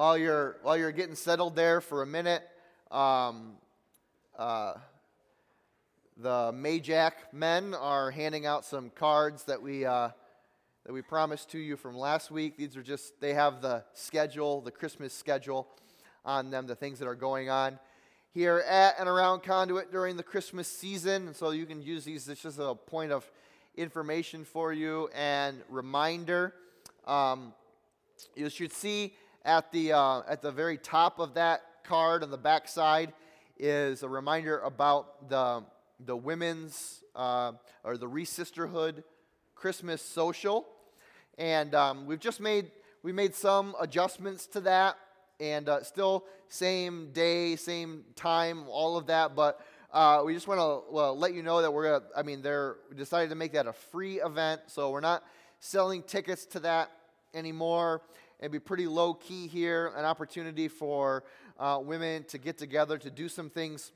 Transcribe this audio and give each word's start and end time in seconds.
while 0.00 0.16
you're 0.16 0.56
while 0.62 0.78
you're 0.78 0.92
getting 0.92 1.14
settled 1.14 1.54
there 1.54 1.82
for 1.82 2.00
a 2.00 2.06
minute, 2.06 2.42
um, 2.90 3.52
uh, 4.38 4.72
the 6.16 6.54
Majak 6.54 7.12
men 7.34 7.74
are 7.74 8.10
handing 8.10 8.46
out 8.46 8.64
some 8.64 8.88
cards 8.88 9.44
that 9.44 9.60
we 9.60 9.84
uh, 9.84 10.08
that 10.86 10.92
we 10.94 11.02
promised 11.02 11.50
to 11.50 11.58
you 11.58 11.76
from 11.76 11.98
last 11.98 12.30
week. 12.30 12.56
These 12.56 12.78
are 12.78 12.82
just 12.82 13.20
they 13.20 13.34
have 13.34 13.60
the 13.60 13.84
schedule, 13.92 14.62
the 14.62 14.70
Christmas 14.70 15.12
schedule 15.12 15.68
on 16.24 16.50
them, 16.50 16.66
the 16.66 16.76
things 16.76 16.98
that 17.00 17.06
are 17.06 17.14
going 17.14 17.50
on 17.50 17.78
here 18.32 18.64
at 18.66 18.94
and 18.98 19.06
around 19.06 19.42
Conduit 19.42 19.92
during 19.92 20.16
the 20.16 20.22
Christmas 20.22 20.66
season. 20.66 21.26
And 21.26 21.36
so 21.36 21.50
you 21.50 21.66
can 21.66 21.82
use 21.82 22.06
these. 22.06 22.26
It's 22.26 22.40
just 22.42 22.58
a 22.58 22.74
point 22.74 23.12
of 23.12 23.30
information 23.76 24.46
for 24.46 24.72
you 24.72 25.10
and 25.14 25.58
reminder. 25.68 26.54
Um, 27.06 27.52
you 28.34 28.48
should 28.48 28.72
see 28.72 29.12
at 29.44 29.70
the, 29.72 29.92
uh, 29.92 30.22
at 30.28 30.42
the 30.42 30.50
very 30.50 30.78
top 30.78 31.18
of 31.18 31.34
that 31.34 31.62
card 31.84 32.22
on 32.22 32.30
the 32.30 32.38
back 32.38 32.68
side 32.68 33.12
is 33.58 34.02
a 34.02 34.08
reminder 34.08 34.58
about 34.60 35.28
the, 35.28 35.62
the 36.04 36.16
women's 36.16 37.02
uh, 37.14 37.52
or 37.84 37.96
the 37.96 38.08
Re-Sisterhood 38.08 39.04
Christmas 39.54 40.02
social. 40.02 40.66
And 41.38 41.74
um, 41.74 42.06
we've 42.06 42.20
just 42.20 42.40
made, 42.40 42.70
we 43.02 43.12
made 43.12 43.34
some 43.34 43.74
adjustments 43.80 44.46
to 44.48 44.60
that 44.60 44.96
and 45.40 45.68
uh, 45.68 45.82
still 45.82 46.24
same 46.48 47.10
day, 47.12 47.56
same 47.56 48.04
time, 48.14 48.64
all 48.68 48.96
of 48.96 49.06
that. 49.06 49.34
But 49.34 49.60
uh, 49.92 50.22
we 50.24 50.34
just 50.34 50.46
want 50.46 50.60
to 50.60 50.92
well, 50.92 51.18
let 51.18 51.34
you 51.34 51.42
know 51.42 51.62
that 51.62 51.72
we're 51.72 51.84
gonna. 51.84 52.04
I 52.16 52.22
mean, 52.22 52.42
they're 52.42 52.76
we 52.88 52.96
decided 52.96 53.30
to 53.30 53.36
make 53.36 53.52
that 53.52 53.66
a 53.66 53.72
free 53.72 54.20
event, 54.20 54.60
so 54.66 54.90
we're 54.90 55.00
not 55.00 55.24
selling 55.58 56.02
tickets 56.02 56.44
to 56.46 56.60
that 56.60 56.90
anymore. 57.34 58.02
It'd 58.40 58.50
be 58.50 58.58
pretty 58.58 58.86
low 58.86 59.12
key 59.12 59.48
here, 59.48 59.92
an 59.94 60.06
opportunity 60.06 60.66
for 60.66 61.24
uh, 61.58 61.78
women 61.84 62.24
to 62.24 62.38
get 62.38 62.56
together 62.56 62.96
to 62.96 63.10
do 63.10 63.28
some 63.28 63.50
things, 63.50 63.92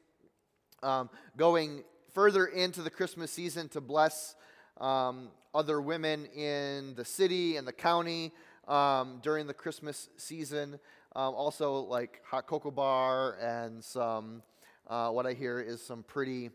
um, 0.82 1.08
going 1.34 1.82
further 2.12 2.44
into 2.44 2.82
the 2.82 2.90
Christmas 2.90 3.30
season 3.30 3.70
to 3.70 3.80
bless 3.80 4.34
um, 4.82 5.28
other 5.54 5.80
women 5.80 6.26
in 6.26 6.94
the 6.94 7.06
city 7.06 7.56
and 7.56 7.66
the 7.66 7.72
county 7.72 8.32
um, 8.68 9.18
during 9.22 9.46
the 9.46 9.54
Christmas 9.54 10.10
season. 10.18 10.78
Um, 11.16 11.34
also, 11.34 11.78
like 11.78 12.20
hot 12.22 12.46
cocoa 12.46 12.70
bar 12.70 13.38
and 13.40 13.82
some. 13.82 14.42
Uh, 14.86 15.08
what 15.08 15.26
I 15.26 15.32
hear 15.32 15.58
is 15.58 15.80
some 15.80 16.02
pretty, 16.02 16.50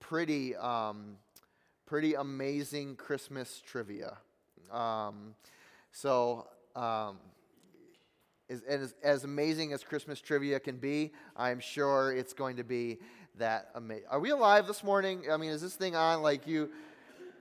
pretty, 0.00 0.56
um, 0.56 1.18
pretty 1.84 2.14
amazing 2.14 2.96
Christmas 2.96 3.60
trivia. 3.60 4.16
Um, 4.72 5.34
so, 5.92 6.46
as, 8.48 8.62
as, 8.62 8.94
as, 9.02 9.24
amazing 9.24 9.72
as 9.72 9.82
Christmas 9.82 10.20
trivia 10.20 10.60
can 10.60 10.76
be, 10.76 11.12
I'm 11.36 11.60
sure 11.60 12.12
it's 12.12 12.32
going 12.32 12.56
to 12.56 12.64
be 12.64 12.98
that 13.38 13.70
amazing. 13.74 14.04
Are 14.10 14.20
we 14.20 14.30
alive 14.30 14.66
this 14.66 14.84
morning? 14.84 15.24
I 15.30 15.36
mean, 15.36 15.50
is 15.50 15.60
this 15.60 15.74
thing 15.74 15.96
on 15.96 16.22
like 16.22 16.46
you, 16.46 16.70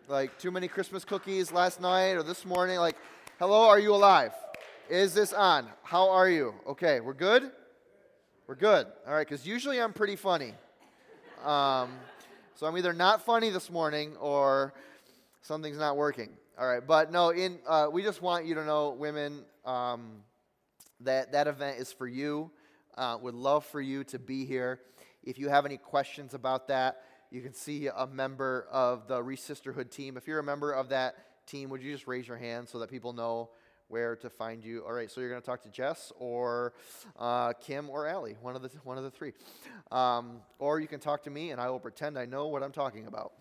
like 0.08 0.38
too 0.40 0.52
many 0.52 0.68
Christmas 0.68 1.06
cookies 1.06 1.52
last 1.52 1.80
night 1.80 2.14
or 2.14 2.24
this 2.24 2.46
morning? 2.46 2.78
Like, 2.78 2.98
hello, 3.40 3.68
are 3.68 3.80
you 3.80 3.94
alive? 3.94 4.32
Is 4.90 5.14
this 5.14 5.32
on? 5.32 5.68
How 5.84 6.10
are 6.10 6.30
you? 6.30 6.54
Okay, 6.68 7.00
we're 7.00 7.14
good? 7.14 7.52
We're 8.48 8.56
good. 8.56 8.88
All 9.08 9.14
right, 9.14 9.28
because 9.28 9.46
usually 9.46 9.80
I'm 9.80 9.94
pretty 9.94 10.16
funny. 10.16 10.54
Um, 11.44 11.90
so 12.56 12.66
I'm 12.66 12.78
either 12.78 12.94
not 12.94 13.24
funny 13.24 13.50
this 13.50 13.70
morning 13.70 14.16
or 14.18 14.74
something's 15.42 15.78
not 15.78 15.98
working. 15.98 16.30
All 16.58 16.68
right, 16.68 16.86
but 16.86 17.12
no, 17.12 17.30
in 17.30 17.60
uh, 17.68 17.90
we 17.92 18.02
just 18.02 18.22
want 18.22 18.46
you 18.46 18.56
to 18.56 18.66
know, 18.66 18.92
women, 18.92 19.44
um, 19.66 20.24
that 21.06 21.32
that 21.32 21.48
event 21.48 21.80
is 21.80 21.92
for 21.92 22.08
you. 22.08 22.52
Uh, 22.98 23.18
would 23.22 23.34
love 23.34 23.66
for 23.66 23.82
you 23.82 24.04
to 24.06 24.20
be 24.20 24.46
here. 24.46 24.80
If 25.24 25.40
you 25.40 25.50
have 25.50 25.66
any 25.66 25.78
questions 25.78 26.34
about 26.34 26.68
that, 26.68 27.02
you 27.32 27.42
can 27.42 27.54
see 27.54 27.88
a 27.88 28.08
member 28.08 28.68
of 28.72 29.08
the 29.08 29.22
Re-Sisterhood 29.22 29.92
team. 29.92 30.16
If 30.16 30.28
you're 30.28 30.40
a 30.40 30.44
member 30.44 30.72
of 30.72 30.90
that 30.90 31.16
team, 31.48 31.70
would 31.70 31.82
you 31.82 31.92
just 31.92 32.08
raise 32.08 32.28
your 32.28 32.38
hand 32.38 32.70
so 32.70 32.80
that 32.80 32.90
people 32.90 33.12
know 33.12 33.50
where 33.88 34.16
to 34.18 34.30
find 34.30 34.64
you? 34.64 34.84
All 34.86 34.94
right, 34.94 35.12
so 35.12 35.20
you're 35.20 35.30
going 35.30 35.42
to 35.42 35.46
talk 35.46 35.64
to 35.64 35.70
Jess 35.70 36.14
or 36.18 36.74
uh, 37.20 37.54
Kim 37.54 37.90
or 37.90 38.08
Allie, 38.08 38.38
one 38.42 38.56
of 38.56 38.62
the 38.62 38.70
one 38.84 38.98
of 38.98 39.04
the 39.04 39.12
three, 39.12 39.34
um, 39.92 40.38
or 40.60 40.80
you 40.80 40.88
can 40.88 41.00
talk 41.00 41.24
to 41.24 41.30
me, 41.30 41.52
and 41.52 41.60
I 41.60 41.70
will 41.70 41.80
pretend 41.80 42.18
I 42.18 42.26
know 42.26 42.48
what 42.48 42.64
I'm 42.64 42.72
talking 42.72 43.08
about. 43.08 43.34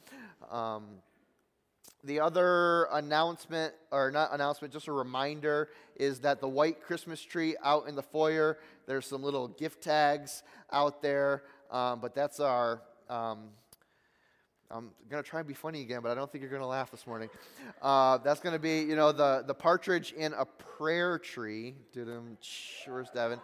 Um, 0.50 0.84
the 2.04 2.20
other 2.20 2.84
announcement, 2.92 3.74
or 3.90 4.10
not 4.10 4.32
announcement, 4.32 4.72
just 4.72 4.88
a 4.88 4.92
reminder, 4.92 5.70
is 5.96 6.20
that 6.20 6.40
the 6.40 6.48
white 6.48 6.82
Christmas 6.82 7.20
tree 7.20 7.56
out 7.64 7.88
in 7.88 7.94
the 7.94 8.02
foyer, 8.02 8.58
there's 8.86 9.06
some 9.06 9.22
little 9.22 9.48
gift 9.48 9.82
tags 9.82 10.42
out 10.70 11.02
there, 11.02 11.44
um, 11.70 12.00
but 12.00 12.14
that's 12.14 12.40
our. 12.40 12.82
Um, 13.08 13.50
I'm 14.70 14.90
going 15.08 15.22
to 15.22 15.28
try 15.28 15.40
and 15.40 15.46
be 15.46 15.54
funny 15.54 15.82
again, 15.82 16.00
but 16.02 16.10
I 16.10 16.14
don't 16.14 16.32
think 16.32 16.42
you're 16.42 16.50
going 16.50 16.62
to 16.62 16.66
laugh 16.66 16.90
this 16.90 17.06
morning. 17.06 17.28
Uh, 17.80 18.18
that's 18.18 18.40
going 18.40 18.54
to 18.54 18.58
be, 18.58 18.80
you 18.80 18.96
know, 18.96 19.12
the, 19.12 19.44
the 19.46 19.54
partridge 19.54 20.12
in 20.12 20.32
a 20.32 20.44
prayer 20.44 21.18
tree. 21.18 21.74
Where's 21.94 23.10
Devin? 23.10 23.38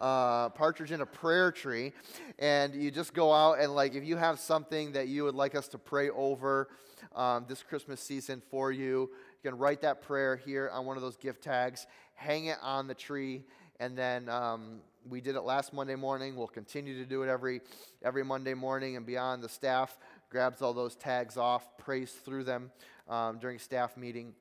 Uh, 0.00 0.48
partridge 0.50 0.92
in 0.92 1.00
a 1.00 1.06
prayer 1.06 1.50
tree. 1.52 1.92
And 2.38 2.74
you 2.74 2.90
just 2.90 3.14
go 3.14 3.32
out 3.32 3.58
and, 3.60 3.74
like, 3.74 3.94
if 3.94 4.04
you 4.04 4.16
have 4.16 4.38
something 4.38 4.92
that 4.92 5.08
you 5.08 5.24
would 5.24 5.34
like 5.34 5.54
us 5.54 5.68
to 5.68 5.78
pray 5.78 6.10
over, 6.10 6.68
um, 7.14 7.44
this 7.48 7.62
Christmas 7.62 8.00
season 8.00 8.42
for 8.50 8.72
you. 8.72 9.10
You 9.42 9.50
can 9.50 9.58
write 9.58 9.82
that 9.82 10.02
prayer 10.02 10.36
here 10.36 10.70
on 10.72 10.86
one 10.86 10.96
of 10.96 11.02
those 11.02 11.16
gift 11.16 11.42
tags, 11.42 11.86
hang 12.14 12.46
it 12.46 12.58
on 12.62 12.86
the 12.86 12.94
tree, 12.94 13.44
and 13.80 13.96
then 13.96 14.28
um, 14.28 14.80
we 15.08 15.20
did 15.20 15.36
it 15.36 15.42
last 15.42 15.72
Monday 15.72 15.94
morning. 15.94 16.36
We'll 16.36 16.46
continue 16.46 16.98
to 16.98 17.04
do 17.08 17.22
it 17.22 17.28
every 17.28 17.60
every 18.02 18.24
Monday 18.24 18.54
morning 18.54 18.96
and 18.96 19.04
beyond. 19.04 19.42
The 19.42 19.48
staff 19.48 19.98
grabs 20.30 20.62
all 20.62 20.72
those 20.72 20.96
tags 20.96 21.36
off, 21.36 21.76
prays 21.78 22.12
through 22.12 22.44
them 22.44 22.70
um, 23.08 23.38
during 23.38 23.58
staff 23.58 23.96
meeting, 23.96 24.34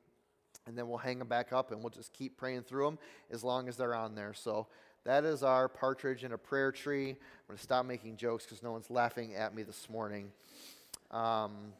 and 0.66 0.78
then 0.78 0.88
we'll 0.88 0.98
hang 0.98 1.20
them 1.20 1.28
back 1.28 1.52
up, 1.52 1.72
and 1.72 1.82
we'll 1.82 1.90
just 1.90 2.14
keep 2.14 2.38
praying 2.38 2.64
through 2.64 2.86
them 2.86 3.00
as 3.32 3.44
long 3.44 3.68
as 3.68 3.78
they're 3.78 3.96
on 3.96 4.16
there. 4.16 4.34
So 4.34 4.68
that 5.06 5.26
is 5.26 5.44
our 5.44 5.68
partridge 5.68 6.24
in 6.24 6.32
a 6.32 6.38
prayer 6.38 6.72
tree. 6.72 7.10
I'm 7.10 7.18
going 7.48 7.58
to 7.58 7.64
stop 7.64 7.86
making 7.86 8.18
jokes 8.18 8.46
because 8.46 8.64
no 8.64 8.72
one's 8.72 8.90
laughing 8.90 9.36
at 9.36 9.54
me 9.54 9.64
this 9.64 9.90
morning. 9.90 10.32
Um, 11.12 11.74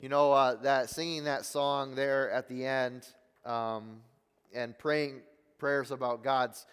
You 0.00 0.08
know, 0.08 0.32
uh, 0.32 0.54
that 0.62 0.88
singing 0.88 1.24
that 1.24 1.44
song 1.44 1.94
there 1.94 2.30
at 2.30 2.48
the 2.48 2.64
end 2.64 3.06
um, 3.44 4.00
and 4.54 4.76
praying 4.78 5.20
prayers 5.58 5.90
about 5.90 6.24
God's 6.24 6.64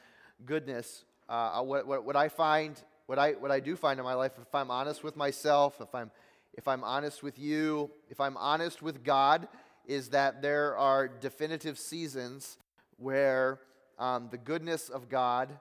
goodness. 0.46 1.04
Uh, 1.28 1.62
what, 1.62 1.86
what, 1.86 2.06
what 2.06 2.16
I 2.16 2.30
find, 2.30 2.82
what 3.06 3.20
I, 3.20 3.34
what 3.34 3.52
I 3.52 3.60
do 3.60 3.76
find 3.76 4.00
in 4.00 4.06
my 4.06 4.14
life, 4.14 4.32
if 4.42 4.56
I'm 4.56 4.72
honest 4.72 5.04
with 5.04 5.18
myself, 5.18 5.82
if 5.82 5.94
I'm, 5.94 6.10
if 6.54 6.70
I'm 6.70 6.86
honest 6.86 7.22
with 7.22 7.38
you, 7.38 7.92
if 8.10 8.22
I'm 8.22 8.38
honest 8.38 8.82
with 8.82 9.04
God, 9.04 9.50
is 9.88 10.10
that 10.10 10.42
there 10.42 10.78
are 10.78 11.08
definitive 11.08 11.80
seasons 11.80 12.58
where 12.98 13.60
um, 13.98 14.28
the 14.30 14.38
goodness 14.38 14.90
of 14.90 15.10
God 15.10 15.58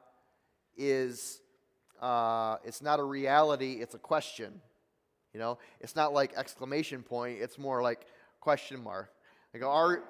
is, 0.77 1.41
uh, 2.03 2.57
it's 2.65 2.83
not 2.83 2.99
a 2.99 3.05
reality, 3.05 3.75
it's 3.81 3.95
a 3.95 3.99
question. 3.99 4.61
You 5.33 5.41
know, 5.41 5.59
it's 5.81 5.95
not 5.95 6.13
like 6.13 6.33
exclamation 6.37 7.03
point, 7.03 7.39
it's 7.41 7.57
more 7.57 7.83
like 7.83 8.07
question 8.41 8.83
mark. 8.83 9.11
Like, 9.55 9.63
are, 9.63 10.03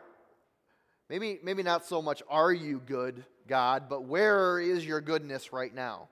maybe, 1.10 1.38
maybe 1.42 1.62
not 1.62 1.84
so 1.84 2.00
much, 2.00 2.22
are 2.28 2.52
you 2.52 2.80
good, 2.84 3.24
God, 3.46 3.88
but 3.88 4.04
where 4.04 4.58
is 4.58 4.84
your 4.86 5.00
goodness 5.00 5.52
right 5.52 5.74
now? 5.74 6.08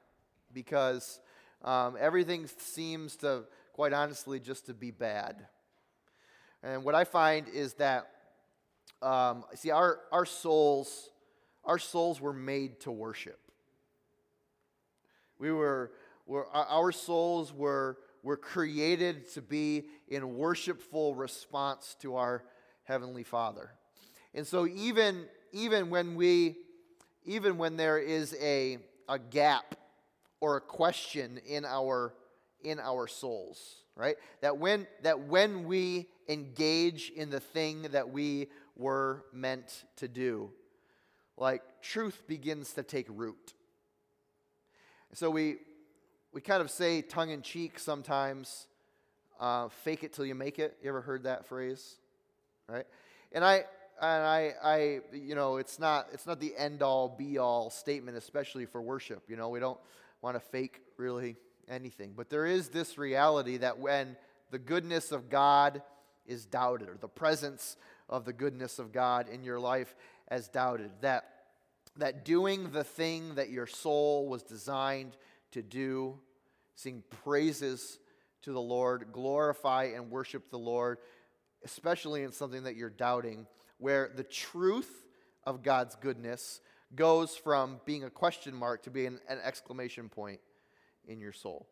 Because 0.53 1.21
um, 1.65 1.97
everything 1.99 2.49
seems 2.59 3.17
to, 3.17 3.45
quite 3.73 3.93
honestly, 3.93 4.39
just 4.39 4.67
to 4.67 4.75
be 4.75 4.91
bad. 4.91 5.47
And 6.65 6.83
what 6.83 6.95
I 6.95 7.05
find 7.05 7.47
is 7.47 7.75
that, 7.75 8.11
um, 9.03 9.45
see, 9.55 9.71
our, 9.71 10.01
our 10.11 10.25
souls, 10.25 11.11
our 11.63 11.79
souls 11.79 12.23
were 12.23 12.33
made 12.33 12.81
to 12.81 12.91
worship. 12.91 13.39
We 15.39 15.53
were, 15.53 15.93
were 16.27 16.47
our 16.49 16.91
souls 16.91 17.53
were 17.53 17.99
we're 18.23 18.39
created 18.39 19.31
to 19.35 19.43
be 19.43 19.85
in 20.09 20.39
worshipful 20.39 21.15
response 21.15 21.95
to 22.01 22.17
our 22.17 22.43
Heavenly 22.85 23.25
Father. 23.25 23.71
And 24.33 24.47
so 24.47 24.67
even, 24.67 25.27
even 25.53 25.91
when 25.91 26.15
we 26.15 26.57
even 27.27 27.59
when 27.59 27.77
there 27.77 27.99
is 27.99 28.35
a, 28.41 28.79
a 29.09 29.19
gap 29.19 29.75
or 30.41 30.57
a 30.57 30.61
question 30.63 31.39
in 31.47 31.67
our 31.67 32.15
in 32.63 32.81
our 32.81 33.07
souls, 33.07 33.85
right? 33.95 34.17
That 34.41 34.57
when 34.57 34.87
that 35.03 35.21
when 35.21 35.65
we 35.65 36.09
engage 36.29 37.11
in 37.15 37.31
the 37.31 37.41
thing 37.41 37.83
that 37.93 38.11
we 38.11 38.49
were 38.77 39.25
meant 39.33 39.85
to 39.97 40.09
do, 40.09 40.51
like 41.37 41.63
truth 41.83 42.23
begins 42.27 42.73
to 42.73 42.83
take 42.83 43.07
root. 43.09 43.55
So 45.13 45.31
we 45.31 45.59
we 46.35 46.41
kind 46.41 46.61
of 46.61 46.71
say 46.71 47.01
tongue 47.01 47.31
in 47.31 47.43
cheek 47.43 47.79
sometimes, 47.79 48.67
uh, 49.39 49.69
fake 49.69 50.03
it 50.03 50.13
till 50.13 50.27
you 50.27 50.35
make 50.35 50.59
it. 50.59 50.77
You 50.83 50.89
ever 50.89 51.01
heard 51.01 51.23
that 51.23 51.47
phrase? 51.47 51.97
Right? 52.69 52.87
And 53.31 53.45
I, 53.45 53.65
and 54.03 54.25
I, 54.25 54.55
I, 54.63 55.01
you 55.13 55.37
know, 55.37 55.59
it's 55.59 55.79
not, 55.79 56.09
it's 56.13 56.27
not 56.27 56.41
the 56.41 56.53
end 56.57 56.83
all 56.83 57.09
be 57.09 57.39
all 57.39 57.71
statement, 57.71 58.17
especially 58.17 58.67
for 58.67 58.83
worship. 58.83 59.23
You 59.29 59.37
know, 59.37 59.49
we 59.49 59.61
don't 59.61 59.79
want 60.23 60.35
to 60.35 60.41
fake 60.41 60.81
really 60.97 61.37
anything. 61.69 62.15
But 62.17 62.31
there 62.31 62.47
is 62.47 62.71
this 62.71 62.99
reality 62.99 63.59
that 63.59 63.79
when 63.79 64.17
the 64.51 64.59
goodness 64.59 65.13
of 65.13 65.31
God 65.31 65.83
is 66.27 66.47
doubted, 66.47 66.89
or 66.89 66.97
the 67.01 67.09
presence 67.09 67.77
of 68.09 68.25
the 68.25 68.33
goodness 68.33 68.79
of 68.79 68.93
God 68.93 69.29
in 69.29 69.45
your 69.45 69.61
life 69.61 69.95
as 70.29 70.49
doubted, 70.49 70.91
that, 71.01 71.25
that 71.97 72.25
doing 72.25 72.71
the 72.73 72.85
thing 72.85 73.35
that 73.35 73.51
your 73.51 73.67
soul 73.67 74.29
was 74.29 74.43
designed 74.43 75.17
to 75.53 75.63
do, 75.63 76.19
sing 76.75 77.03
praises 77.23 77.99
to 78.43 78.53
the 78.53 78.61
Lord, 78.61 79.07
glorify 79.13 79.85
and 79.95 80.11
worship 80.11 80.51
the 80.51 80.59
Lord, 80.59 80.99
especially 81.65 82.23
in 82.23 82.33
something 82.33 82.65
that 82.65 82.77
you're 82.77 82.91
doubting, 82.91 83.47
where 83.79 84.11
the 84.15 84.25
truth 84.25 85.07
of 85.45 85.63
God's 85.63 85.97
goodness 85.97 86.61
goes 86.95 87.37
from 87.37 87.81
being 87.85 88.05
a 88.05 88.11
question 88.11 88.55
mark 88.55 88.83
to 88.83 88.91
being 88.91 89.19
an 89.29 89.39
exclamation 89.43 90.09
point 90.09 90.41
in 91.07 91.21
your 91.21 91.33
soul. 91.33 91.67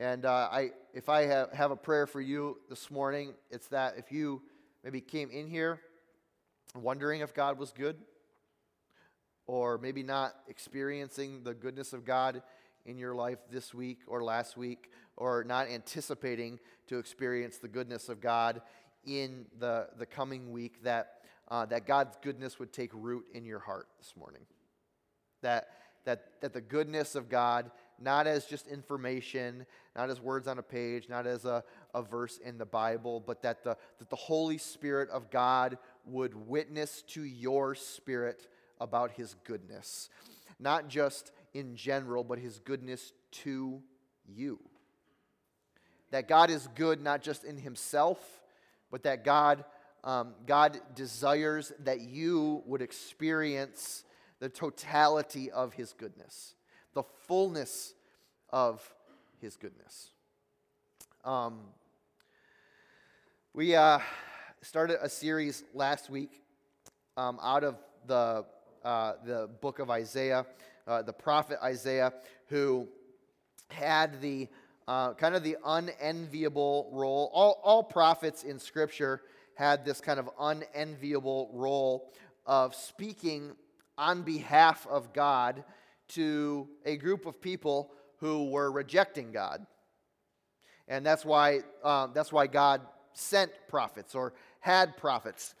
And 0.00 0.24
uh, 0.24 0.48
I, 0.50 0.70
if 0.94 1.10
I 1.10 1.26
have, 1.26 1.52
have 1.52 1.72
a 1.72 1.76
prayer 1.76 2.06
for 2.06 2.22
you 2.22 2.56
this 2.70 2.90
morning, 2.90 3.34
it's 3.50 3.66
that 3.66 3.98
if 3.98 4.10
you 4.10 4.40
maybe 4.82 5.02
came 5.02 5.30
in 5.30 5.46
here 5.46 5.78
wondering 6.74 7.20
if 7.20 7.34
God 7.34 7.58
was 7.58 7.70
good, 7.70 7.98
or 9.46 9.76
maybe 9.76 10.02
not 10.02 10.36
experiencing 10.48 11.44
the 11.44 11.52
goodness 11.52 11.92
of 11.92 12.06
God 12.06 12.40
in 12.86 12.96
your 12.96 13.14
life 13.14 13.40
this 13.50 13.74
week 13.74 13.98
or 14.06 14.24
last 14.24 14.56
week, 14.56 14.90
or 15.18 15.44
not 15.44 15.68
anticipating 15.68 16.58
to 16.86 16.96
experience 16.96 17.58
the 17.58 17.68
goodness 17.68 18.08
of 18.08 18.22
God 18.22 18.62
in 19.04 19.44
the, 19.58 19.88
the 19.98 20.06
coming 20.06 20.50
week, 20.50 20.82
that, 20.82 21.16
uh, 21.48 21.66
that 21.66 21.86
God's 21.86 22.16
goodness 22.22 22.58
would 22.58 22.72
take 22.72 22.90
root 22.94 23.26
in 23.34 23.44
your 23.44 23.58
heart 23.58 23.86
this 23.98 24.14
morning. 24.16 24.46
That, 25.42 25.68
that, 26.04 26.40
that 26.40 26.54
the 26.54 26.60
goodness 26.60 27.14
of 27.14 27.28
God, 27.28 27.70
not 28.00 28.26
as 28.26 28.46
just 28.46 28.66
information, 28.66 29.66
not 29.96 30.10
as 30.10 30.20
words 30.20 30.46
on 30.46 30.58
a 30.58 30.62
page, 30.62 31.08
not 31.08 31.26
as 31.26 31.44
a, 31.44 31.64
a 31.94 32.02
verse 32.02 32.38
in 32.38 32.58
the 32.58 32.66
Bible, 32.66 33.22
but 33.24 33.42
that 33.42 33.64
the, 33.64 33.76
that 33.98 34.08
the 34.08 34.16
Holy 34.16 34.58
Spirit 34.58 35.10
of 35.10 35.30
God 35.30 35.78
would 36.06 36.34
witness 36.48 37.02
to 37.08 37.24
your 37.24 37.74
spirit 37.74 38.46
about 38.80 39.10
his 39.12 39.34
goodness. 39.44 40.08
Not 40.58 40.88
just 40.88 41.32
in 41.54 41.74
general, 41.74 42.22
but 42.22 42.38
his 42.38 42.60
goodness 42.60 43.12
to 43.32 43.82
you. 44.26 44.60
That 46.12 46.28
God 46.28 46.50
is 46.50 46.68
good 46.74 47.02
not 47.02 47.22
just 47.22 47.44
in 47.44 47.56
himself, 47.56 48.18
but 48.90 49.02
that 49.04 49.24
God, 49.24 49.64
um, 50.04 50.34
God 50.46 50.80
desires 50.94 51.72
that 51.80 52.00
you 52.00 52.62
would 52.66 52.82
experience 52.82 54.04
the 54.38 54.48
totality 54.48 55.50
of 55.50 55.74
his 55.74 55.92
goodness, 55.92 56.54
the 56.94 57.04
fullness 57.26 57.94
of 58.50 58.82
his 59.40 59.56
goodness. 59.56 60.10
Um, 61.24 61.60
we 63.54 63.74
uh, 63.74 64.00
started 64.60 64.98
a 65.02 65.08
series 65.08 65.64
last 65.72 66.10
week 66.10 66.42
um, 67.16 67.38
out 67.42 67.64
of 67.64 67.76
the, 68.06 68.44
uh, 68.84 69.12
the 69.24 69.48
book 69.62 69.78
of 69.78 69.88
Isaiah, 69.88 70.44
uh, 70.86 71.02
the 71.02 71.14
prophet 71.14 71.58
Isaiah, 71.62 72.12
who 72.48 72.86
had 73.70 74.20
the 74.20 74.48
uh, 74.86 75.14
kind 75.14 75.34
of 75.34 75.42
the 75.42 75.56
unenviable 75.64 76.90
role. 76.92 77.30
All, 77.32 77.60
all 77.64 77.82
prophets 77.82 78.42
in 78.42 78.58
Scripture 78.58 79.22
had 79.54 79.86
this 79.86 80.02
kind 80.02 80.20
of 80.20 80.28
unenviable 80.38 81.50
role 81.54 82.12
of 82.44 82.74
speaking 82.74 83.52
on 83.96 84.22
behalf 84.22 84.86
of 84.86 85.14
God 85.14 85.64
to 86.08 86.68
a 86.84 86.98
group 86.98 87.24
of 87.24 87.40
people 87.40 87.92
who 88.20 88.50
were 88.50 88.70
rejecting 88.70 89.32
God. 89.32 89.66
And 90.88 91.04
that's 91.04 91.24
why, 91.24 91.60
um, 91.84 92.12
that's 92.14 92.32
why 92.32 92.46
God 92.46 92.82
sent 93.12 93.50
prophets 93.68 94.14
or 94.14 94.32
had 94.60 94.96
prophets, 94.96 95.54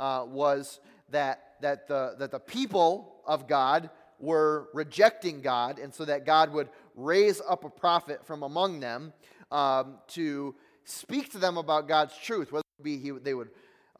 uh, 0.00 0.24
was 0.26 0.80
that, 1.10 1.54
that, 1.60 1.88
the, 1.88 2.14
that 2.18 2.30
the 2.30 2.38
people 2.38 3.16
of 3.26 3.46
God 3.46 3.90
were 4.18 4.68
rejecting 4.72 5.42
God, 5.42 5.78
and 5.78 5.94
so 5.94 6.04
that 6.06 6.24
God 6.24 6.52
would 6.52 6.68
raise 6.94 7.42
up 7.46 7.64
a 7.64 7.70
prophet 7.70 8.26
from 8.26 8.42
among 8.42 8.80
them 8.80 9.12
um, 9.50 9.98
to 10.08 10.54
speak 10.84 11.30
to 11.32 11.38
them 11.38 11.58
about 11.58 11.86
God's 11.86 12.16
truth. 12.16 12.50
Whether 12.50 12.64
it 12.78 12.82
be 12.82 12.96
he, 12.98 13.10
they 13.10 13.34
would, 13.34 13.50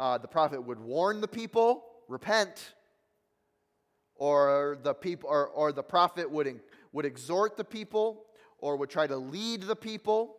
uh, 0.01 0.17
the 0.19 0.29
prophet 0.29 0.63
would 0.63 0.79
warn 0.79 1.21
the 1.21 1.29
people, 1.29 1.85
repent, 2.09 2.73
or 4.15 4.79
the 4.83 4.95
people, 4.95 5.29
or, 5.29 5.49
or 5.49 5.73
the 5.73 5.83
prophet 5.83 6.31
would, 6.31 6.61
would 6.97 7.05
exhort 7.05 7.59
the 7.59 7.65
people, 7.65 8.25
or 8.57 8.79
would 8.79 8.89
try 8.89 9.07
to 9.07 9.19
lead 9.19 9.61
the 9.61 9.77
people. 9.77 10.37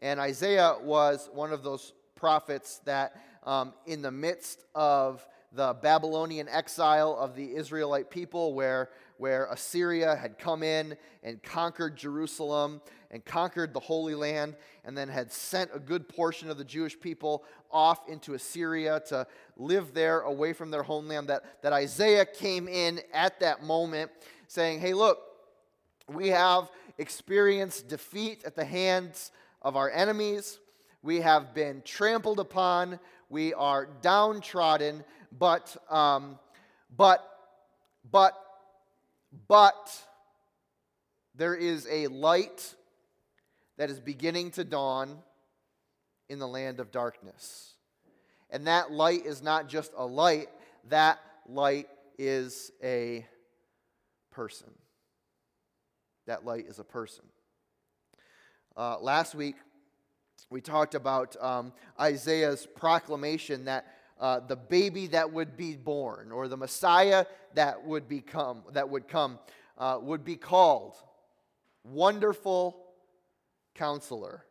And 0.00 0.18
Isaiah 0.18 0.74
was 0.82 1.30
one 1.32 1.52
of 1.52 1.62
those 1.62 1.92
prophets 2.16 2.80
that, 2.86 3.22
um, 3.44 3.72
in 3.86 4.02
the 4.02 4.10
midst 4.10 4.64
of 4.74 5.24
the 5.52 5.74
Babylonian 5.74 6.48
exile 6.48 7.16
of 7.16 7.36
the 7.36 7.54
Israelite 7.54 8.10
people, 8.10 8.52
where, 8.54 8.90
where 9.18 9.44
Assyria 9.44 10.16
had 10.16 10.40
come 10.40 10.64
in 10.64 10.96
and 11.22 11.40
conquered 11.40 11.96
Jerusalem 11.96 12.80
and 13.12 13.24
conquered 13.24 13.74
the 13.74 13.80
Holy 13.80 14.16
Land, 14.16 14.56
and 14.84 14.98
then 14.98 15.06
had 15.06 15.30
sent 15.30 15.70
a 15.72 15.78
good 15.78 16.08
portion 16.08 16.50
of 16.50 16.58
the 16.58 16.64
Jewish 16.64 16.98
people 16.98 17.44
off 17.70 18.08
into 18.08 18.34
Assyria 18.34 19.00
to 19.06 19.28
live 19.56 19.94
there 19.94 20.22
away 20.22 20.52
from 20.52 20.72
their 20.72 20.82
homeland. 20.82 21.28
That, 21.28 21.62
that 21.62 21.72
Isaiah 21.72 22.24
came 22.24 22.66
in 22.66 23.00
at 23.12 23.38
that 23.38 23.62
moment 23.62 24.10
saying, 24.52 24.80
Hey, 24.80 24.92
look, 24.92 25.18
we 26.08 26.28
have 26.28 26.70
experienced 26.98 27.88
defeat 27.88 28.42
at 28.44 28.54
the 28.54 28.64
hands 28.64 29.32
of 29.62 29.76
our 29.76 29.90
enemies. 29.90 30.58
We 31.00 31.22
have 31.22 31.54
been 31.54 31.82
trampled 31.86 32.38
upon. 32.38 33.00
We 33.30 33.54
are 33.54 33.86
downtrodden. 34.02 35.04
But, 35.36 35.74
um, 35.90 36.38
but, 36.94 37.26
but, 38.10 38.34
but, 39.48 39.90
there 41.34 41.54
is 41.54 41.88
a 41.90 42.08
light 42.08 42.74
that 43.78 43.88
is 43.88 44.00
beginning 44.00 44.50
to 44.52 44.64
dawn 44.64 45.16
in 46.28 46.38
the 46.38 46.46
land 46.46 46.78
of 46.78 46.92
darkness. 46.92 47.72
And 48.50 48.66
that 48.66 48.92
light 48.92 49.24
is 49.24 49.42
not 49.42 49.66
just 49.66 49.92
a 49.96 50.04
light, 50.04 50.48
that 50.90 51.18
light 51.48 51.88
is 52.18 52.70
a 52.82 53.26
person. 54.32 54.70
That 56.26 56.44
light 56.44 56.66
is 56.66 56.78
a 56.78 56.84
person. 56.84 57.24
Uh, 58.76 58.98
last 59.00 59.34
week, 59.34 59.56
we 60.50 60.60
talked 60.60 60.94
about 60.94 61.36
um, 61.40 61.72
Isaiah's 62.00 62.66
proclamation 62.66 63.66
that 63.66 63.86
uh, 64.20 64.40
the 64.40 64.56
baby 64.56 65.08
that 65.08 65.32
would 65.32 65.56
be 65.56 65.76
born, 65.76 66.30
or 66.30 66.48
the 66.48 66.56
Messiah 66.56 67.26
that 67.54 67.84
would 67.84 68.08
become, 68.08 68.62
that 68.72 68.88
would 68.88 69.08
come, 69.08 69.38
uh, 69.78 69.98
would 70.00 70.24
be 70.24 70.36
called 70.36 70.94
Wonderful 71.84 72.76
Counselor. 73.74 74.44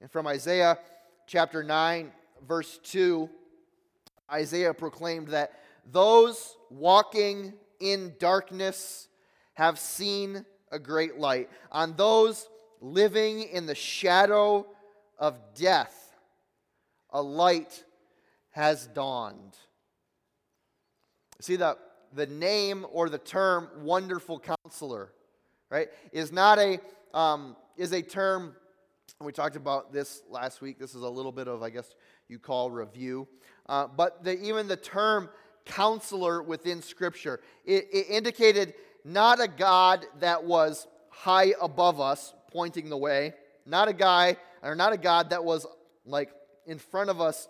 And 0.00 0.10
from 0.10 0.26
Isaiah 0.26 0.78
chapter 1.26 1.62
9, 1.62 2.10
verse 2.46 2.80
2, 2.82 3.30
Isaiah 4.30 4.74
proclaimed 4.74 5.28
that 5.28 5.52
those 5.90 6.56
walking 6.70 7.54
in 7.82 8.14
darkness 8.18 9.08
have 9.54 9.78
seen 9.78 10.46
a 10.70 10.78
great 10.78 11.18
light. 11.18 11.50
On 11.70 11.94
those 11.96 12.48
living 12.80 13.42
in 13.42 13.66
the 13.66 13.74
shadow 13.74 14.66
of 15.18 15.38
death, 15.54 16.14
a 17.10 17.20
light 17.20 17.84
has 18.50 18.86
dawned. 18.86 19.56
See, 21.40 21.56
the, 21.56 21.76
the 22.14 22.26
name 22.26 22.86
or 22.92 23.08
the 23.08 23.18
term 23.18 23.68
wonderful 23.80 24.40
counselor, 24.40 25.12
right, 25.70 25.88
is 26.12 26.32
not 26.32 26.58
a, 26.58 26.78
um, 27.12 27.56
is 27.76 27.92
a 27.92 28.00
term, 28.00 28.54
we 29.20 29.32
talked 29.32 29.56
about 29.56 29.92
this 29.92 30.22
last 30.30 30.60
week. 30.60 30.78
This 30.78 30.94
is 30.94 31.02
a 31.02 31.08
little 31.08 31.32
bit 31.32 31.48
of, 31.48 31.62
I 31.62 31.70
guess, 31.70 31.94
you 32.28 32.38
call 32.38 32.70
review. 32.70 33.28
Uh, 33.66 33.86
but 33.86 34.24
the, 34.24 34.40
even 34.40 34.68
the 34.68 34.76
term 34.76 35.28
counselor 35.64 36.42
within 36.42 36.82
Scripture, 36.82 37.40
it, 37.64 37.88
it 37.92 38.06
indicated 38.08 38.74
not 39.04 39.40
a 39.40 39.48
God 39.48 40.06
that 40.20 40.44
was 40.44 40.86
high 41.10 41.54
above 41.60 42.00
us, 42.00 42.34
pointing 42.50 42.88
the 42.88 42.96
way, 42.96 43.34
not 43.66 43.88
a 43.88 43.92
guy, 43.92 44.36
or 44.62 44.74
not 44.74 44.92
a 44.92 44.96
God 44.96 45.30
that 45.30 45.44
was 45.44 45.66
like 46.04 46.30
in 46.66 46.78
front 46.78 47.10
of 47.10 47.20
us 47.20 47.48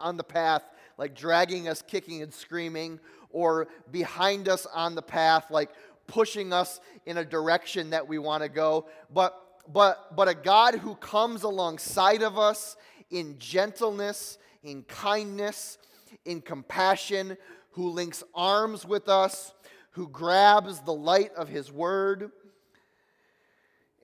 on 0.00 0.16
the 0.16 0.24
path, 0.24 0.62
like 0.96 1.14
dragging 1.14 1.68
us, 1.68 1.82
kicking 1.82 2.22
and 2.22 2.32
screaming, 2.32 3.00
or 3.30 3.68
behind 3.90 4.48
us 4.48 4.66
on 4.66 4.94
the 4.94 5.02
path, 5.02 5.50
like 5.50 5.70
pushing 6.06 6.52
us 6.52 6.80
in 7.06 7.18
a 7.18 7.24
direction 7.24 7.90
that 7.90 8.06
we 8.06 8.18
want 8.18 8.42
to 8.42 8.48
go, 8.48 8.86
but, 9.12 9.62
but, 9.72 10.16
but 10.16 10.28
a 10.28 10.34
God 10.34 10.74
who 10.74 10.94
comes 10.96 11.42
alongside 11.42 12.22
of 12.22 12.38
us 12.38 12.76
in 13.10 13.38
gentleness, 13.38 14.38
in 14.62 14.82
kindness, 14.84 15.78
in 16.24 16.40
compassion, 16.40 17.36
who 17.72 17.90
links 17.90 18.24
arms 18.34 18.84
with 18.84 19.08
us, 19.08 19.52
who 19.92 20.08
grabs 20.08 20.80
the 20.80 20.92
light 20.92 21.32
of 21.34 21.48
his 21.48 21.72
word 21.72 22.30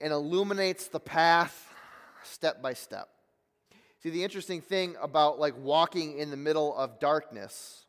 and 0.01 0.13
illuminates 0.13 0.89
the 0.89 1.01
path 1.01 1.73
step 2.23 2.63
by 2.63 2.73
step. 2.73 3.09
See, 4.03 4.11
the 4.11 4.23
interesting 4.23 4.61
thing 4.61 4.97
about 5.01 5.39
like 5.39 5.55
walking 5.59 6.19
in 6.19 6.31
the 6.31 6.37
middle 6.37 6.77
of 6.77 7.01
darkness 7.01 7.87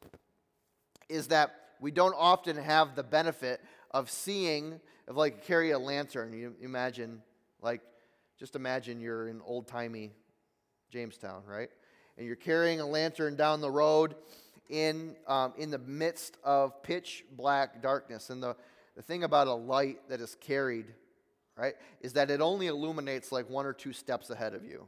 is 1.10 1.28
that 1.28 1.56
we 1.80 1.92
don't 1.92 2.16
often 2.18 2.56
have 2.56 2.96
the 2.96 3.04
benefit 3.04 3.62
of 3.92 4.10
seeing, 4.10 4.80
of 5.08 5.18
like 5.18 5.44
carry 5.46 5.72
a 5.72 5.80
lantern. 5.80 6.34
You 6.34 6.56
imagine, 6.62 7.22
like, 7.62 7.82
just 8.40 8.56
imagine 8.56 9.00
you're 9.00 9.28
in 9.28 9.42
old 9.42 9.68
timey 9.68 10.14
Jamestown, 10.90 11.44
right? 11.46 11.70
And 12.18 12.26
you're 12.26 12.36
carrying 12.36 12.80
a 12.80 12.86
lantern 12.86 13.36
down 13.36 13.62
the 13.62 13.72
road 13.72 14.16
in, 14.70 15.16
um, 15.28 15.54
in 15.58 15.70
the 15.70 15.78
midst 15.78 16.38
of 16.44 16.82
pitch 16.84 17.26
black 17.32 17.82
darkness. 17.82 18.30
And 18.30 18.42
the, 18.42 18.56
the 18.96 19.02
thing 19.02 19.24
about 19.24 19.48
a 19.48 19.54
light 19.54 20.08
that 20.10 20.22
is 20.22 20.36
carried, 20.40 20.86
right, 21.58 21.76
is 22.02 22.14
that 22.14 22.32
it 22.32 22.42
only 22.42 22.68
illuminates 22.68 23.32
like 23.32 23.50
one 23.50 23.66
or 23.66 23.74
two 23.74 23.94
steps 23.94 24.30
ahead 24.30 24.54
of 24.54 24.64
you. 24.64 24.88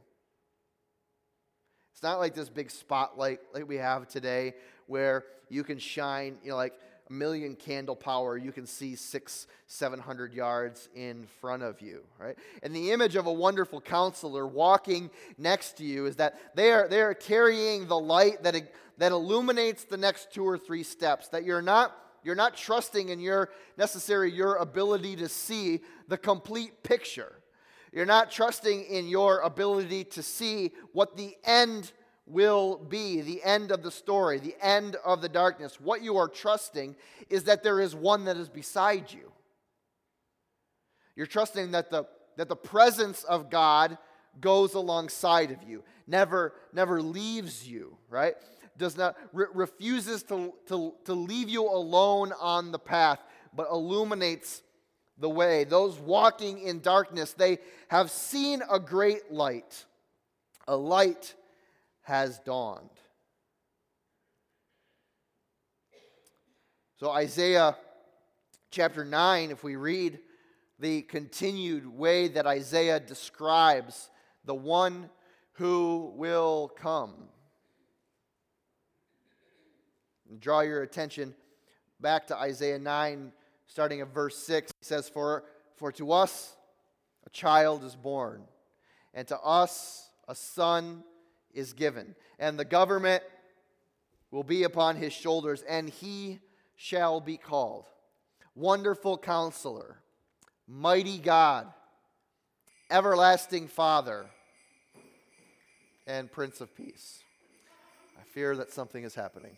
It's 1.92 2.02
not 2.02 2.18
like 2.18 2.34
this 2.34 2.48
big 2.48 2.70
spotlight 2.70 3.40
like 3.52 3.68
we 3.68 3.76
have 3.76 4.06
today 4.06 4.54
where 4.86 5.24
you 5.48 5.64
can 5.64 5.78
shine, 5.78 6.38
you 6.44 6.50
know, 6.50 6.56
like 6.56 6.74
a 7.08 7.12
million 7.12 7.54
candle 7.54 7.96
power, 7.96 8.36
you 8.36 8.52
can 8.52 8.66
see 8.66 8.94
six, 8.94 9.46
seven 9.66 9.98
hundred 9.98 10.32
yards 10.32 10.88
in 10.94 11.26
front 11.40 11.62
of 11.62 11.80
you, 11.80 12.02
right? 12.18 12.36
And 12.62 12.74
the 12.74 12.92
image 12.92 13.16
of 13.16 13.26
a 13.26 13.32
wonderful 13.32 13.80
counselor 13.80 14.46
walking 14.46 15.10
next 15.36 15.76
to 15.78 15.84
you 15.84 16.06
is 16.06 16.16
that 16.16 16.54
they 16.54 16.72
are, 16.72 16.88
they 16.88 17.00
are 17.00 17.14
carrying 17.14 17.86
the 17.86 17.98
light 17.98 18.42
that, 18.42 18.54
that 18.98 19.12
illuminates 19.12 19.84
the 19.84 19.96
next 19.96 20.32
two 20.32 20.44
or 20.44 20.58
three 20.58 20.82
steps, 20.82 21.28
that 21.28 21.44
you're 21.44 21.62
not 21.62 21.94
you're 22.24 22.34
not 22.34 22.56
trusting 22.56 23.10
in 23.10 23.20
your 23.20 23.48
necessary 23.76 24.30
your 24.30 24.56
ability 24.56 25.14
to 25.16 25.28
see 25.28 25.80
the 26.08 26.18
complete 26.18 26.82
picture 26.82 27.32
you're 27.92 28.06
not 28.06 28.30
trusting 28.30 28.84
in 28.84 29.08
your 29.08 29.40
ability 29.40 30.04
to 30.04 30.22
see 30.22 30.72
what 30.92 31.16
the 31.16 31.36
end 31.44 31.92
will 32.30 32.76
be, 32.76 33.20
the 33.20 33.42
end 33.42 33.70
of 33.70 33.82
the 33.82 33.90
story, 33.90 34.38
the 34.38 34.56
end 34.60 34.96
of 35.04 35.22
the 35.22 35.28
darkness. 35.28 35.80
What 35.80 36.02
you 36.02 36.16
are 36.16 36.28
trusting 36.28 36.96
is 37.28 37.44
that 37.44 37.62
there 37.62 37.80
is 37.80 37.94
one 37.94 38.24
that 38.26 38.36
is 38.36 38.48
beside 38.48 39.12
you. 39.12 39.32
You're 41.16 41.26
trusting 41.26 41.72
that 41.72 41.90
the, 41.90 42.04
that 42.36 42.48
the 42.48 42.56
presence 42.56 43.24
of 43.24 43.50
God 43.50 43.98
goes 44.40 44.74
alongside 44.74 45.50
of 45.50 45.62
you, 45.62 45.82
never, 46.06 46.52
never 46.72 47.02
leaves 47.02 47.66
you, 47.66 47.96
right? 48.08 48.34
Does 48.76 48.96
not, 48.96 49.16
re- 49.32 49.46
refuses 49.52 50.22
to, 50.24 50.54
to, 50.68 50.94
to 51.06 51.14
leave 51.14 51.48
you 51.48 51.68
alone 51.68 52.32
on 52.40 52.70
the 52.70 52.78
path, 52.78 53.18
but 53.54 53.68
illuminates 53.70 54.62
the 55.18 55.28
way. 55.28 55.64
Those 55.64 55.98
walking 55.98 56.60
in 56.60 56.80
darkness, 56.80 57.32
they 57.32 57.58
have 57.88 58.10
seen 58.10 58.62
a 58.70 58.78
great 58.78 59.32
light. 59.32 59.84
A 60.68 60.76
light 60.76 61.34
has 62.08 62.38
dawned. 62.38 62.88
So, 66.96 67.10
Isaiah 67.10 67.76
chapter 68.70 69.04
9, 69.04 69.50
if 69.50 69.62
we 69.62 69.76
read 69.76 70.18
the 70.78 71.02
continued 71.02 71.86
way 71.86 72.28
that 72.28 72.46
Isaiah 72.46 72.98
describes 72.98 74.08
the 74.46 74.54
one 74.54 75.10
who 75.52 76.14
will 76.16 76.72
come, 76.80 77.12
draw 80.40 80.60
your 80.60 80.82
attention 80.82 81.34
back 82.00 82.26
to 82.28 82.36
Isaiah 82.38 82.78
9, 82.78 83.32
starting 83.66 84.00
at 84.00 84.14
verse 84.14 84.38
6, 84.38 84.72
he 84.80 84.84
says, 84.84 85.10
For, 85.10 85.44
for 85.76 85.92
to 85.92 86.12
us 86.12 86.56
a 87.26 87.30
child 87.30 87.84
is 87.84 87.94
born, 87.94 88.44
and 89.12 89.28
to 89.28 89.38
us 89.40 90.08
a 90.26 90.34
son 90.34 91.04
is 91.54 91.72
given, 91.72 92.14
and 92.38 92.58
the 92.58 92.64
government 92.64 93.22
will 94.30 94.42
be 94.42 94.64
upon 94.64 94.96
his 94.96 95.12
shoulders, 95.12 95.62
and 95.62 95.88
he 95.88 96.40
shall 96.76 97.20
be 97.20 97.36
called 97.36 97.86
Wonderful 98.54 99.18
Counselor, 99.18 99.98
Mighty 100.66 101.18
God, 101.18 101.66
Everlasting 102.90 103.68
Father, 103.68 104.26
and 106.06 106.30
Prince 106.30 106.60
of 106.60 106.74
Peace. 106.74 107.22
I 108.18 108.24
fear 108.24 108.56
that 108.56 108.72
something 108.72 109.04
is 109.04 109.14
happening. 109.14 109.56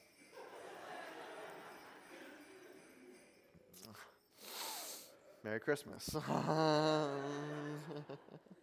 Merry 5.42 5.61
Christmas. 5.61 6.14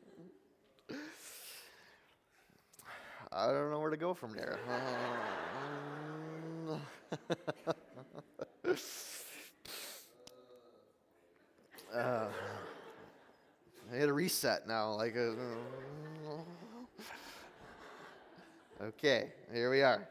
I 3.32 3.48
don't 3.48 3.72
know 3.72 3.80
where 3.80 3.90
to 3.90 3.98
go 3.98 4.14
from 4.14 4.34
there. 4.34 4.60
uh, 11.94 12.28
I 13.92 13.96
hit 13.96 14.10
a 14.10 14.14
reset 14.14 14.68
now. 14.68 14.94
Like, 14.94 15.16
a, 15.16 15.36
okay, 18.84 19.32
here 19.54 19.72
we 19.72 19.82
are. 19.82 20.08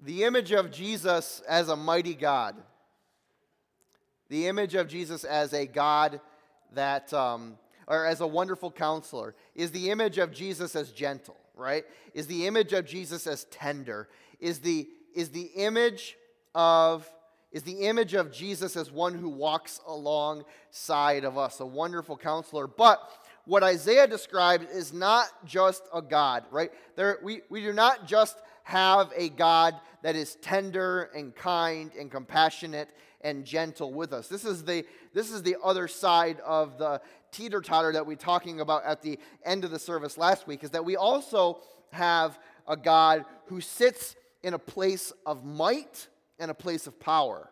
The 0.00 0.24
image 0.24 0.52
of 0.52 0.70
Jesus 0.70 1.42
as 1.48 1.68
a 1.68 1.76
mighty 1.76 2.14
God, 2.14 2.56
the 4.28 4.46
image 4.46 4.74
of 4.74 4.88
Jesus 4.88 5.24
as 5.24 5.52
a 5.52 5.66
God 5.66 6.20
that, 6.76 7.12
um, 7.12 7.58
or 7.86 8.06
as 8.06 8.20
a 8.20 8.26
wonderful 8.26 8.70
counselor, 8.70 9.34
is 9.54 9.72
the 9.72 9.90
image 9.90 10.18
of 10.18 10.32
Jesus 10.32 10.74
as 10.74 10.90
gentle, 10.92 11.36
right? 11.54 11.84
Is 12.14 12.26
the 12.26 12.46
image 12.46 12.72
of 12.72 12.86
Jesus 12.86 13.26
as 13.26 13.44
tender, 13.44 14.08
is 14.40 14.60
the, 14.60 14.88
is 15.14 15.30
the 15.30 15.50
image 15.56 16.16
of 16.54 17.10
is 17.52 17.62
the 17.62 17.86
image 17.86 18.12
of 18.12 18.32
Jesus 18.32 18.76
as 18.76 18.90
one 18.90 19.14
who 19.14 19.30
walks 19.30 19.80
alongside 19.86 21.24
of 21.24 21.38
us, 21.38 21.60
a 21.60 21.64
wonderful 21.64 22.14
counselor. 22.14 22.66
But 22.66 23.00
what 23.46 23.62
Isaiah 23.62 24.06
describes 24.06 24.66
is 24.66 24.92
not 24.92 25.28
just 25.46 25.84
a 25.94 26.02
God, 26.02 26.44
right? 26.50 26.70
There, 26.96 27.18
we, 27.22 27.42
we 27.48 27.62
do 27.62 27.72
not 27.72 28.06
just 28.06 28.36
have 28.64 29.12
a 29.16 29.28
God 29.30 29.74
that 30.02 30.16
is 30.16 30.34
tender 30.36 31.04
and 31.14 31.34
kind 31.34 31.92
and 31.98 32.10
compassionate 32.10 32.90
and 33.22 33.44
gentle 33.44 33.92
with 33.92 34.12
us. 34.12 34.28
This 34.28 34.44
is 34.44 34.64
the, 34.64 34.84
this 35.16 35.30
is 35.30 35.42
the 35.42 35.56
other 35.64 35.88
side 35.88 36.40
of 36.40 36.76
the 36.76 37.00
teeter 37.32 37.62
totter 37.62 37.90
that 37.90 38.06
we're 38.06 38.16
talking 38.16 38.60
about 38.60 38.84
at 38.84 39.00
the 39.00 39.18
end 39.46 39.64
of 39.64 39.70
the 39.70 39.78
service 39.78 40.18
last 40.18 40.46
week, 40.46 40.62
is 40.62 40.72
that 40.72 40.84
we 40.84 40.94
also 40.94 41.60
have 41.90 42.38
a 42.68 42.76
God 42.76 43.24
who 43.46 43.62
sits 43.62 44.14
in 44.42 44.52
a 44.52 44.58
place 44.58 45.14
of 45.24 45.42
might 45.42 46.08
and 46.38 46.50
a 46.50 46.54
place 46.54 46.86
of 46.86 47.00
power. 47.00 47.48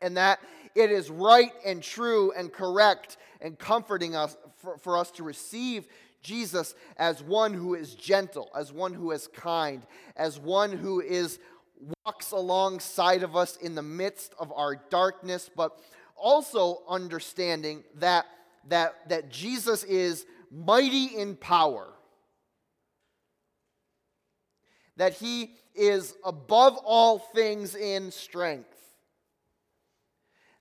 And 0.00 0.16
that 0.16 0.40
it 0.74 0.90
is 0.90 1.10
right 1.10 1.52
and 1.66 1.82
true 1.82 2.32
and 2.34 2.50
correct 2.50 3.18
and 3.42 3.58
comforting 3.58 4.16
us 4.16 4.34
for, 4.56 4.78
for 4.78 4.96
us 4.96 5.10
to 5.12 5.24
receive 5.24 5.86
Jesus 6.22 6.74
as 6.96 7.22
one 7.22 7.52
who 7.52 7.74
is 7.74 7.94
gentle, 7.94 8.48
as 8.56 8.72
one 8.72 8.94
who 8.94 9.10
is 9.10 9.28
kind, 9.28 9.86
as 10.16 10.40
one 10.40 10.72
who 10.72 11.02
is 11.02 11.38
walks 12.06 12.30
alongside 12.30 13.22
of 13.22 13.36
us 13.36 13.56
in 13.56 13.74
the 13.74 13.82
midst 13.82 14.34
of 14.38 14.50
our 14.52 14.76
darkness, 14.88 15.50
but 15.54 15.78
also 16.16 16.82
understanding 16.88 17.84
that, 17.96 18.26
that, 18.68 19.08
that 19.08 19.30
Jesus 19.30 19.84
is 19.84 20.26
mighty 20.50 21.06
in 21.06 21.36
power, 21.36 21.88
that 24.96 25.14
he 25.14 25.54
is 25.74 26.14
above 26.24 26.76
all 26.84 27.18
things 27.18 27.74
in 27.74 28.10
strength, 28.10 28.68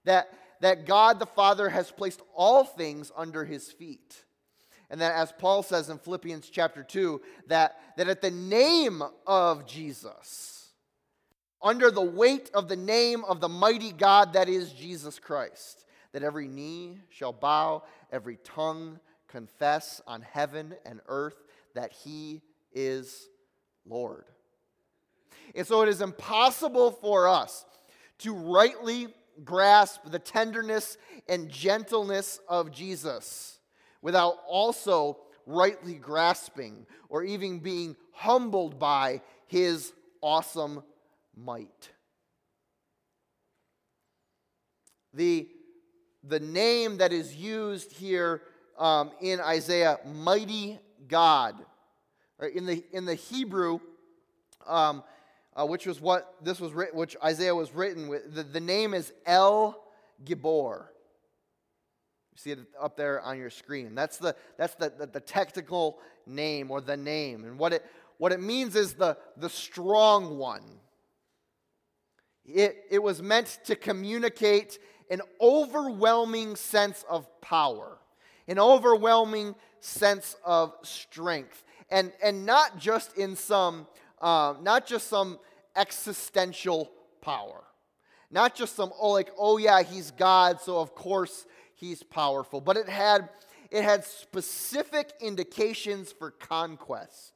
that, 0.03 0.29
that 0.61 0.85
God 0.85 1.19
the 1.19 1.25
Father 1.25 1.69
has 1.69 1.91
placed 1.91 2.21
all 2.35 2.63
things 2.63 3.11
under 3.15 3.45
his 3.45 3.71
feet. 3.71 4.23
And 4.89 5.01
that 5.01 5.15
as 5.15 5.31
Paul 5.31 5.63
says 5.63 5.89
in 5.89 5.97
Philippians 5.97 6.49
chapter 6.49 6.83
2, 6.83 7.21
that, 7.47 7.79
that 7.97 8.07
at 8.07 8.21
the 8.21 8.31
name 8.31 9.01
of 9.25 9.65
Jesus, 9.65 10.64
under 11.61 11.91
the 11.91 12.01
weight 12.01 12.49
of 12.53 12.67
the 12.67 12.75
name 12.75 13.23
of 13.25 13.41
the 13.41 13.49
mighty 13.49 13.91
God 13.91 14.33
that 14.33 14.49
is 14.49 14.71
Jesus 14.71 15.19
Christ, 15.19 15.85
that 16.11 16.23
every 16.23 16.47
knee 16.47 16.99
shall 17.09 17.33
bow, 17.33 17.83
every 18.11 18.37
tongue 18.43 18.99
confess 19.27 20.01
on 20.07 20.21
heaven 20.21 20.75
and 20.85 21.01
earth 21.07 21.43
that 21.73 21.91
he 21.91 22.41
is 22.73 23.27
Lord. 23.85 24.25
And 25.53 25.65
so 25.65 25.81
it 25.81 25.89
is 25.89 26.01
impossible 26.01 26.91
for 26.91 27.27
us 27.27 27.65
to 28.19 28.33
rightly 28.33 29.07
grasp 29.43 30.01
the 30.05 30.19
tenderness 30.19 30.97
and 31.27 31.49
gentleness 31.49 32.39
of 32.47 32.71
Jesus 32.71 33.59
without 34.01 34.37
also 34.47 35.17
rightly 35.45 35.95
grasping 35.95 36.85
or 37.09 37.23
even 37.23 37.59
being 37.59 37.95
humbled 38.11 38.79
by 38.79 39.21
his 39.47 39.93
awesome 40.21 40.81
might. 41.35 41.91
The, 45.13 45.47
the 46.23 46.39
name 46.39 46.97
that 46.97 47.13
is 47.13 47.35
used 47.35 47.93
here 47.93 48.41
um, 48.77 49.11
in 49.21 49.39
Isaiah, 49.39 49.99
mighty 50.05 50.79
God, 51.07 51.55
in 52.53 52.65
the, 52.65 52.83
in 52.91 53.05
the 53.05 53.15
Hebrew, 53.15 53.79
um, 54.67 55.03
uh, 55.55 55.65
which 55.65 55.85
was 55.85 56.01
what 56.01 56.33
this 56.41 56.59
was 56.59 56.73
written, 56.73 56.99
which 56.99 57.15
Isaiah 57.23 57.55
was 57.55 57.73
written 57.73 58.07
with, 58.09 58.35
the, 58.35 58.43
the 58.43 58.59
name 58.59 58.93
is 58.93 59.13
El 59.25 59.81
Gibor. 60.25 60.87
You 62.33 62.37
see 62.37 62.51
it 62.51 62.59
up 62.81 62.97
there 62.97 63.21
on 63.21 63.37
your 63.37 63.49
screen. 63.49 63.95
That's 63.95 64.17
the, 64.17 64.35
that's 64.57 64.75
the, 64.75 64.91
the, 64.97 65.05
the 65.07 65.21
technical 65.21 65.99
name 66.27 66.69
or 66.69 66.81
the 66.81 66.97
name. 66.97 67.45
And 67.45 67.57
what 67.57 67.71
it, 67.71 67.85
what 68.17 68.33
it 68.33 68.41
means 68.41 68.75
is 68.75 68.93
the, 68.93 69.17
the 69.37 69.49
strong 69.49 70.37
one. 70.37 70.63
It, 72.47 72.85
it 72.89 73.01
was 73.01 73.21
meant 73.21 73.59
to 73.65 73.75
communicate 73.75 74.79
an 75.09 75.21
overwhelming 75.41 76.55
sense 76.55 77.03
of 77.09 77.27
power, 77.41 77.97
an 78.47 78.59
overwhelming 78.59 79.55
sense 79.79 80.35
of 80.43 80.73
strength. 80.83 81.63
And, 81.89 82.11
and 82.23 82.45
not 82.45 82.77
just 82.77 83.17
in 83.17 83.35
some, 83.35 83.87
uh, 84.21 84.55
not 84.61 84.85
just 84.85 85.07
some 85.07 85.39
existential 85.75 86.91
power. 87.21 87.63
Not 88.31 88.55
just 88.55 88.75
some, 88.75 88.91
oh, 88.99 89.11
like, 89.11 89.29
oh 89.37 89.57
yeah, 89.57 89.83
he's 89.83 90.11
God, 90.11 90.59
so 90.59 90.79
of 90.79 90.95
course 90.95 91.45
he's 91.75 92.03
powerful. 92.03 92.59
But 92.59 92.77
it 92.77 92.89
had, 92.89 93.29
it 93.71 93.83
had 93.83 94.03
specific 94.03 95.13
indications 95.21 96.11
for 96.11 96.31
conquest. 96.31 97.33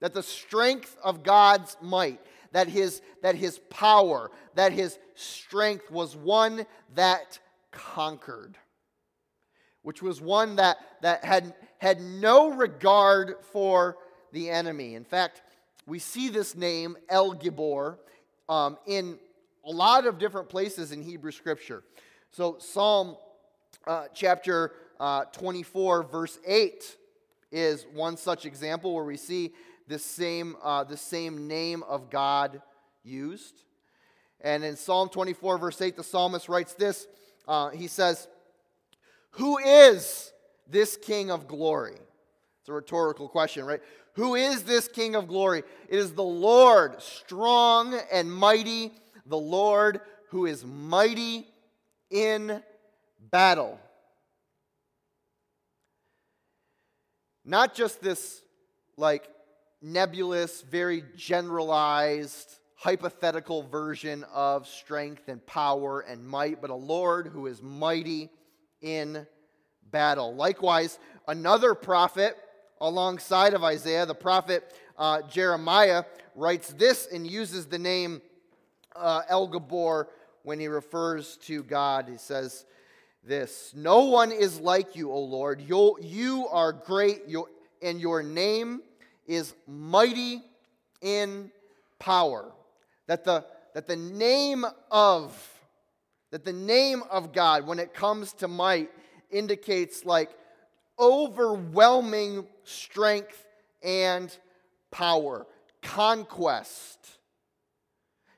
That 0.00 0.14
the 0.14 0.22
strength 0.22 0.96
of 1.02 1.22
God's 1.22 1.76
might, 1.82 2.20
that 2.52 2.68
his, 2.68 3.02
that 3.22 3.34
his 3.34 3.58
power, 3.70 4.30
that 4.54 4.72
his 4.72 4.98
strength 5.14 5.90
was 5.90 6.16
one 6.16 6.66
that 6.94 7.38
conquered, 7.70 8.56
which 9.82 10.02
was 10.02 10.20
one 10.20 10.56
that, 10.56 10.76
that 11.02 11.24
had, 11.24 11.54
had 11.78 12.00
no 12.00 12.50
regard 12.50 13.36
for 13.52 13.96
the 14.32 14.50
enemy. 14.50 14.94
In 14.94 15.04
fact, 15.04 15.42
we 15.86 15.98
see 15.98 16.28
this 16.28 16.54
name, 16.54 16.96
El 17.08 17.34
Gibor, 17.34 17.98
um, 18.48 18.78
in 18.86 19.18
a 19.64 19.70
lot 19.70 20.06
of 20.06 20.18
different 20.18 20.48
places 20.48 20.92
in 20.92 21.02
Hebrew 21.02 21.32
scripture. 21.32 21.82
So, 22.30 22.56
Psalm 22.58 23.16
uh, 23.86 24.06
chapter 24.14 24.72
uh, 24.98 25.24
24, 25.32 26.04
verse 26.04 26.38
8 26.46 26.96
is 27.50 27.86
one 27.92 28.16
such 28.16 28.46
example 28.46 28.94
where 28.94 29.04
we 29.04 29.16
see 29.16 29.52
this 29.90 30.04
same, 30.04 30.56
uh, 30.62 30.84
the 30.84 30.96
same 30.96 31.48
name 31.48 31.82
of 31.82 32.10
God 32.10 32.62
used. 33.02 33.64
And 34.40 34.64
in 34.64 34.76
Psalm 34.76 35.08
24, 35.10 35.58
verse 35.58 35.82
8, 35.82 35.96
the 35.96 36.04
psalmist 36.04 36.48
writes 36.48 36.74
this 36.74 37.06
uh, 37.46 37.70
He 37.70 37.88
says, 37.88 38.28
Who 39.32 39.58
is 39.58 40.32
this 40.68 40.96
King 40.96 41.30
of 41.30 41.48
glory? 41.48 41.98
It's 42.60 42.68
a 42.68 42.72
rhetorical 42.72 43.28
question, 43.28 43.64
right? 43.66 43.80
Who 44.14 44.36
is 44.36 44.62
this 44.62 44.86
King 44.86 45.16
of 45.16 45.26
glory? 45.26 45.64
It 45.88 45.98
is 45.98 46.12
the 46.12 46.22
Lord, 46.22 47.02
strong 47.02 47.98
and 48.12 48.32
mighty, 48.32 48.92
the 49.26 49.38
Lord 49.38 50.00
who 50.28 50.46
is 50.46 50.64
mighty 50.64 51.48
in 52.10 52.62
battle. 53.18 53.80
Not 57.44 57.74
just 57.74 58.00
this 58.00 58.42
like 58.96 59.28
nebulous, 59.82 60.62
very 60.62 61.04
generalized, 61.16 62.58
hypothetical 62.74 63.62
version 63.62 64.24
of 64.32 64.66
strength 64.66 65.28
and 65.28 65.44
power 65.46 66.00
and 66.00 66.26
might, 66.26 66.60
but 66.60 66.70
a 66.70 66.74
Lord 66.74 67.26
who 67.26 67.46
is 67.46 67.62
mighty 67.62 68.30
in 68.80 69.26
battle. 69.90 70.34
Likewise, 70.34 70.98
another 71.28 71.74
prophet 71.74 72.36
alongside 72.80 73.54
of 73.54 73.62
Isaiah, 73.62 74.06
the 74.06 74.14
prophet 74.14 74.72
uh, 74.96 75.22
Jeremiah, 75.22 76.04
writes 76.34 76.72
this 76.72 77.06
and 77.12 77.26
uses 77.26 77.66
the 77.66 77.78
name 77.78 78.22
uh, 78.96 79.22
El 79.28 79.48
Gibor 79.48 80.06
when 80.42 80.58
he 80.58 80.68
refers 80.68 81.36
to 81.38 81.62
God. 81.62 82.08
He 82.08 82.16
says 82.16 82.64
this 83.22 83.72
No 83.74 84.04
one 84.04 84.32
is 84.32 84.60
like 84.60 84.96
you, 84.96 85.10
O 85.10 85.20
Lord. 85.20 85.60
You, 85.60 85.98
you 86.00 86.46
are 86.48 86.72
great, 86.72 87.22
and 87.82 88.00
your 88.00 88.22
name 88.22 88.82
is 89.26 89.54
mighty 89.66 90.42
in 91.00 91.50
power. 91.98 92.52
That 93.06 93.24
the, 93.24 93.44
that 93.74 93.86
the 93.86 93.96
name 93.96 94.64
of 94.90 95.36
that 96.30 96.44
the 96.44 96.52
name 96.52 97.02
of 97.10 97.32
God, 97.32 97.66
when 97.66 97.78
it 97.78 97.92
comes 97.92 98.32
to 98.34 98.48
might, 98.48 98.90
indicates 99.30 100.04
like 100.04 100.30
overwhelming 100.98 102.46
strength 102.64 103.44
and 103.82 104.36
power, 104.90 105.46
conquest. 105.82 107.18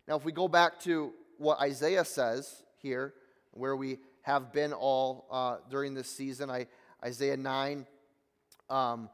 Now, 0.09 0.17
if 0.17 0.25
we 0.25 0.33
go 0.33 0.49
back 0.49 0.81
to 0.81 1.13
what 1.39 1.61
Isaiah 1.61 2.05
says 2.05 2.63
here, 2.79 3.15
where 3.53 3.77
we 3.77 3.99
have 4.23 4.53
been 4.53 4.73
all 4.73 5.27
uh, 5.31 5.57
during 5.69 5.95
this 5.95 6.09
season, 6.09 6.51
I, 6.51 6.67
Isaiah 7.05 7.37
9, 7.37 7.87
um, 8.71 9.11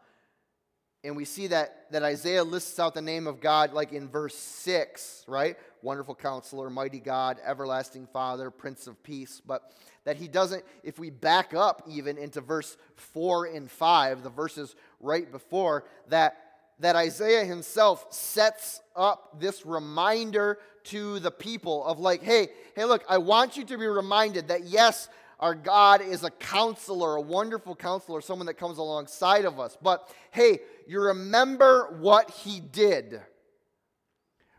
and 1.09 1.17
we 1.17 1.25
see 1.25 1.47
that, 1.47 1.91
that 1.91 2.03
Isaiah 2.03 2.45
lists 2.45 2.79
out 2.79 2.93
the 2.93 3.01
name 3.01 3.27
of 3.27 3.41
God 3.41 3.73
like 3.73 3.93
in 3.93 4.11
verse 4.11 4.35
6, 4.35 5.25
right? 5.27 5.57
Wonderful 5.81 6.15
counselor, 6.15 6.69
mighty 6.69 7.01
God, 7.01 7.39
everlasting 7.47 8.07
Father, 8.13 8.51
Prince 8.51 8.87
of 8.87 9.03
Peace. 9.03 9.41
But 9.45 9.73
that 10.05 10.17
he 10.17 10.29
doesn't, 10.29 10.63
if 10.85 10.99
we 10.99 11.09
back 11.09 11.55
up 11.55 11.83
even 11.89 12.19
into 12.19 12.43
verse 12.43 12.77
4 12.97 13.47
and 13.47 13.71
5, 13.71 14.23
the 14.23 14.29
verses 14.29 14.77
right 15.01 15.33
before, 15.33 15.87
that, 16.09 16.37
that 16.81 16.95
Isaiah 16.95 17.47
himself 17.47 18.13
sets 18.13 18.83
up 18.95 19.41
this 19.41 19.65
reminder 19.65 20.59
to 20.85 21.21
the 21.21 21.31
people 21.31 21.87
of 21.87 21.99
like, 21.99 22.23
hey, 22.23 22.49
hey, 22.77 22.85
look, 22.85 23.03
I 23.09 23.17
want 23.17 23.57
you 23.57 23.65
to 23.65 23.79
be 23.79 23.87
reminded 23.87 24.49
that 24.49 24.65
yes, 24.65 25.09
our 25.41 25.55
God 25.55 26.01
is 26.03 26.25
a 26.25 26.31
counselor, 26.31 27.17
a 27.17 27.21
wonderful 27.21 27.77
counselor, 27.77 28.21
someone 28.21 28.47
that 28.47 28.55
comes 28.55 28.79
alongside 28.79 29.45
of 29.45 29.61
us. 29.61 29.77
But 29.81 30.13
hey, 30.33 30.61
you 30.89 31.01
remember 31.01 31.99
what 32.01 32.31
he 32.31 32.61
did. 32.61 33.21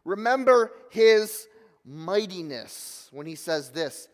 Remember 0.06 0.72
his 0.92 1.48
mightiness 1.84 3.10
when 3.12 3.26
he 3.26 3.36
says 3.36 3.72
this, 3.72 4.08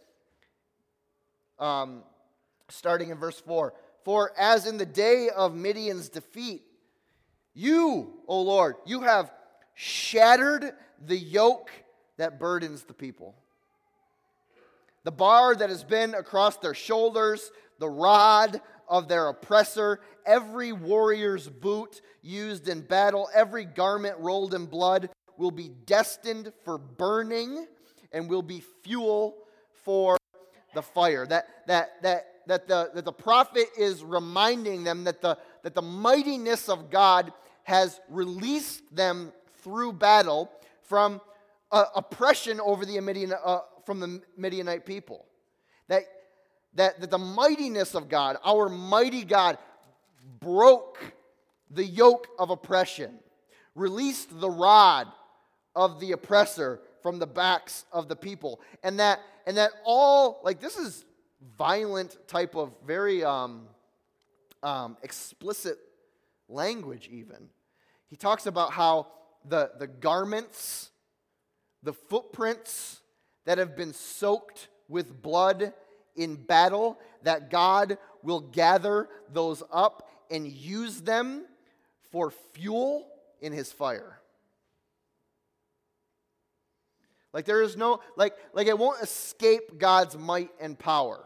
um, 1.59 2.03
starting 2.69 3.09
in 3.09 3.17
verse 3.17 3.39
4 3.41 3.73
For 4.03 4.31
as 4.37 4.65
in 4.65 4.77
the 4.77 4.85
day 4.85 5.29
of 5.29 5.53
Midian's 5.53 6.09
defeat, 6.09 6.63
you, 7.53 8.13
O 8.27 8.41
Lord, 8.41 8.75
you 8.85 9.01
have 9.01 9.31
shattered 9.73 10.71
the 11.05 11.17
yoke 11.17 11.69
that 12.17 12.39
burdens 12.39 12.83
the 12.83 12.93
people 12.93 13.35
the 15.05 15.11
bar 15.11 15.55
that 15.55 15.69
has 15.69 15.83
been 15.83 16.15
across 16.15 16.57
their 16.57 16.73
shoulders, 16.73 17.51
the 17.77 17.87
rod 17.87 18.59
of 18.87 19.07
their 19.07 19.27
oppressor, 19.27 19.99
every 20.25 20.71
warrior's 20.71 21.47
boot 21.47 22.01
used 22.21 22.67
in 22.67 22.81
battle, 22.81 23.29
every 23.33 23.65
garment 23.65 24.17
rolled 24.19 24.53
in 24.53 24.65
blood 24.65 25.09
will 25.37 25.51
be 25.51 25.69
destined 25.85 26.51
for 26.63 26.77
burning 26.77 27.67
and 28.11 28.29
will 28.29 28.41
be 28.41 28.63
fuel 28.83 29.35
for 29.83 30.17
the 30.73 30.81
fire. 30.81 31.25
That, 31.25 31.47
that, 31.67 32.01
that, 32.01 32.25
that, 32.47 32.67
the, 32.67 32.91
that 32.93 33.05
the 33.05 33.11
prophet 33.11 33.67
is 33.77 34.03
reminding 34.03 34.83
them 34.83 35.03
that 35.03 35.21
the, 35.21 35.37
that 35.63 35.75
the 35.75 35.81
mightiness 35.81 36.69
of 36.69 36.89
God 36.89 37.33
has 37.63 37.99
released 38.09 38.83
them 38.95 39.31
through 39.57 39.93
battle 39.93 40.51
from 40.83 41.19
uh, 41.71 41.85
oppression 41.95 42.61
over 42.61 42.85
the 42.85 42.99
Midian, 43.01 43.33
uh, 43.43 43.59
from 43.85 43.99
the 43.99 44.21
Midianite 44.37 44.85
people. 44.85 45.25
That, 45.87 46.03
that, 46.75 46.99
that 47.01 47.09
the 47.09 47.17
mightiness 47.17 47.95
of 47.95 48.09
God, 48.09 48.37
our 48.45 48.69
mighty 48.69 49.23
God, 49.23 49.57
broke 50.39 51.13
the 51.69 51.83
yoke 51.83 52.27
of 52.37 52.49
oppression, 52.49 53.19
released 53.73 54.39
the 54.39 54.49
rod 54.49 55.07
of 55.75 55.99
the 55.99 56.11
oppressor 56.11 56.79
from 57.01 57.19
the 57.19 57.27
backs 57.27 57.85
of 57.91 58.07
the 58.07 58.15
people. 58.15 58.61
And 58.83 58.99
that, 58.99 59.19
and 59.45 59.57
that 59.57 59.71
all, 59.83 60.41
like, 60.43 60.59
this 60.59 60.77
is 60.77 61.05
violent 61.57 62.17
type 62.27 62.55
of 62.55 62.71
very 62.85 63.23
um, 63.23 63.67
um, 64.63 64.97
explicit 65.03 65.77
language, 66.49 67.09
even. 67.11 67.49
He 68.09 68.15
talks 68.15 68.45
about 68.45 68.71
how 68.71 69.07
the, 69.47 69.71
the 69.77 69.87
garments, 69.87 70.89
the 71.83 71.93
footprints, 71.93 73.01
that 73.45 73.59
have 73.59 73.75
been 73.75 73.93
soaked 73.93 74.67
with 74.87 75.21
blood 75.21 75.73
in 76.15 76.35
battle, 76.35 76.97
that 77.23 77.49
God 77.49 77.97
will 78.23 78.39
gather 78.39 79.09
those 79.31 79.63
up 79.71 80.09
and 80.31 80.47
use 80.47 81.01
them 81.01 81.45
for 82.11 82.31
fuel 82.53 83.07
in 83.41 83.51
his 83.51 83.71
fire. 83.71 84.19
Like 87.33 87.45
there 87.45 87.61
is 87.61 87.75
no 87.75 87.99
like 88.15 88.33
like 88.53 88.67
it 88.67 88.77
won't 88.77 89.01
escape 89.01 89.77
God's 89.77 90.17
might 90.17 90.51
and 90.59 90.79
power. 90.79 91.25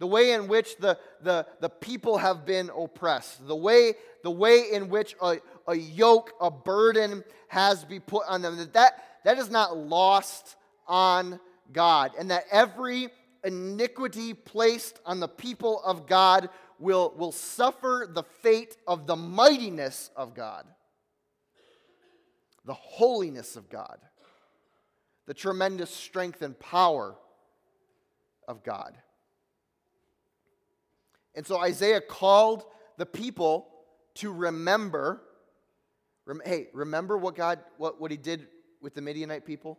The 0.00 0.06
way 0.08 0.32
in 0.32 0.48
which 0.48 0.76
the, 0.76 0.98
the, 1.22 1.46
the 1.60 1.68
people 1.68 2.18
have 2.18 2.44
been 2.44 2.68
oppressed, 2.76 3.46
the 3.46 3.56
way, 3.56 3.94
the 4.22 4.30
way 4.30 4.64
in 4.72 4.88
which 4.88 5.14
a, 5.22 5.38
a 5.68 5.74
yoke, 5.74 6.32
a 6.40 6.50
burden 6.50 7.22
has 7.48 7.84
been 7.84 8.00
put 8.00 8.26
on 8.28 8.42
them, 8.42 8.56
that, 8.56 8.72
that, 8.72 9.04
that 9.24 9.38
is 9.38 9.50
not 9.50 9.76
lost 9.76 10.56
on 10.88 11.38
God. 11.72 12.10
And 12.18 12.30
that 12.32 12.44
every 12.50 13.08
iniquity 13.44 14.34
placed 14.34 15.00
on 15.04 15.20
the 15.20 15.28
people 15.28 15.82
of 15.82 16.06
God 16.06 16.48
will, 16.78 17.14
will 17.16 17.32
suffer 17.32 18.08
the 18.10 18.22
fate 18.22 18.76
of 18.86 19.06
the 19.06 19.16
mightiness 19.16 20.10
of 20.16 20.34
God, 20.34 20.66
the 22.64 22.74
holiness 22.74 23.56
of 23.56 23.68
God, 23.68 23.98
the 25.26 25.34
tremendous 25.34 25.90
strength 25.90 26.42
and 26.42 26.58
power 26.58 27.16
of 28.48 28.62
God. 28.62 28.96
And 31.34 31.46
so 31.46 31.58
Isaiah 31.60 32.00
called 32.00 32.64
the 32.96 33.06
people 33.06 33.68
to 34.16 34.32
remember. 34.32 35.22
Rem- 36.26 36.42
hey, 36.44 36.68
remember 36.72 37.18
what 37.18 37.34
God, 37.34 37.58
what, 37.76 38.00
what 38.00 38.10
he 38.10 38.16
did 38.16 38.46
with 38.80 38.94
the 38.94 39.00
Midianite 39.00 39.44
people? 39.44 39.78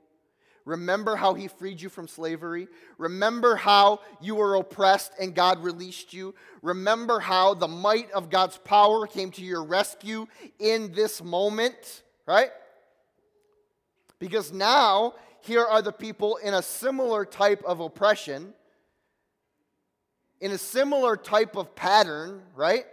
Remember 0.66 1.16
how 1.16 1.36
he 1.36 1.48
freed 1.48 1.80
you 1.80 1.90
from 1.90 2.08
slavery. 2.08 2.68
Remember 2.98 3.56
how 3.56 4.00
you 4.20 4.34
were 4.34 4.56
oppressed 4.56 5.12
and 5.20 5.36
God 5.36 5.64
released 5.64 6.12
you. 6.12 6.34
Remember 6.64 7.20
how 7.20 7.54
the 7.54 7.68
might 7.68 8.12
of 8.12 8.32
God's 8.32 8.58
power 8.58 9.06
came 9.06 9.30
to 9.32 9.44
your 9.44 9.64
rescue 9.64 10.26
in 10.58 10.92
this 10.94 11.24
moment, 11.24 12.02
right? 12.26 12.50
Because 14.18 14.52
now, 14.52 15.14
here 15.42 15.64
are 15.64 15.84
the 15.84 15.92
people 15.92 16.38
in 16.38 16.56
a 16.56 16.64
similar 16.64 17.26
type 17.26 17.64
of 17.64 17.80
oppression, 17.80 18.52
in 20.42 20.52
a 20.52 20.58
similar 20.58 21.16
type 21.16 21.56
of 21.56 21.76
pattern, 21.76 22.42
right? 22.56 22.86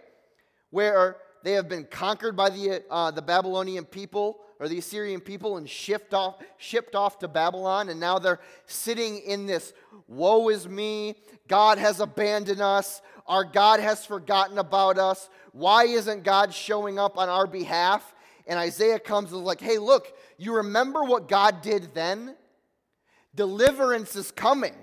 Where 0.68 1.16
they 1.42 1.52
have 1.52 1.70
been 1.70 1.84
conquered 1.84 2.36
by 2.36 2.50
the, 2.50 2.82
uh, 2.90 3.12
the 3.12 3.22
Babylonian 3.22 3.86
people 3.86 4.40
or 4.62 4.68
the 4.68 4.78
Assyrian 4.78 5.20
people 5.20 5.56
and 5.56 5.68
shipped 5.68 6.14
off, 6.14 6.36
shipped 6.56 6.94
off 6.94 7.18
to 7.18 7.26
Babylon, 7.26 7.88
and 7.88 7.98
now 7.98 8.20
they're 8.20 8.38
sitting 8.66 9.18
in 9.18 9.44
this 9.44 9.72
woe 10.06 10.50
is 10.50 10.68
me, 10.68 11.16
God 11.48 11.78
has 11.78 11.98
abandoned 11.98 12.60
us, 12.60 13.02
our 13.26 13.42
God 13.42 13.80
has 13.80 14.06
forgotten 14.06 14.58
about 14.58 14.98
us. 14.98 15.28
Why 15.50 15.86
isn't 15.86 16.22
God 16.22 16.54
showing 16.54 16.96
up 16.96 17.18
on 17.18 17.28
our 17.28 17.48
behalf? 17.48 18.14
And 18.46 18.56
Isaiah 18.56 19.00
comes 19.00 19.32
and 19.32 19.40
is 19.40 19.44
like, 19.44 19.60
hey, 19.60 19.78
look, 19.78 20.12
you 20.38 20.54
remember 20.54 21.02
what 21.02 21.26
God 21.26 21.60
did 21.60 21.92
then? 21.92 22.36
Deliverance 23.34 24.14
is 24.14 24.30
coming. 24.30 24.76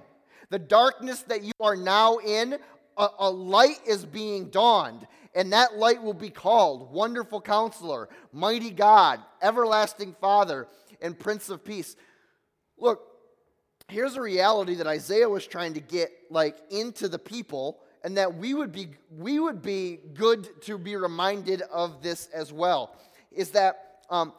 The 0.49 0.59
darkness 0.59 1.21
that 1.29 1.41
you 1.41 1.53
are 1.61 1.77
now 1.77 2.17
in, 2.17 2.57
a, 2.97 3.07
a 3.19 3.29
light 3.31 3.79
is 3.87 4.05
being 4.05 4.49
dawned 4.49 5.07
and 5.35 5.53
that 5.53 5.77
light 5.77 6.01
will 6.01 6.13
be 6.13 6.29
called 6.29 6.91
Wonderful 6.91 7.41
Counselor, 7.41 8.09
Mighty 8.31 8.71
God, 8.71 9.19
Everlasting 9.41 10.15
Father, 10.19 10.67
and 11.01 11.17
Prince 11.17 11.49
of 11.49 11.63
Peace. 11.63 11.95
Look, 12.77 13.01
here's 13.87 14.15
a 14.15 14.21
reality 14.21 14.75
that 14.75 14.87
Isaiah 14.87 15.29
was 15.29 15.45
trying 15.45 15.73
to 15.73 15.79
get 15.79 16.11
like 16.29 16.57
into 16.69 17.07
the 17.07 17.19
people 17.19 17.79
and 18.03 18.17
that 18.17 18.35
we 18.35 18.53
would 18.53 18.71
be 18.71 18.89
we 19.17 19.39
would 19.39 19.61
be 19.61 19.99
good 20.13 20.61
to 20.63 20.77
be 20.77 20.95
reminded 20.95 21.61
of 21.63 22.01
this 22.01 22.27
as 22.33 22.53
well 22.53 22.95
is 23.31 23.49
that 23.51 23.99
um, 24.09 24.33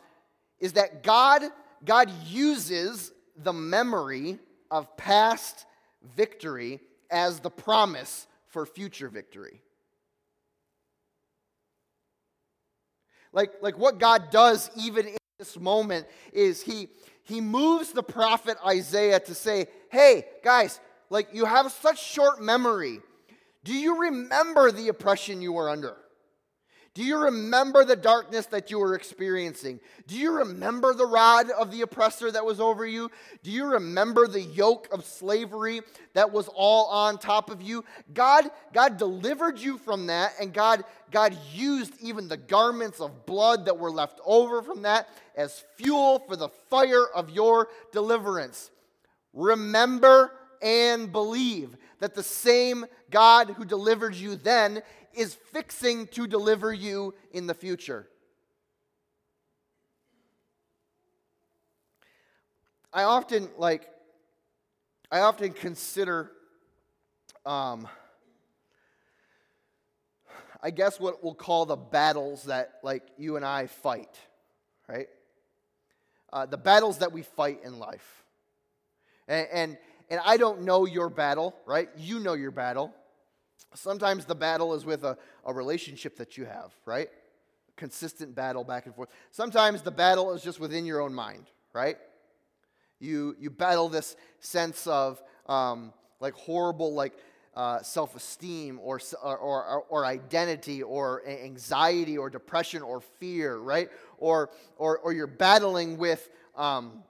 is 0.58 0.72
that 0.74 1.02
God 1.02 1.42
God 1.84 2.10
uses 2.26 3.12
the 3.36 3.52
memory 3.52 4.38
of 4.70 4.96
past 4.96 5.66
victory 6.16 6.80
as 7.10 7.40
the 7.40 7.50
promise 7.50 8.26
for 8.48 8.66
future 8.66 9.08
victory. 9.08 9.60
Like, 13.32 13.52
like 13.60 13.78
what 13.78 13.98
God 13.98 14.30
does 14.30 14.70
even 14.76 15.06
in 15.06 15.16
this 15.38 15.58
moment 15.58 16.06
is 16.32 16.62
he, 16.62 16.88
he 17.22 17.40
moves 17.40 17.92
the 17.92 18.02
prophet 18.02 18.56
Isaiah 18.66 19.20
to 19.20 19.34
say, 19.34 19.66
hey, 19.90 20.26
guys, 20.42 20.80
like 21.10 21.28
you 21.32 21.44
have 21.44 21.70
such 21.72 22.02
short 22.02 22.42
memory. 22.42 23.00
Do 23.64 23.74
you 23.74 24.00
remember 24.00 24.72
the 24.72 24.88
oppression 24.88 25.42
you 25.42 25.52
were 25.52 25.68
under? 25.68 25.96
Do 26.92 27.04
you 27.04 27.18
remember 27.18 27.84
the 27.84 27.94
darkness 27.94 28.46
that 28.46 28.70
you 28.70 28.80
were 28.80 28.96
experiencing? 28.96 29.78
Do 30.08 30.16
you 30.16 30.32
remember 30.32 30.92
the 30.92 31.06
rod 31.06 31.48
of 31.50 31.70
the 31.70 31.82
oppressor 31.82 32.32
that 32.32 32.44
was 32.44 32.58
over 32.58 32.84
you? 32.84 33.12
Do 33.44 33.52
you 33.52 33.66
remember 33.66 34.26
the 34.26 34.42
yoke 34.42 34.88
of 34.90 35.04
slavery 35.04 35.82
that 36.14 36.32
was 36.32 36.48
all 36.48 36.86
on 36.86 37.18
top 37.18 37.48
of 37.48 37.62
you? 37.62 37.84
God, 38.12 38.50
God 38.72 38.96
delivered 38.96 39.60
you 39.60 39.78
from 39.78 40.08
that, 40.08 40.32
and 40.40 40.52
God, 40.52 40.82
God 41.12 41.38
used 41.54 41.94
even 42.00 42.26
the 42.26 42.36
garments 42.36 43.00
of 43.00 43.24
blood 43.24 43.66
that 43.66 43.78
were 43.78 43.92
left 43.92 44.20
over 44.26 44.60
from 44.60 44.82
that 44.82 45.08
as 45.36 45.62
fuel 45.76 46.18
for 46.18 46.34
the 46.34 46.48
fire 46.48 47.06
of 47.14 47.30
your 47.30 47.68
deliverance. 47.92 48.72
Remember 49.32 50.32
and 50.62 51.10
believe 51.10 51.76
that 52.00 52.14
the 52.14 52.22
same 52.22 52.86
God 53.10 53.50
who 53.50 53.64
delivered 53.64 54.14
you 54.14 54.36
then 54.36 54.82
is 55.14 55.34
fixing 55.34 56.06
to 56.08 56.26
deliver 56.26 56.72
you 56.72 57.14
in 57.32 57.46
the 57.46 57.54
future. 57.54 58.08
I 62.92 63.04
often 63.04 63.48
like 63.56 63.88
I 65.12 65.20
often 65.20 65.52
consider 65.52 66.32
um, 67.46 67.88
I 70.62 70.70
guess 70.70 71.00
what 71.00 71.24
we'll 71.24 71.34
call 71.34 71.66
the 71.66 71.76
battles 71.76 72.44
that 72.44 72.74
like 72.82 73.02
you 73.16 73.36
and 73.36 73.44
I 73.44 73.66
fight, 73.66 74.14
right? 74.88 75.08
Uh, 76.32 76.46
the 76.46 76.58
battles 76.58 76.98
that 76.98 77.12
we 77.12 77.22
fight 77.22 77.60
in 77.64 77.78
life. 77.78 78.24
And, 79.26 79.48
and 79.52 79.78
and 80.10 80.20
I 80.24 80.36
don't 80.36 80.62
know 80.62 80.86
your 80.86 81.08
battle, 81.08 81.54
right? 81.64 81.88
You 81.96 82.18
know 82.18 82.34
your 82.34 82.50
battle. 82.50 82.92
Sometimes 83.74 84.24
the 84.24 84.34
battle 84.34 84.74
is 84.74 84.84
with 84.84 85.04
a, 85.04 85.16
a 85.46 85.54
relationship 85.54 86.16
that 86.16 86.36
you 86.36 86.44
have, 86.44 86.74
right? 86.84 87.08
Consistent 87.76 88.34
battle 88.34 88.64
back 88.64 88.86
and 88.86 88.94
forth. 88.94 89.08
Sometimes 89.30 89.82
the 89.82 89.92
battle 89.92 90.32
is 90.32 90.42
just 90.42 90.58
within 90.58 90.84
your 90.84 91.00
own 91.00 91.14
mind, 91.14 91.44
right? 91.72 91.96
You, 92.98 93.36
you 93.38 93.48
battle 93.48 93.88
this 93.88 94.16
sense 94.40 94.86
of 94.88 95.22
um, 95.46 95.92
like 96.18 96.34
horrible, 96.34 96.92
like 96.92 97.14
uh, 97.54 97.80
self 97.82 98.16
esteem 98.16 98.80
or, 98.82 99.00
or, 99.22 99.38
or, 99.38 99.84
or, 99.88 100.04
identity 100.04 100.82
or 100.82 101.26
anxiety 101.26 102.16
or 102.16 102.30
depression 102.30 102.82
or 102.82 103.00
fear, 103.00 103.58
right? 103.58 103.90
Or, 104.18 104.50
or, 104.76 104.98
or 104.98 105.12
you're 105.12 105.26
battling 105.26 105.98
with 105.98 106.28
um, 106.56 107.02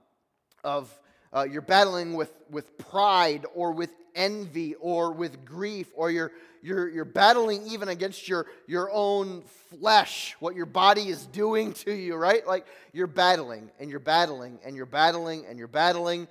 of 0.64 0.98
uh, 1.32 1.46
you're 1.50 1.62
battling 1.62 2.14
with, 2.14 2.32
with 2.50 2.76
pride 2.78 3.46
or 3.54 3.72
with 3.72 3.90
envy 4.14 4.74
or 4.76 5.12
with 5.12 5.44
grief, 5.44 5.88
or 5.94 6.10
you're, 6.10 6.32
you're, 6.62 6.88
you're 6.88 7.04
battling 7.04 7.66
even 7.68 7.88
against 7.88 8.28
your, 8.28 8.46
your 8.66 8.90
own 8.90 9.42
flesh, 9.80 10.36
what 10.40 10.56
your 10.56 10.66
body 10.66 11.08
is 11.08 11.26
doing 11.26 11.72
to 11.84 11.92
you, 11.92 12.16
right? 12.16 12.46
Like 12.46 12.66
you're 12.92 13.06
battling 13.06 13.70
and 13.78 13.90
you're 13.90 14.00
battling 14.00 14.58
and 14.64 14.76
you're 14.76 14.86
battling 14.86 15.46
and 15.46 15.58
you're 15.58 15.68
battling 15.68 16.28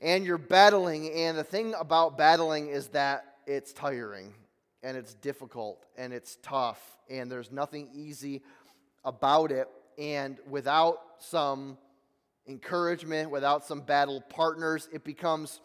and 0.00 0.24
you're 0.24 0.38
battling. 0.38 1.10
And 1.12 1.36
the 1.36 1.44
thing 1.44 1.74
about 1.78 2.16
battling 2.16 2.68
is 2.68 2.88
that 2.88 3.36
it's 3.46 3.72
tiring 3.72 4.32
and 4.82 4.96
it's 4.96 5.14
difficult 5.14 5.84
and 5.96 6.12
it's 6.12 6.38
tough 6.42 6.80
and 7.10 7.30
there's 7.30 7.50
nothing 7.50 7.88
easy 7.92 8.42
about 9.04 9.52
it. 9.52 9.68
And 9.98 10.38
without 10.48 11.00
some 11.18 11.76
encouragement, 12.50 13.30
without 13.30 13.64
some 13.64 13.80
battle 13.80 14.20
partners, 14.28 14.88
it 14.92 15.04
becomes 15.04 15.60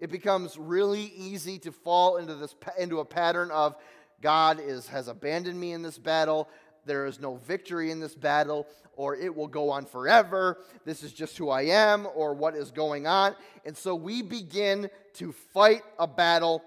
it 0.00 0.10
becomes 0.10 0.58
really 0.58 1.12
easy 1.16 1.58
to 1.60 1.70
fall 1.70 2.16
into 2.16 2.34
this 2.34 2.56
into 2.78 2.98
a 2.98 3.04
pattern 3.04 3.50
of 3.52 3.76
God 4.20 4.58
is 4.58 4.88
has 4.88 5.08
abandoned 5.08 5.60
me 5.60 5.72
in 5.72 5.82
this 5.82 5.98
battle. 5.98 6.48
There 6.84 7.06
is 7.06 7.20
no 7.20 7.36
victory 7.36 7.92
in 7.92 8.00
this 8.00 8.16
battle, 8.16 8.66
or 8.96 9.14
it 9.14 9.32
will 9.32 9.46
go 9.46 9.70
on 9.70 9.86
forever. 9.86 10.58
This 10.84 11.04
is 11.04 11.12
just 11.12 11.38
who 11.38 11.48
I 11.48 11.62
am, 11.62 12.08
or 12.16 12.34
what 12.34 12.56
is 12.56 12.72
going 12.72 13.06
on. 13.06 13.36
And 13.64 13.76
so 13.76 13.94
we 13.94 14.22
begin 14.22 14.90
to 15.14 15.32
fight 15.54 15.82
a 16.00 16.08
battle, 16.08 16.60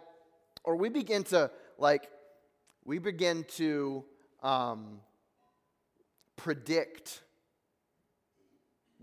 or 0.63 0.77
we 0.77 0.87
begin 0.87 1.23
to, 1.25 1.51
like, 1.77 2.09
we 2.85 2.97
begin 2.97 3.43
to 3.55 4.05
um, 4.41 5.01
predict 6.37 7.21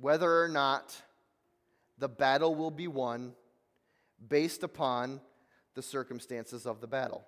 whether 0.03 0.43
or 0.43 0.49
not 0.49 1.01
the 1.97 2.09
battle 2.09 2.57
will 2.57 2.73
be 2.73 2.89
won 2.89 3.33
based 4.29 4.65
upon 4.65 5.21
the 5.75 5.83
circumstances 5.83 6.67
of 6.67 6.81
the 6.81 6.89
battle. 6.89 7.25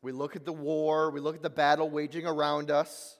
We 0.00 0.12
look 0.12 0.34
at 0.34 0.46
the 0.46 0.52
war, 0.52 1.10
we 1.10 1.20
look 1.20 1.36
at 1.36 1.42
the 1.42 1.50
battle 1.50 1.90
waging 1.90 2.26
around 2.26 2.70
us, 2.70 3.18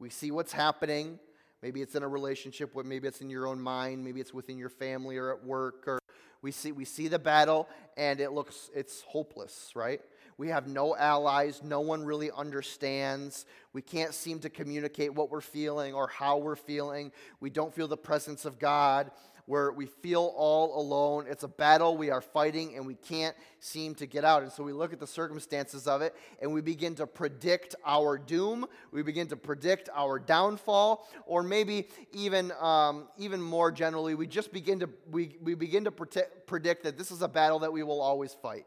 we 0.00 0.10
see 0.10 0.32
what's 0.32 0.52
happening. 0.52 1.20
Maybe 1.62 1.80
it's 1.80 1.94
in 1.94 2.02
a 2.02 2.08
relationship, 2.08 2.74
maybe 2.84 3.06
it's 3.06 3.20
in 3.20 3.30
your 3.30 3.46
own 3.46 3.60
mind, 3.60 4.04
maybe 4.04 4.20
it's 4.20 4.34
within 4.34 4.58
your 4.58 4.68
family 4.68 5.16
or 5.16 5.32
at 5.32 5.44
work, 5.44 5.84
or 5.86 6.00
we 6.42 6.50
see, 6.50 6.72
we 6.72 6.84
see 6.84 7.06
the 7.06 7.20
battle 7.20 7.68
and 7.96 8.20
it 8.20 8.32
looks, 8.32 8.68
it's 8.74 9.02
hopeless, 9.02 9.70
right? 9.76 10.00
We 10.38 10.48
have 10.48 10.68
no 10.68 10.96
allies. 10.96 11.62
No 11.64 11.80
one 11.80 12.04
really 12.04 12.30
understands. 12.30 13.44
We 13.72 13.82
can't 13.82 14.14
seem 14.14 14.38
to 14.40 14.48
communicate 14.48 15.12
what 15.12 15.30
we're 15.30 15.40
feeling 15.40 15.94
or 15.94 16.06
how 16.06 16.38
we're 16.38 16.56
feeling. 16.56 17.12
We 17.40 17.50
don't 17.50 17.74
feel 17.74 17.88
the 17.88 17.96
presence 17.96 18.44
of 18.44 18.58
God 18.58 19.10
where 19.46 19.72
we 19.72 19.86
feel 19.86 20.34
all 20.36 20.78
alone. 20.78 21.24
It's 21.26 21.42
a 21.42 21.48
battle 21.48 21.96
we 21.96 22.10
are 22.10 22.20
fighting 22.20 22.76
and 22.76 22.86
we 22.86 22.94
can't 22.94 23.34
seem 23.60 23.94
to 23.94 24.04
get 24.04 24.22
out. 24.22 24.42
And 24.42 24.52
so 24.52 24.62
we 24.62 24.74
look 24.74 24.92
at 24.92 25.00
the 25.00 25.06
circumstances 25.06 25.88
of 25.88 26.02
it 26.02 26.14
and 26.42 26.52
we 26.52 26.60
begin 26.60 26.94
to 26.96 27.06
predict 27.06 27.74
our 27.84 28.18
doom. 28.18 28.66
We 28.92 29.02
begin 29.02 29.26
to 29.28 29.36
predict 29.36 29.88
our 29.94 30.18
downfall, 30.18 31.08
or 31.24 31.42
maybe 31.42 31.88
even, 32.12 32.52
um, 32.60 33.08
even 33.16 33.40
more 33.40 33.72
generally, 33.72 34.14
we 34.14 34.26
just 34.26 34.52
begin 34.52 34.80
to, 34.80 34.90
we, 35.10 35.38
we 35.40 35.54
begin 35.54 35.84
to 35.84 35.90
predict, 35.90 36.46
predict 36.46 36.84
that 36.84 36.98
this 36.98 37.10
is 37.10 37.22
a 37.22 37.28
battle 37.28 37.60
that 37.60 37.72
we 37.72 37.82
will 37.82 38.02
always 38.02 38.34
fight. 38.34 38.66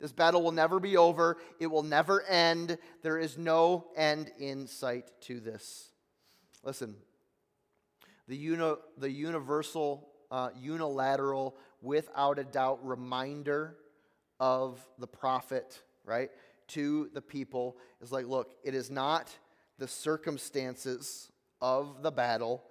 This 0.00 0.12
battle 0.12 0.42
will 0.42 0.52
never 0.52 0.80
be 0.80 0.96
over. 0.96 1.38
It 1.60 1.68
will 1.68 1.82
never 1.82 2.22
end. 2.22 2.78
There 3.02 3.18
is 3.18 3.38
no 3.38 3.86
end 3.96 4.30
in 4.38 4.66
sight 4.66 5.10
to 5.22 5.40
this. 5.40 5.90
Listen, 6.62 6.96
the, 8.26 8.36
uni- 8.36 8.76
the 8.98 9.10
universal, 9.10 10.08
uh, 10.30 10.50
unilateral, 10.58 11.56
without 11.80 12.38
a 12.38 12.44
doubt 12.44 12.84
reminder 12.84 13.76
of 14.40 14.80
the 14.98 15.06
prophet, 15.06 15.82
right, 16.04 16.30
to 16.68 17.10
the 17.14 17.20
people 17.22 17.76
is 18.00 18.10
like, 18.10 18.26
look, 18.26 18.54
it 18.64 18.74
is 18.74 18.90
not 18.90 19.30
the 19.78 19.88
circumstances 19.88 21.30
of 21.60 22.02
the 22.02 22.10
battle 22.10 22.64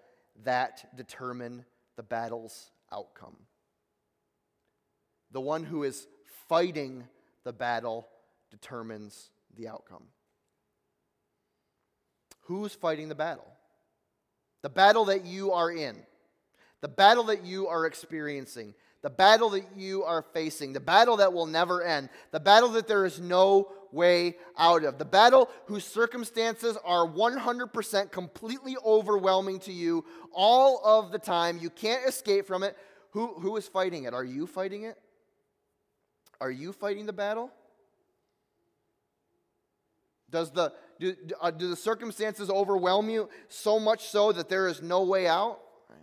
that 0.43 0.95
determine 0.95 1.63
the 1.95 2.03
battle's 2.03 2.71
outcome. 2.91 3.37
The 5.31 5.41
one 5.41 5.63
who 5.63 5.83
is 5.83 6.07
fighting 6.47 7.03
the 7.43 7.53
battle 7.53 8.07
determines 8.51 9.29
the 9.55 9.67
outcome. 9.67 10.03
Who's 12.41 12.73
fighting 12.73 13.09
the 13.09 13.15
battle? 13.15 13.47
The 14.61 14.69
battle 14.69 15.05
that 15.05 15.25
you 15.25 15.51
are 15.51 15.71
in, 15.71 15.95
the 16.81 16.87
battle 16.87 17.25
that 17.25 17.45
you 17.45 17.67
are 17.67 17.85
experiencing, 17.85 18.73
the 19.01 19.09
battle 19.09 19.49
that 19.49 19.65
you 19.75 20.03
are 20.03 20.21
facing, 20.21 20.71
the 20.71 20.79
battle 20.79 21.17
that 21.17 21.33
will 21.33 21.45
never 21.45 21.83
end, 21.83 22.09
the 22.31 22.39
battle 22.39 22.69
that 22.69 22.87
there 22.87 23.05
is 23.05 23.19
no 23.19 23.69
way 23.91 24.37
out 24.57 24.83
of, 24.83 24.97
the 24.97 25.05
battle 25.05 25.49
whose 25.65 25.85
circumstances 25.85 26.77
are 26.83 27.05
100% 27.05 28.11
completely 28.11 28.75
overwhelming 28.83 29.59
to 29.59 29.73
you 29.73 30.05
all 30.33 30.81
of 30.83 31.11
the 31.11 31.19
time. 31.19 31.59
You 31.61 31.69
can't 31.69 32.07
escape 32.07 32.47
from 32.47 32.63
it. 32.63 32.77
Who, 33.11 33.27
who 33.39 33.55
is 33.57 33.67
fighting 33.67 34.05
it? 34.05 34.13
Are 34.13 34.23
you 34.23 34.47
fighting 34.47 34.83
it? 34.83 34.97
Are 36.43 36.51
you 36.51 36.73
fighting 36.73 37.05
the 37.05 37.13
battle? 37.13 37.49
Does 40.29 40.51
the, 40.51 40.73
do, 40.99 41.15
uh, 41.39 41.51
do 41.51 41.69
the 41.69 41.75
circumstances 41.77 42.49
overwhelm 42.49 43.09
you 43.09 43.29
so 43.47 43.79
much 43.79 44.09
so 44.09 44.33
that 44.33 44.49
there 44.49 44.67
is 44.67 44.81
no 44.81 45.03
way 45.03 45.25
out? 45.25 45.61
Right. 45.89 45.99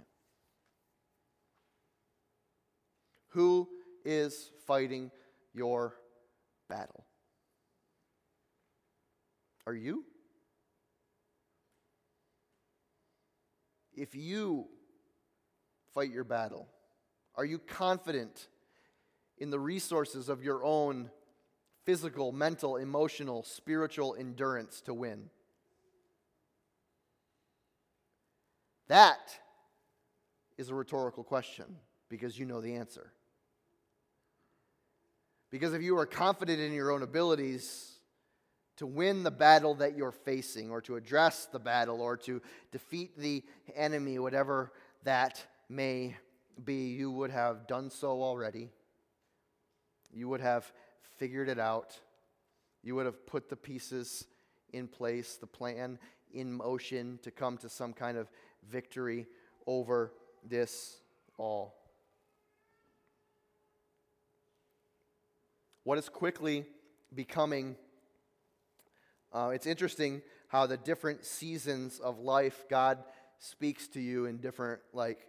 Who 3.32 3.68
is 4.02 4.50
fighting 4.66 5.10
your 5.52 5.96
battle? 6.70 7.04
Are 9.66 9.74
you? 9.74 10.06
If 13.92 14.14
you 14.14 14.68
fight 15.92 16.10
your 16.10 16.24
battle, 16.24 16.66
are 17.34 17.44
you 17.44 17.58
confident 17.58 18.48
in 19.40 19.50
the 19.50 19.58
resources 19.58 20.28
of 20.28 20.44
your 20.44 20.62
own 20.62 21.10
physical, 21.84 22.30
mental, 22.30 22.76
emotional, 22.76 23.42
spiritual 23.42 24.14
endurance 24.18 24.80
to 24.82 24.94
win? 24.94 25.30
That 28.88 29.18
is 30.58 30.68
a 30.68 30.74
rhetorical 30.74 31.24
question 31.24 31.64
because 32.08 32.38
you 32.38 32.44
know 32.44 32.60
the 32.60 32.74
answer. 32.74 33.12
Because 35.50 35.74
if 35.74 35.82
you 35.82 35.98
are 35.98 36.06
confident 36.06 36.60
in 36.60 36.72
your 36.72 36.92
own 36.92 37.02
abilities 37.02 37.92
to 38.76 38.86
win 38.86 39.22
the 39.22 39.30
battle 39.30 39.74
that 39.74 39.96
you're 39.96 40.10
facing, 40.10 40.70
or 40.70 40.80
to 40.80 40.96
address 40.96 41.46
the 41.52 41.58
battle, 41.58 42.00
or 42.00 42.16
to 42.16 42.40
defeat 42.72 43.18
the 43.18 43.44
enemy, 43.76 44.18
whatever 44.18 44.72
that 45.04 45.44
may 45.68 46.16
be, 46.64 46.88
you 46.88 47.10
would 47.10 47.30
have 47.30 47.66
done 47.66 47.90
so 47.90 48.22
already. 48.22 48.70
You 50.12 50.28
would 50.28 50.40
have 50.40 50.70
figured 51.18 51.48
it 51.48 51.58
out. 51.58 51.98
You 52.82 52.94
would 52.96 53.06
have 53.06 53.26
put 53.26 53.48
the 53.48 53.56
pieces 53.56 54.26
in 54.72 54.88
place, 54.88 55.36
the 55.36 55.46
plan 55.46 55.98
in 56.32 56.52
motion 56.52 57.18
to 57.22 57.30
come 57.30 57.58
to 57.58 57.68
some 57.68 57.92
kind 57.92 58.16
of 58.16 58.30
victory 58.68 59.26
over 59.66 60.12
this 60.48 60.96
all. 61.38 61.74
What 65.84 65.98
is 65.98 66.08
quickly 66.08 66.66
becoming, 67.14 67.76
uh, 69.32 69.50
it's 69.54 69.66
interesting 69.66 70.22
how 70.48 70.66
the 70.66 70.76
different 70.76 71.24
seasons 71.24 71.98
of 71.98 72.18
life 72.18 72.64
God 72.68 72.98
speaks 73.38 73.88
to 73.88 74.00
you 74.00 74.26
in 74.26 74.38
different, 74.38 74.80
like, 74.92 75.26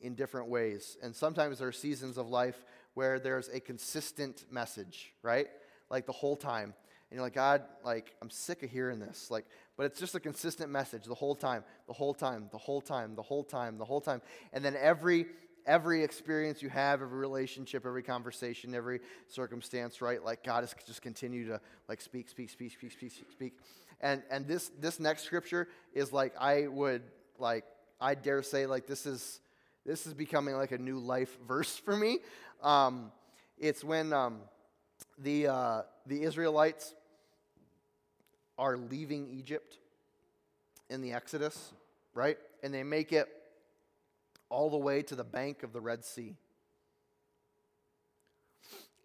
in 0.00 0.14
different 0.14 0.48
ways. 0.48 0.96
And 1.02 1.14
sometimes 1.14 1.58
there 1.58 1.68
are 1.68 1.72
seasons 1.72 2.18
of 2.18 2.28
life 2.28 2.64
where 2.94 3.18
there's 3.18 3.48
a 3.48 3.60
consistent 3.60 4.44
message, 4.50 5.12
right? 5.22 5.48
Like 5.90 6.06
the 6.06 6.12
whole 6.12 6.36
time. 6.36 6.74
And 7.10 7.16
you're 7.16 7.26
like, 7.26 7.34
God, 7.34 7.62
like, 7.84 8.14
I'm 8.22 8.30
sick 8.30 8.62
of 8.62 8.70
hearing 8.70 8.98
this. 8.98 9.30
Like, 9.30 9.44
but 9.76 9.84
it's 9.84 10.00
just 10.00 10.14
a 10.14 10.20
consistent 10.20 10.70
message 10.70 11.04
the 11.04 11.14
whole 11.14 11.34
time, 11.34 11.62
the 11.86 11.92
whole 11.92 12.14
time, 12.14 12.48
the 12.50 12.58
whole 12.58 12.80
time, 12.80 13.14
the 13.14 13.22
whole 13.22 13.44
time, 13.44 13.76
the 13.76 13.84
whole 13.84 14.00
time. 14.00 14.22
And 14.52 14.64
then 14.64 14.76
every 14.80 15.26
every 15.66 16.02
experience 16.02 16.62
you 16.62 16.68
have, 16.68 17.02
every 17.02 17.18
relationship, 17.18 17.86
every 17.86 18.02
conversation, 18.02 18.74
every 18.74 19.00
circumstance, 19.28 20.00
right? 20.00 20.24
Like 20.24 20.42
God 20.42 20.62
has 20.62 20.74
just 20.86 21.02
continue 21.02 21.46
to 21.48 21.60
like 21.88 22.00
speak, 22.00 22.28
speak, 22.28 22.50
speak, 22.50 22.72
speak, 22.72 22.92
speak, 22.92 23.12
speak, 23.12 23.30
speak. 23.30 23.52
And 24.00 24.22
and 24.30 24.46
this 24.46 24.70
this 24.80 24.98
next 24.98 25.24
scripture 25.24 25.68
is 25.92 26.12
like 26.12 26.34
I 26.40 26.66
would 26.66 27.02
like 27.38 27.64
I 28.00 28.14
dare 28.14 28.42
say 28.42 28.66
like 28.66 28.86
this 28.86 29.06
is 29.06 29.40
this 29.84 30.06
is 30.06 30.14
becoming 30.14 30.54
like 30.54 30.72
a 30.72 30.78
new 30.78 30.98
life 30.98 31.36
verse 31.46 31.76
for 31.76 31.96
me. 31.96 32.18
Um, 32.62 33.10
it's 33.58 33.82
when 33.82 34.12
um, 34.12 34.38
the, 35.18 35.48
uh, 35.48 35.82
the 36.06 36.22
Israelites 36.22 36.94
are 38.58 38.76
leaving 38.76 39.28
Egypt 39.28 39.78
in 40.88 41.00
the 41.00 41.12
Exodus, 41.12 41.72
right? 42.14 42.38
And 42.62 42.72
they 42.72 42.82
make 42.82 43.12
it 43.12 43.28
all 44.48 44.70
the 44.70 44.76
way 44.76 45.02
to 45.02 45.16
the 45.16 45.24
bank 45.24 45.62
of 45.62 45.72
the 45.72 45.80
Red 45.80 46.04
Sea. 46.04 46.36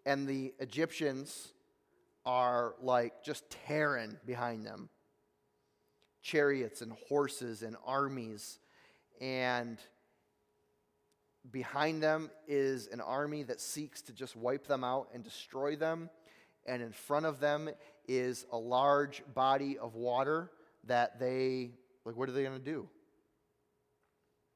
And 0.06 0.28
the 0.28 0.52
Egyptians 0.58 1.48
are 2.24 2.74
like 2.82 3.24
just 3.24 3.50
tearing 3.66 4.16
behind 4.26 4.64
them 4.64 4.90
chariots 6.22 6.82
and 6.82 6.92
horses 7.08 7.62
and 7.62 7.76
armies. 7.86 8.58
And 9.20 9.78
Behind 11.50 12.02
them 12.02 12.30
is 12.46 12.88
an 12.88 13.00
army 13.00 13.42
that 13.44 13.60
seeks 13.60 14.02
to 14.02 14.12
just 14.12 14.36
wipe 14.36 14.66
them 14.66 14.84
out 14.84 15.08
and 15.14 15.24
destroy 15.24 15.76
them. 15.76 16.10
And 16.66 16.82
in 16.82 16.92
front 16.92 17.26
of 17.26 17.40
them 17.40 17.70
is 18.06 18.44
a 18.52 18.58
large 18.58 19.22
body 19.34 19.78
of 19.78 19.94
water 19.94 20.50
that 20.84 21.18
they, 21.18 21.70
like, 22.04 22.16
what 22.16 22.28
are 22.28 22.32
they 22.32 22.42
going 22.42 22.58
to 22.58 22.64
do? 22.64 22.88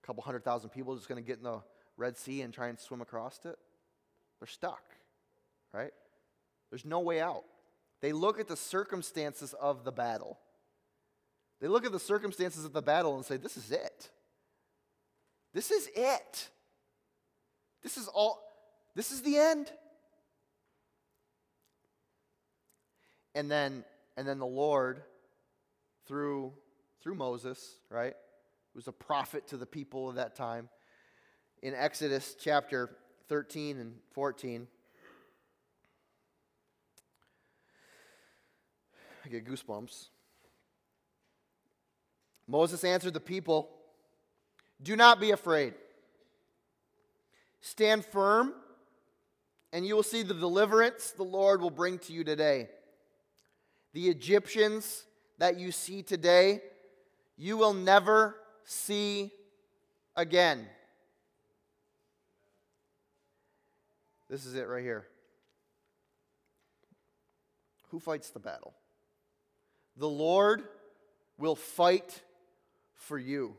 A 0.02 0.06
couple 0.06 0.22
hundred 0.22 0.44
thousand 0.44 0.70
people 0.70 0.94
just 0.96 1.08
going 1.08 1.22
to 1.22 1.26
get 1.26 1.38
in 1.38 1.44
the 1.44 1.62
Red 1.96 2.16
Sea 2.16 2.42
and 2.42 2.52
try 2.52 2.68
and 2.68 2.78
swim 2.78 3.00
across 3.00 3.38
it? 3.44 3.56
They're 4.40 4.48
stuck, 4.48 4.82
right? 5.72 5.92
There's 6.70 6.84
no 6.84 7.00
way 7.00 7.20
out. 7.20 7.44
They 8.00 8.12
look 8.12 8.40
at 8.40 8.48
the 8.48 8.56
circumstances 8.56 9.54
of 9.54 9.84
the 9.84 9.92
battle. 9.92 10.38
They 11.60 11.68
look 11.68 11.86
at 11.86 11.92
the 11.92 12.00
circumstances 12.00 12.64
of 12.64 12.72
the 12.72 12.82
battle 12.82 13.14
and 13.14 13.24
say, 13.24 13.36
This 13.36 13.56
is 13.56 13.70
it. 13.70 14.10
This 15.54 15.70
is 15.70 15.88
it. 15.94 16.48
This 17.82 17.96
is 17.96 18.08
all, 18.08 18.42
this 18.94 19.10
is 19.10 19.22
the 19.22 19.36
end. 19.36 19.70
And 23.34 23.50
then, 23.50 23.84
and 24.16 24.26
then 24.26 24.38
the 24.38 24.46
Lord, 24.46 25.02
through, 26.06 26.52
through 27.02 27.14
Moses, 27.14 27.76
right, 27.90 28.14
was 28.74 28.88
a 28.88 28.92
prophet 28.92 29.48
to 29.48 29.56
the 29.56 29.66
people 29.66 30.08
of 30.08 30.16
that 30.16 30.34
time, 30.34 30.68
in 31.62 31.74
Exodus 31.74 32.36
chapter 32.38 32.90
13 33.28 33.78
and 33.78 33.94
14. 34.12 34.66
I 39.24 39.28
get 39.28 39.46
goosebumps. 39.46 40.08
Moses 42.48 42.82
answered 42.84 43.14
the 43.14 43.20
people 43.20 43.70
Do 44.82 44.96
not 44.96 45.20
be 45.20 45.30
afraid. 45.30 45.74
Stand 47.62 48.04
firm, 48.04 48.52
and 49.72 49.86
you 49.86 49.94
will 49.94 50.02
see 50.02 50.22
the 50.22 50.34
deliverance 50.34 51.12
the 51.12 51.22
Lord 51.22 51.62
will 51.62 51.70
bring 51.70 51.98
to 52.00 52.12
you 52.12 52.24
today. 52.24 52.68
The 53.94 54.08
Egyptians 54.08 55.04
that 55.38 55.58
you 55.58 55.70
see 55.70 56.02
today, 56.02 56.60
you 57.38 57.56
will 57.56 57.72
never 57.72 58.36
see 58.64 59.30
again. 60.16 60.66
This 64.28 64.44
is 64.44 64.54
it 64.54 64.66
right 64.66 64.82
here. 64.82 65.06
Who 67.90 68.00
fights 68.00 68.30
the 68.30 68.40
battle? 68.40 68.74
The 69.96 70.08
Lord 70.08 70.64
will 71.38 71.54
fight 71.54 72.22
for 72.94 73.18
you. 73.18 73.56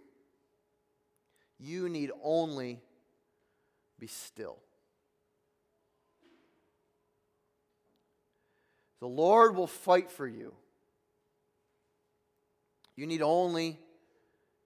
You 1.58 1.88
need 1.88 2.12
only 2.22 2.82
be 4.00 4.08
still. 4.08 4.58
The 9.00 9.08
Lord 9.08 9.56
will 9.56 9.68
fight 9.68 10.12
for 10.12 10.28
you. 10.28 10.54
You 12.96 13.06
need 13.06 13.22
only 13.22 13.80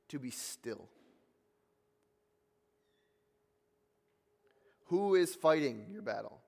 to 0.09 0.19
be 0.19 0.31
still. 0.31 0.87
Who 4.87 5.15
is 5.15 5.33
fighting 5.35 5.87
your 5.91 6.01
battle? 6.01 6.39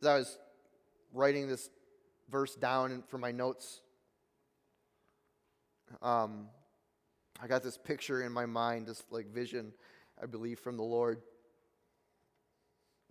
As 0.00 0.06
I 0.06 0.16
was 0.16 0.38
writing 1.12 1.48
this 1.48 1.70
verse 2.30 2.54
down 2.54 3.02
for 3.08 3.18
my 3.18 3.32
notes, 3.32 3.80
um, 6.02 6.48
I 7.42 7.46
got 7.46 7.62
this 7.62 7.78
picture 7.78 8.22
in 8.22 8.32
my 8.32 8.44
mind, 8.44 8.86
this 8.86 9.02
like 9.10 9.26
vision, 9.32 9.72
I 10.22 10.26
believe, 10.26 10.58
from 10.58 10.76
the 10.76 10.82
Lord. 10.82 11.22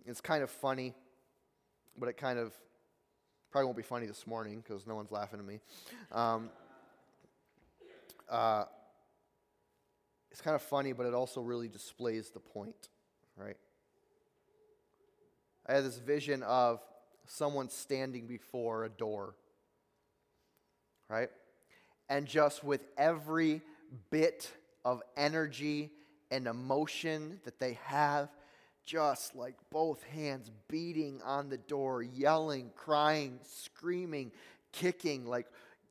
It's 0.06 0.20
kind 0.20 0.44
of 0.44 0.50
funny, 0.50 0.94
but 1.98 2.08
it 2.08 2.16
kind 2.16 2.38
of 2.38 2.54
probably 3.50 3.66
won't 3.66 3.76
be 3.76 3.82
funny 3.82 4.06
this 4.06 4.28
morning 4.28 4.62
because 4.64 4.86
no 4.86 4.94
one's 4.94 5.10
laughing 5.10 5.40
at 5.40 5.44
me. 5.44 5.58
Um, 6.12 6.50
uh, 8.28 8.64
it's 10.30 10.40
kind 10.40 10.54
of 10.54 10.62
funny, 10.62 10.92
but 10.92 11.06
it 11.06 11.14
also 11.14 11.40
really 11.40 11.66
displays 11.66 12.30
the 12.30 12.38
point, 12.38 12.88
right? 13.36 13.56
I 15.66 15.74
had 15.74 15.84
this 15.84 15.98
vision 15.98 16.44
of 16.44 16.80
someone 17.26 17.68
standing 17.68 18.28
before 18.28 18.84
a 18.84 18.88
door, 18.88 19.34
right? 21.08 21.30
And 22.08 22.26
just 22.26 22.62
with 22.62 22.86
every 22.96 23.62
bit 24.10 24.50
of 24.84 25.02
energy 25.16 25.90
and 26.30 26.46
emotion 26.46 27.40
that 27.44 27.58
they 27.58 27.78
have, 27.84 28.28
just 28.84 29.34
like 29.34 29.54
both 29.70 30.02
hands 30.04 30.50
beating 30.68 31.20
on 31.24 31.48
the 31.48 31.58
door, 31.58 32.02
yelling, 32.02 32.70
crying, 32.74 33.38
screaming, 33.42 34.32
kicking, 34.72 35.26
like 35.26 35.46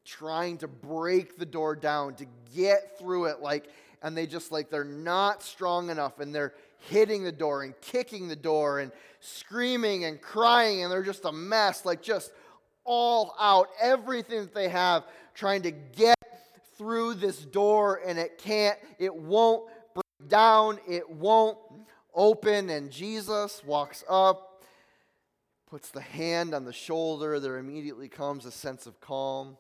trying 0.05 0.57
to 0.57 0.67
break 0.67 1.37
the 1.37 1.45
door 1.45 1.75
down, 1.75 2.15
to 2.15 2.25
get 2.55 2.97
through 2.97 3.25
it, 3.25 3.41
like, 3.41 3.69
and 4.01 4.15
they 4.17 4.25
just 4.25 4.51
like 4.51 4.69
they're 4.69 4.83
not 4.83 5.43
strong 5.43 5.89
enough 5.89 6.19
and 6.19 6.33
they're 6.33 6.53
hitting 6.89 7.23
the 7.23 7.31
door 7.31 7.63
and 7.63 7.79
kicking 7.81 8.27
the 8.27 8.35
door 8.35 8.79
and 8.79 8.91
screaming 9.19 10.05
and 10.05 10.21
crying 10.21 10.83
and 10.83 10.91
they're 10.91 11.03
just 11.03 11.25
a 11.25 11.31
mess, 11.31 11.85
like 11.85 12.01
just 12.01 12.31
all 12.85 13.35
out, 13.39 13.67
everything 13.81 14.39
that 14.39 14.53
they 14.53 14.69
have, 14.69 15.03
trying 15.33 15.61
to 15.61 15.71
get 15.71 16.15
through 16.79 17.13
this 17.15 17.43
door 17.43 17.99
and 18.07 18.17
it 18.17 18.37
can't, 18.37 18.79
it 18.97 19.13
won't 19.13 19.69
break 19.93 20.29
down, 20.29 20.79
it 20.87 21.07
won't 21.09 21.57
open. 22.15 22.69
And 22.69 22.89
Jesus 22.89 23.61
walks 23.65 24.03
up, 24.09 24.63
puts 25.69 25.91
the 25.91 26.01
hand 26.01 26.55
on 26.55 26.63
the 26.63 26.73
shoulder. 26.73 27.39
There 27.39 27.57
immediately 27.57 28.07
comes 28.07 28.45
a 28.45 28.51
sense 28.51 28.87
of 28.87 28.99
calm. 29.01 29.57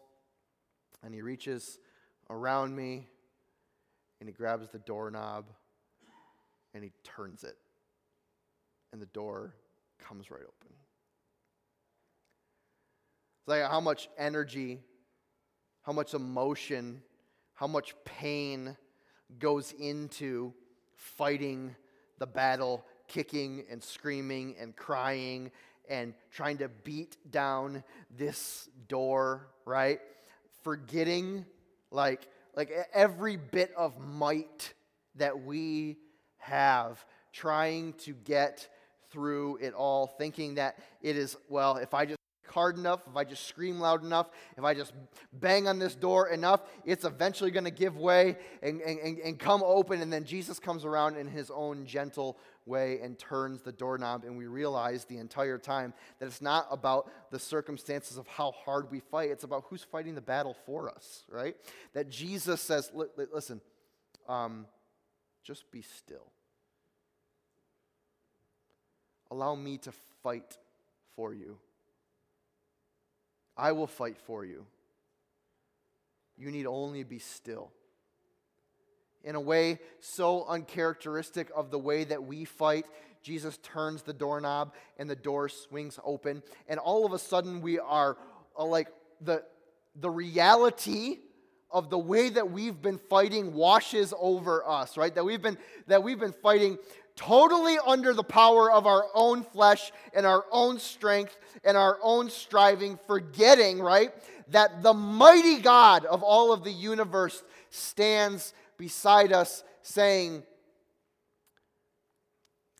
And 1.03 1.13
he 1.13 1.21
reaches 1.21 1.77
around 2.29 2.75
me 2.75 3.07
and 4.19 4.27
he 4.27 4.33
grabs 4.33 4.69
the 4.69 4.79
doorknob 4.79 5.45
and 6.73 6.83
he 6.83 6.91
turns 7.03 7.43
it. 7.43 7.57
And 8.93 9.01
the 9.01 9.07
door 9.07 9.53
comes 9.99 10.31
right 10.31 10.41
open. 10.41 10.73
It's 13.39 13.47
like 13.47 13.69
how 13.69 13.81
much 13.81 14.09
energy, 14.17 14.79
how 15.83 15.91
much 15.91 16.13
emotion, 16.13 17.01
how 17.59 17.67
much 17.67 17.93
pain 18.05 18.77
goes 19.37 19.73
into 19.73 20.53
fighting 20.95 21.75
the 22.17 22.25
battle, 22.25 22.85
kicking 23.09 23.65
and 23.69 23.83
screaming 23.83 24.55
and 24.57 24.73
crying 24.77 25.51
and 25.89 26.13
trying 26.31 26.57
to 26.57 26.69
beat 26.85 27.17
down 27.31 27.83
this 28.17 28.69
door, 28.87 29.49
right? 29.65 29.99
Forgetting 30.63 31.45
like 31.91 32.29
like 32.55 32.71
every 32.93 33.35
bit 33.35 33.73
of 33.75 33.99
might 33.99 34.73
that 35.15 35.43
we 35.43 35.97
have 36.37 37.03
trying 37.33 37.91
to 37.91 38.13
get 38.13 38.69
through 39.11 39.57
it 39.57 39.73
all, 39.73 40.07
thinking 40.07 40.55
that 40.55 40.77
it 41.01 41.17
is, 41.17 41.35
well, 41.49 41.75
if 41.75 41.93
I 41.93 42.05
just 42.05 42.18
hard 42.59 42.77
enough, 42.77 42.99
if 43.09 43.15
I 43.15 43.23
just 43.23 43.47
scream 43.47 43.79
loud 43.79 44.03
enough, 44.03 44.29
if 44.57 44.65
I 44.65 44.73
just 44.73 44.91
bang 45.31 45.65
on 45.69 45.79
this 45.79 45.95
door 45.95 46.27
enough, 46.27 46.59
it's 46.83 47.05
eventually 47.05 47.51
going 47.51 47.63
to 47.63 47.71
give 47.71 47.95
way 47.95 48.35
and, 48.61 48.81
and, 48.81 49.17
and 49.19 49.39
come 49.39 49.63
open. 49.63 50.01
And 50.01 50.11
then 50.11 50.25
Jesus 50.25 50.59
comes 50.59 50.83
around 50.83 51.15
in 51.15 51.25
his 51.25 51.49
own 51.49 51.85
gentle 51.85 52.37
way 52.65 52.99
and 53.01 53.17
turns 53.17 53.61
the 53.61 53.71
doorknob. 53.71 54.25
And 54.25 54.37
we 54.37 54.47
realize 54.47 55.05
the 55.05 55.19
entire 55.19 55.57
time 55.57 55.93
that 56.19 56.25
it's 56.25 56.41
not 56.41 56.67
about 56.69 57.09
the 57.31 57.39
circumstances 57.39 58.17
of 58.17 58.27
how 58.27 58.51
hard 58.51 58.91
we 58.91 58.99
fight, 58.99 59.29
it's 59.29 59.45
about 59.45 59.63
who's 59.69 59.85
fighting 59.85 60.13
the 60.13 60.19
battle 60.19 60.57
for 60.65 60.89
us, 60.89 61.23
right? 61.29 61.55
That 61.93 62.09
Jesus 62.09 62.59
says, 62.59 62.91
listen, 63.33 63.61
um, 64.27 64.65
just 65.45 65.71
be 65.71 65.81
still. 65.81 66.33
Allow 69.31 69.55
me 69.55 69.77
to 69.77 69.93
fight 70.23 70.57
for 71.15 71.33
you. 71.33 71.57
I 73.59 73.73
will 73.73 73.87
fight 73.87 74.17
for 74.17 74.45
you. 74.45 74.65
You 76.37 76.49
need 76.49 76.65
only 76.65 77.03
be 77.03 77.19
still. 77.19 77.71
In 79.25 79.35
a 79.35 79.41
way 79.41 79.79
so 79.99 80.45
uncharacteristic 80.45 81.51
of 81.53 81.69
the 81.69 81.77
way 81.77 82.05
that 82.05 82.23
we 82.23 82.45
fight, 82.45 82.85
Jesus 83.21 83.57
turns 83.57 84.01
the 84.01 84.13
doorknob 84.13 84.73
and 84.97 85.09
the 85.09 85.15
door 85.15 85.49
swings 85.49 85.99
open. 86.05 86.41
And 86.69 86.79
all 86.79 87.05
of 87.05 87.11
a 87.11 87.19
sudden, 87.19 87.59
we 87.59 87.79
are 87.79 88.17
uh, 88.57 88.63
like 88.63 88.87
the, 89.19 89.43
the 89.97 90.09
reality 90.09 91.17
of 91.69 91.89
the 91.89 91.99
way 91.99 92.29
that 92.29 92.49
we've 92.49 92.81
been 92.81 92.97
fighting 92.97 93.53
washes 93.53 94.13
over 94.17 94.65
us, 94.65 94.95
right? 94.95 95.13
That 95.13 95.25
we've 95.25 95.41
been, 95.41 95.57
that 95.87 96.01
we've 96.01 96.19
been 96.19 96.33
fighting 96.41 96.77
totally 97.15 97.77
under 97.85 98.13
the 98.13 98.23
power 98.23 98.71
of 98.71 98.85
our 98.85 99.05
own 99.13 99.43
flesh 99.43 99.91
and 100.13 100.25
our 100.25 100.45
own 100.51 100.79
strength 100.79 101.37
and 101.63 101.75
our 101.75 101.97
own 102.01 102.29
striving, 102.29 102.97
forgetting, 103.07 103.79
right, 103.79 104.11
that 104.49 104.81
the 104.81 104.93
mighty 104.93 105.59
God 105.59 106.05
of 106.05 106.23
all 106.23 106.51
of 106.51 106.63
the 106.63 106.71
universe 106.71 107.43
stands 107.69 108.53
beside 108.77 109.31
us 109.31 109.63
saying, 109.81 110.43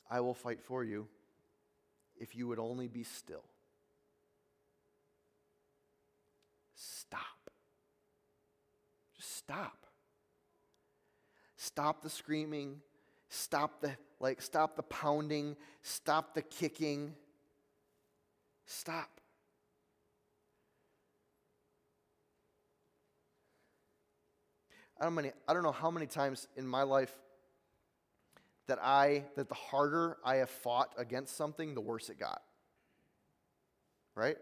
I 0.10 0.22
will 0.22 0.34
fight 0.34 0.62
for 0.62 0.84
you 0.84 1.08
if 2.18 2.36
you 2.36 2.48
would 2.48 2.60
only 2.60 2.88
be 2.88 3.04
still. 3.04 3.44
Stop. 6.76 7.22
Just 9.16 9.36
stop. 9.36 9.86
Stop 11.58 12.02
the 12.02 12.10
screaming. 12.10 12.82
Stop 13.30 13.82
the 13.82 13.92
like 14.20 14.42
stop 14.42 14.76
the 14.76 14.84
pounding, 14.84 15.56
stop 15.82 16.34
the 16.34 16.42
kicking. 16.42 17.14
Stop. 18.66 19.10
I 25.00 25.06
don't, 25.06 25.16
many, 25.16 25.32
I 25.48 25.54
don't 25.54 25.64
know 25.64 25.72
how 25.72 25.90
many 25.90 26.06
times 26.06 26.48
in 26.58 26.68
my 26.68 26.84
life 26.84 27.14
that 28.68 28.80
I 28.84 29.24
that 29.38 29.48
the 29.48 29.56
harder 29.56 30.18
I 30.26 30.36
have 30.36 30.50
fought 30.50 30.94
against 30.98 31.38
something, 31.38 31.74
the 31.74 31.82
worse 31.82 32.10
it 32.10 32.20
got. 32.20 32.42
Right? 34.14 34.38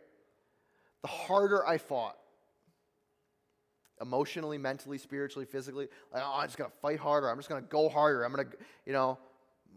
The 1.03 1.07
harder 1.07 1.65
I 1.65 1.77
fought, 1.77 2.17
emotionally, 4.02 4.58
mentally, 4.58 4.98
spiritually, 4.98 5.45
physically. 5.45 5.88
Like, 6.14 6.24
oh, 6.26 6.39
I'm 6.39 6.48
just 6.48 6.58
going 6.58 6.70
to 6.70 6.78
fight 6.78 7.00
harder. 7.00 7.30
I'm 7.30 7.38
just 7.38 7.50
going 7.50 7.62
to 7.62 7.68
go 7.68 7.89
harder. 7.89 8.24
I'm 8.24 8.34
going 8.34 8.48
to, 8.48 8.54
you 8.86 8.93
know, 8.93 9.18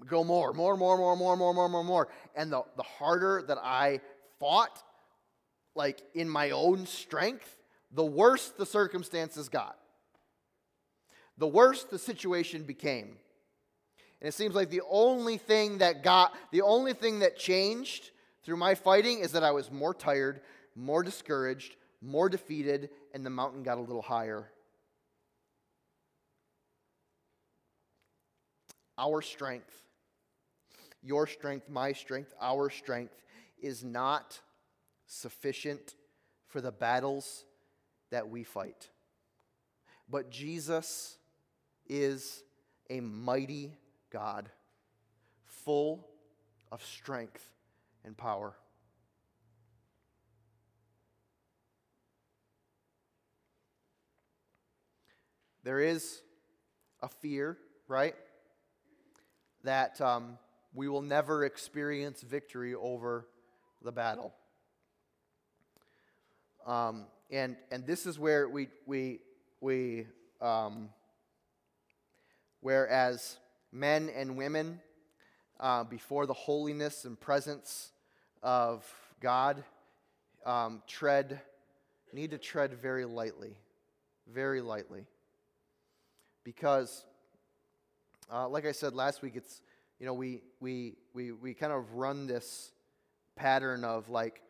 go 0.06 0.24
more, 0.24 0.52
more, 0.52 0.76
more, 0.76 0.96
more, 0.96 1.16
more, 1.16 1.36
more, 1.36 1.54
more, 1.54 1.68
more, 1.68 1.84
more. 1.84 2.08
And 2.34 2.52
the, 2.52 2.62
the 2.76 2.82
harder 2.82 3.42
that 3.48 3.58
I 3.58 4.00
fought, 4.38 4.82
like 5.74 6.02
in 6.14 6.28
my 6.28 6.50
own 6.50 6.86
strength, 6.86 7.56
the 7.92 8.04
worse 8.04 8.50
the 8.50 8.66
circumstances 8.66 9.48
got. 9.48 9.76
The 11.38 11.48
worse 11.48 11.84
the 11.84 11.98
situation 11.98 12.64
became. 12.64 13.16
And 14.20 14.28
it 14.28 14.34
seems 14.34 14.54
like 14.54 14.70
the 14.70 14.82
only 14.90 15.38
thing 15.38 15.78
that 15.78 16.02
got, 16.02 16.34
the 16.52 16.62
only 16.62 16.92
thing 16.92 17.20
that 17.20 17.38
changed 17.38 18.10
through 18.44 18.58
my 18.58 18.74
fighting 18.74 19.20
is 19.20 19.32
that 19.32 19.42
I 19.42 19.50
was 19.50 19.70
more 19.70 19.94
tired, 19.94 20.42
more 20.74 21.02
discouraged, 21.02 21.76
more 22.02 22.28
defeated, 22.28 22.90
and 23.12 23.24
the 23.24 23.30
mountain 23.30 23.62
got 23.62 23.78
a 23.78 23.80
little 23.80 24.02
higher. 24.02 24.50
Our 28.98 29.22
strength, 29.22 29.82
your 31.02 31.26
strength, 31.26 31.68
my 31.68 31.92
strength, 31.92 32.34
our 32.40 32.68
strength 32.70 33.14
is 33.62 33.82
not 33.82 34.38
sufficient 35.06 35.94
for 36.46 36.60
the 36.60 36.72
battles 36.72 37.44
that 38.10 38.28
we 38.28 38.44
fight. 38.44 38.90
But 40.08 40.30
Jesus 40.30 41.16
is 41.88 42.42
a 42.90 43.00
mighty 43.00 43.72
God, 44.10 44.50
full 45.46 46.08
of 46.72 46.84
strength 46.84 47.48
and 48.04 48.16
power. 48.16 48.54
There 55.62 55.80
is 55.80 56.22
a 57.02 57.08
fear, 57.08 57.58
right? 57.86 58.14
That 59.64 60.00
um, 60.00 60.38
we 60.74 60.88
will 60.88 61.02
never 61.02 61.44
experience 61.44 62.22
victory 62.22 62.74
over 62.74 63.26
the 63.82 63.92
battle. 63.92 64.32
Um, 66.66 67.06
and, 67.30 67.56
and 67.70 67.86
this 67.86 68.06
is 68.06 68.18
where 68.18 68.48
we, 68.48 68.68
we, 68.86 69.20
we 69.60 70.06
um, 70.40 70.90
whereas 72.60 73.38
men 73.72 74.10
and 74.14 74.36
women, 74.36 74.80
uh, 75.58 75.84
before 75.84 76.26
the 76.26 76.32
holiness 76.32 77.04
and 77.04 77.20
presence 77.20 77.92
of 78.42 78.84
God, 79.20 79.62
um, 80.46 80.82
tread, 80.86 81.40
need 82.12 82.30
to 82.30 82.38
tread 82.38 82.74
very 82.74 83.04
lightly, 83.04 83.56
very 84.26 84.62
lightly. 84.62 85.06
Because, 86.44 87.04
uh, 88.32 88.48
like 88.48 88.66
I 88.66 88.72
said 88.72 88.94
last 88.94 89.22
week, 89.22 89.34
it's, 89.36 89.60
you 89.98 90.06
know, 90.06 90.14
we, 90.14 90.42
we, 90.60 90.96
we, 91.12 91.32
we 91.32 91.54
kind 91.54 91.72
of 91.72 91.94
run 91.94 92.26
this 92.26 92.72
pattern 93.36 93.84
of 93.84 94.08
like 94.08 94.42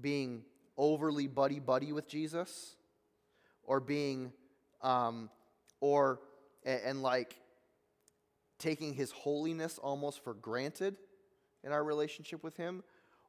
being 0.00 0.42
overly 0.76 1.26
buddy 1.26 1.58
buddy 1.58 1.92
with 1.92 2.08
Jesus 2.08 2.76
or 3.64 3.80
being, 3.80 4.32
um, 4.82 5.30
or, 5.80 6.20
and, 6.64 6.80
and 6.84 7.02
like 7.02 7.36
taking 8.58 8.92
his 8.92 9.10
holiness 9.10 9.78
almost 9.78 10.22
for 10.22 10.34
granted 10.34 10.96
in 11.64 11.72
our 11.72 11.82
relationship 11.82 12.42
with 12.44 12.56
him, 12.56 12.82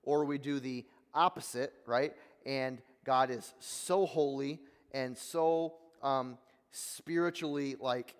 or 0.04 0.26
we 0.26 0.38
do 0.38 0.60
the 0.60 0.86
opposite, 1.14 1.74
right? 1.86 2.14
And 2.46 2.82
God 3.06 3.30
is 3.30 3.54
so 3.60 4.06
holy 4.06 4.60
and 4.94 5.18
so 5.18 5.76
um, 6.04 6.38
spiritually 6.72 7.76
like 7.80 8.16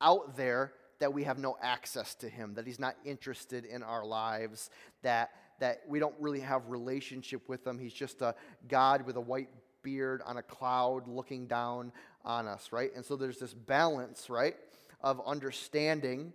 out 0.00 0.36
there 0.36 0.72
that 1.00 1.12
we 1.12 1.24
have 1.24 1.38
no 1.38 1.56
access 1.62 2.14
to 2.16 2.28
him, 2.28 2.54
that 2.54 2.66
he's 2.66 2.78
not 2.78 2.96
interested 3.04 3.64
in 3.64 3.82
our 3.82 4.04
lives, 4.04 4.70
that 5.02 5.30
that 5.60 5.82
we 5.88 5.98
don't 5.98 6.14
really 6.18 6.40
have 6.40 6.68
relationship 6.68 7.48
with 7.48 7.66
him. 7.66 7.78
He's 7.78 7.92
just 7.92 8.22
a 8.22 8.34
God 8.68 9.06
with 9.06 9.16
a 9.16 9.20
white 9.20 9.48
beard 9.82 10.22
on 10.26 10.36
a 10.36 10.42
cloud 10.42 11.06
looking 11.06 11.46
down 11.46 11.92
on 12.24 12.48
us, 12.48 12.72
right? 12.72 12.90
And 12.94 13.04
so 13.04 13.16
there's 13.16 13.38
this 13.38 13.54
balance, 13.54 14.28
right, 14.28 14.56
of 15.00 15.20
understanding 15.26 16.32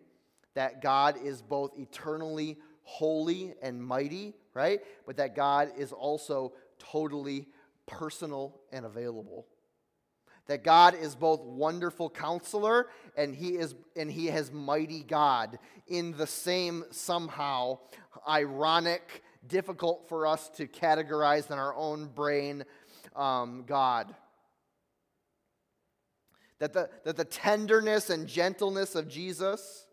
that 0.54 0.82
God 0.82 1.16
is 1.24 1.42
both 1.42 1.78
eternally 1.78 2.58
holy 2.84 3.54
and 3.62 3.84
mighty, 3.84 4.34
right? 4.54 4.80
But 5.06 5.18
that 5.18 5.36
God 5.36 5.72
is 5.78 5.92
also 5.92 6.54
totally 6.80 7.48
personal 7.86 8.60
and 8.72 8.86
available. 8.86 9.46
That 10.50 10.64
God 10.64 10.96
is 10.96 11.14
both 11.14 11.42
wonderful 11.42 12.10
counselor 12.10 12.88
and 13.16 13.36
he 13.36 13.50
is 13.50 13.76
and 13.96 14.12
he 14.12 14.26
has 14.26 14.52
mighty 14.52 15.04
God 15.04 15.60
in 15.86 16.18
the 16.18 16.26
same 16.26 16.86
somehow 16.90 17.78
ironic, 18.28 19.22
difficult 19.46 20.10
for 20.10 20.26
us 20.26 20.50
to 20.56 20.66
categorize 20.66 21.52
in 21.52 21.60
our 21.60 21.76
own 21.76 22.08
brain 22.08 22.66
um, 23.16 23.64
God. 23.68 24.16
That 26.58 26.74
the, 26.74 26.90
that 27.04 27.16
the 27.16 27.26
tenderness 27.26 28.10
and 28.10 28.26
gentleness 28.26 28.96
of 28.96 29.08
Jesus 29.08 29.86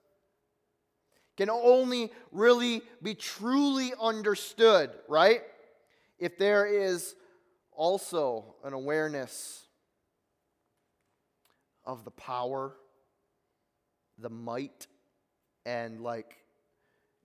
can 1.36 1.50
only 1.50 2.10
really 2.32 2.80
be 3.02 3.14
truly 3.14 3.92
understood, 4.00 4.90
right? 5.06 5.42
If 6.18 6.38
there 6.38 6.64
is 6.64 7.14
also 7.72 8.54
an 8.64 8.72
awareness 8.72 9.65
of 11.86 12.04
the 12.04 12.10
power, 12.10 12.74
the 14.18 14.30
might, 14.30 14.86
and, 15.64 16.00
like, 16.00 16.36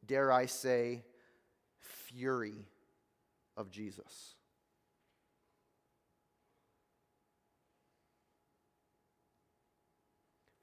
dare 0.05 0.31
I 0.31 0.45
say, 0.45 1.03
fury 1.79 2.67
of 3.57 3.69
Jesus. 3.69 4.35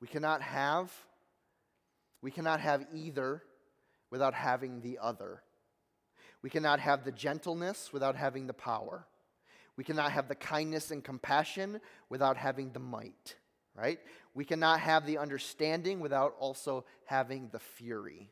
We 0.01 0.07
cannot 0.07 0.43
have 0.43 0.93
we 2.21 2.31
cannot 2.31 2.61
have 2.61 2.85
either 2.93 3.43
without 4.11 4.35
having 4.35 4.81
the 4.81 4.99
other. 5.01 5.43
We 6.43 6.51
cannot 6.51 6.81
have 6.81 7.05
the 7.05 7.13
gentleness 7.13 7.93
without 7.93 8.17
having 8.17 8.47
the 8.47 8.55
power. 8.55 9.07
We 9.77 9.85
cannot 9.85 10.13
have 10.13 10.29
the 10.29 10.35
kindness 10.35 10.91
and 10.91 11.05
compassion 11.05 11.81
without 12.09 12.37
having 12.37 12.73
the 12.73 12.81
might, 12.81 13.37
right? 13.79 14.01
We 14.35 14.45
cannot 14.45 14.81
have 14.81 15.07
the 15.07 15.19
understanding 15.19 16.01
without 16.01 16.35
also 16.39 16.85
having 17.05 17.49
the 17.53 17.59
fury. 17.59 18.29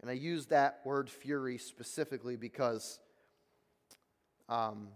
And 0.00 0.08
I 0.08 0.14
use 0.14 0.46
that 0.46 0.80
word 0.84 1.10
fury 1.10 1.58
specifically 1.58 2.36
because 2.36 3.00
um, 4.48 4.88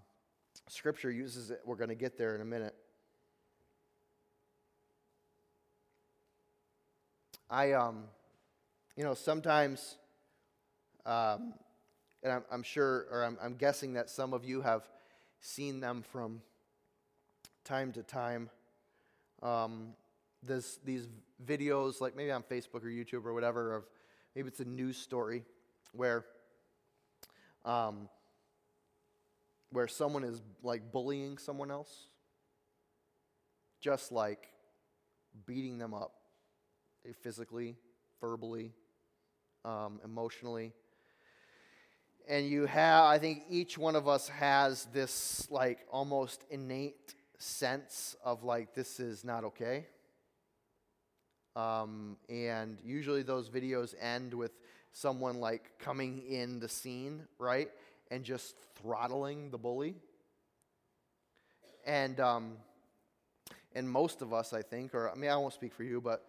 Scripture 0.68 1.10
uses 1.10 1.50
it. 1.50 1.60
We're 1.64 1.76
going 1.76 1.88
to 1.88 1.96
get 1.96 2.16
there 2.16 2.36
in 2.36 2.40
a 2.40 2.44
minute. 2.44 2.74
I, 7.50 7.72
um, 7.72 8.04
you 8.96 9.02
know, 9.02 9.14
sometimes, 9.14 9.96
um, 11.04 11.54
and 12.22 12.32
I'm, 12.32 12.44
I'm, 12.50 12.62
sure, 12.62 13.06
or 13.10 13.24
I'm, 13.24 13.36
I'm 13.42 13.56
guessing 13.56 13.94
that 13.94 14.08
some 14.08 14.32
of 14.32 14.44
you 14.44 14.62
have 14.62 14.88
seen 15.40 15.80
them 15.80 16.04
from 16.12 16.40
time 17.64 17.92
to 17.92 18.02
time. 18.02 18.50
Um, 19.42 19.94
this, 20.42 20.78
these 20.84 21.08
videos, 21.44 22.00
like 22.00 22.16
maybe 22.16 22.30
on 22.30 22.42
Facebook 22.42 22.84
or 22.84 22.88
YouTube 22.88 23.24
or 23.24 23.34
whatever, 23.34 23.74
of 23.74 23.84
maybe 24.34 24.48
it's 24.48 24.60
a 24.60 24.64
news 24.64 24.96
story 24.96 25.44
where, 25.92 26.24
um, 27.64 28.08
where 29.70 29.88
someone 29.88 30.24
is 30.24 30.40
like 30.62 30.92
bullying 30.92 31.38
someone 31.38 31.70
else, 31.70 32.06
just 33.80 34.12
like 34.12 34.48
beating 35.46 35.78
them 35.78 35.94
up 35.94 36.12
physically, 37.22 37.76
verbally, 38.20 38.72
um, 39.64 40.00
emotionally. 40.04 40.72
And 42.28 42.46
you 42.46 42.66
have, 42.66 43.04
I 43.04 43.18
think 43.18 43.42
each 43.50 43.76
one 43.76 43.96
of 43.96 44.06
us 44.06 44.28
has 44.28 44.86
this 44.92 45.48
like 45.50 45.80
almost 45.90 46.44
innate 46.50 47.14
sense 47.42 48.16
of 48.24 48.44
like, 48.44 48.74
this 48.74 49.00
is 49.00 49.24
not 49.24 49.44
okay. 49.44 49.86
Um, 51.56 52.16
and 52.28 52.78
usually 52.84 53.22
those 53.22 53.50
videos 53.50 53.94
end 54.00 54.32
with 54.32 54.52
someone 54.92 55.40
like 55.40 55.78
coming 55.78 56.22
in 56.28 56.60
the 56.60 56.68
scene, 56.68 57.22
right? 57.38 57.68
And 58.10 58.24
just 58.24 58.54
throttling 58.76 59.50
the 59.50 59.58
bully. 59.58 59.96
And, 61.84 62.20
um, 62.20 62.52
and 63.74 63.90
most 63.90 64.22
of 64.22 64.32
us, 64.32 64.52
I 64.52 64.62
think, 64.62 64.94
or 64.94 65.10
I 65.10 65.14
mean, 65.14 65.30
I 65.30 65.36
won't 65.36 65.52
speak 65.52 65.74
for 65.74 65.82
you, 65.82 66.00
but 66.00 66.24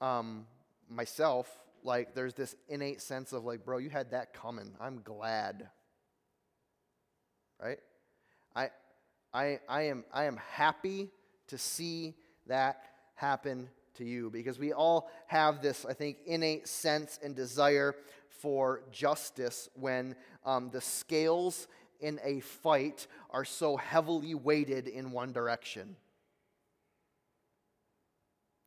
um, 0.00 0.46
myself, 0.88 1.48
like 1.82 2.14
there's 2.14 2.34
this 2.34 2.54
innate 2.68 3.00
sense 3.00 3.32
of 3.32 3.44
like, 3.44 3.64
bro, 3.64 3.78
you 3.78 3.88
had 3.88 4.10
that 4.10 4.34
coming. 4.34 4.72
I'm 4.80 5.00
glad. 5.02 5.70
Right? 7.60 7.78
I 9.36 9.60
I, 9.68 9.82
am, 9.82 10.04
I 10.12 10.24
am 10.24 10.38
happy 10.54 11.10
to 11.48 11.58
see 11.58 12.14
that 12.46 12.80
happen 13.14 13.68
to 13.96 14.04
you 14.04 14.30
because 14.30 14.58
we 14.58 14.72
all 14.72 15.10
have 15.26 15.60
this, 15.60 15.84
I 15.84 15.92
think, 15.92 16.18
innate 16.24 16.66
sense 16.66 17.20
and 17.22 17.36
desire 17.36 17.94
for 18.28 18.82
justice 18.90 19.68
when 19.74 20.16
um, 20.44 20.70
the 20.70 20.80
scales 20.80 21.68
in 22.00 22.18
a 22.24 22.40
fight 22.40 23.06
are 23.30 23.44
so 23.44 23.76
heavily 23.76 24.34
weighted 24.34 24.88
in 24.88 25.12
one 25.12 25.32
direction. 25.32 25.96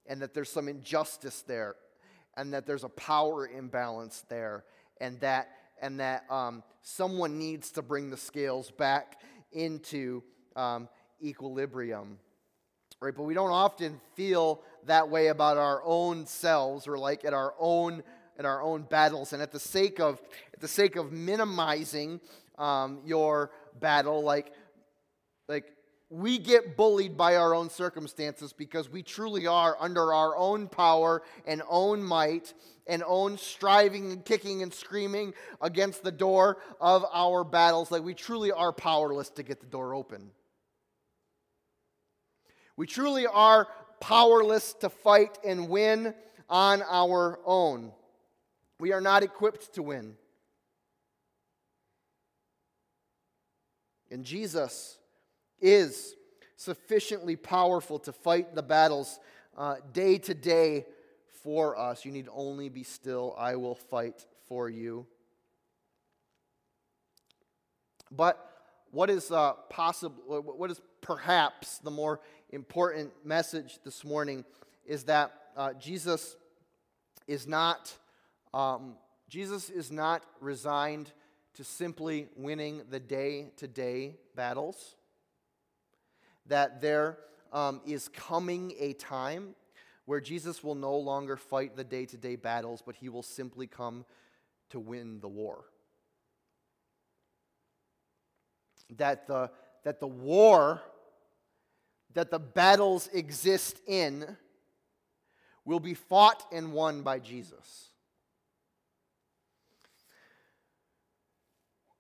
And 0.06 0.22
that 0.22 0.34
there's 0.34 0.52
some 0.52 0.68
injustice 0.68 1.44
there, 1.48 1.76
and 2.38 2.54
that 2.54 2.66
there's 2.66 2.84
a 2.84 2.90
power 2.90 3.48
imbalance 3.48 4.24
there, 4.30 4.66
and 5.02 5.20
that, 5.20 5.50
and 5.82 6.00
that 6.00 6.26
um, 6.32 6.64
someone 6.82 7.38
needs 7.38 7.72
to 7.72 7.82
bring 7.82 8.10
the 8.10 8.18
scales 8.18 8.72
back 8.72 9.22
into 9.52 10.24
um, 10.56 10.90
equilibrium. 11.22 12.18
Right? 13.02 13.16
But 13.16 13.24
we 13.24 13.34
don't 13.34 13.52
often 13.52 14.00
feel 14.16 14.62
that 14.86 15.10
way 15.10 15.28
about 15.28 15.58
our 15.58 15.82
own 15.84 16.26
selves 16.26 16.88
or 16.88 16.98
like 16.98 17.24
at 17.24 17.34
our 17.34 17.54
own 17.60 18.04
in 18.40 18.46
our 18.46 18.62
own 18.62 18.84
battles. 18.84 19.34
And 19.34 19.42
at 19.42 19.52
the 19.52 19.60
sake 19.60 20.00
of, 20.00 20.20
at 20.54 20.62
the 20.62 20.68
sake 20.68 20.96
of 20.96 21.12
minimizing 21.12 22.22
um, 22.58 23.00
your 23.06 23.52
battle, 23.80 24.24
like, 24.24 24.54
like 25.50 25.66
we 26.10 26.40
get 26.40 26.76
bullied 26.76 27.18
by 27.18 27.36
our 27.36 27.54
own 27.54 27.70
circumstances 27.70 28.54
because 28.54 28.90
we 28.90 29.04
truly 29.04 29.46
are 29.46 29.78
under 29.80 30.14
our 30.14 30.36
own 30.38 30.68
power 30.68 31.22
and 31.46 31.62
own 31.70 32.02
might 32.02 32.54
and 32.88 33.04
own 33.06 33.38
striving 33.38 34.12
and 34.12 34.26
kicking 34.26 34.64
and 34.64 34.74
screaming 34.74 35.34
against 35.62 36.02
the 36.04 36.12
door 36.12 36.58
of 36.80 37.06
our 37.14 37.44
battles. 37.44 37.92
Like 37.92 38.04
we 38.04 38.14
truly 38.16 38.52
are 38.52 38.72
powerless 38.72 39.30
to 39.32 39.44
get 39.44 39.60
the 39.60 39.68
door 39.68 39.94
open. 39.94 40.32
We 42.80 42.88
truly 42.88 43.28
are 43.28 43.68
powerless 44.00 44.72
to 44.76 44.90
fight 44.90 45.38
and 45.44 45.68
win 45.68 46.14
on 46.50 46.82
our 46.90 47.38
own. 47.44 47.92
We 48.80 48.94
are 48.94 49.02
not 49.02 49.22
equipped 49.22 49.74
to 49.74 49.84
win. 49.84 50.16
And 54.10 54.24
Jesus 54.24 54.98
is 55.60 56.16
sufficiently 56.56 57.36
powerful 57.36 58.00
to 58.00 58.14
fight 58.14 58.56
the 58.56 58.64
battles 58.64 59.20
uh, 59.58 59.76
day 59.92 60.18
to 60.20 60.34
day 60.34 60.86
for 61.44 61.78
us. 61.78 62.06
You 62.06 62.14
need 62.14 62.30
only 62.32 62.70
be 62.70 62.84
still. 62.84 63.36
I 63.38 63.58
will 63.58 63.76
fight 63.76 64.26
for 64.48 64.70
you. 64.70 65.06
But 68.10 68.49
what 68.92 69.10
is 69.10 69.32
uh, 69.32 69.54
possible? 69.70 70.42
What 70.42 70.72
is 70.72 70.82
perhaps 71.02 71.80
the 71.80 71.92
more 71.92 72.20
important 72.52 73.12
message 73.24 73.80
this 73.84 74.04
morning 74.04 74.44
is 74.86 75.04
that 75.04 75.32
uh, 75.56 75.74
Jesus 75.74 76.36
is 77.28 77.48
not 77.48 77.94
um, 78.54 78.96
Jesus 79.28 79.70
is 79.70 79.92
not 79.92 80.24
resigned 80.42 81.12
to 81.54 81.64
simply 81.64 82.28
winning 82.36 82.82
the 82.90 83.00
day 83.00 83.52
to 83.58 83.68
day 83.68 84.16
battles, 84.36 84.96
that 86.48 86.82
there 86.82 87.18
um, 87.54 87.82
is 87.86 88.08
coming 88.08 88.74
a 88.80 88.94
time 88.94 89.56
where 90.06 90.20
Jesus 90.20 90.64
will 90.64 90.74
no 90.74 90.98
longer 90.98 91.38
fight 91.38 91.76
the 91.76 91.84
day 91.84 92.06
to 92.08 92.18
day 92.18 92.36
battles, 92.36 92.82
but 92.84 92.96
he 92.96 93.10
will 93.10 93.22
simply 93.22 93.68
come 93.68 94.06
to 94.72 94.80
win 94.80 95.20
the 95.20 95.28
war. 95.28 95.66
That 98.98 99.28
the, 99.28 99.52
that 99.84 100.00
the 100.00 100.08
war 100.08 100.82
that 102.14 102.32
the 102.32 102.40
battles 102.40 103.10
exist 103.14 103.80
in 103.88 104.38
will 105.66 105.80
be 105.80 105.94
fought 105.94 106.44
and 106.52 106.74
won 106.74 107.02
by 107.04 107.20
Jesus. 107.20 107.90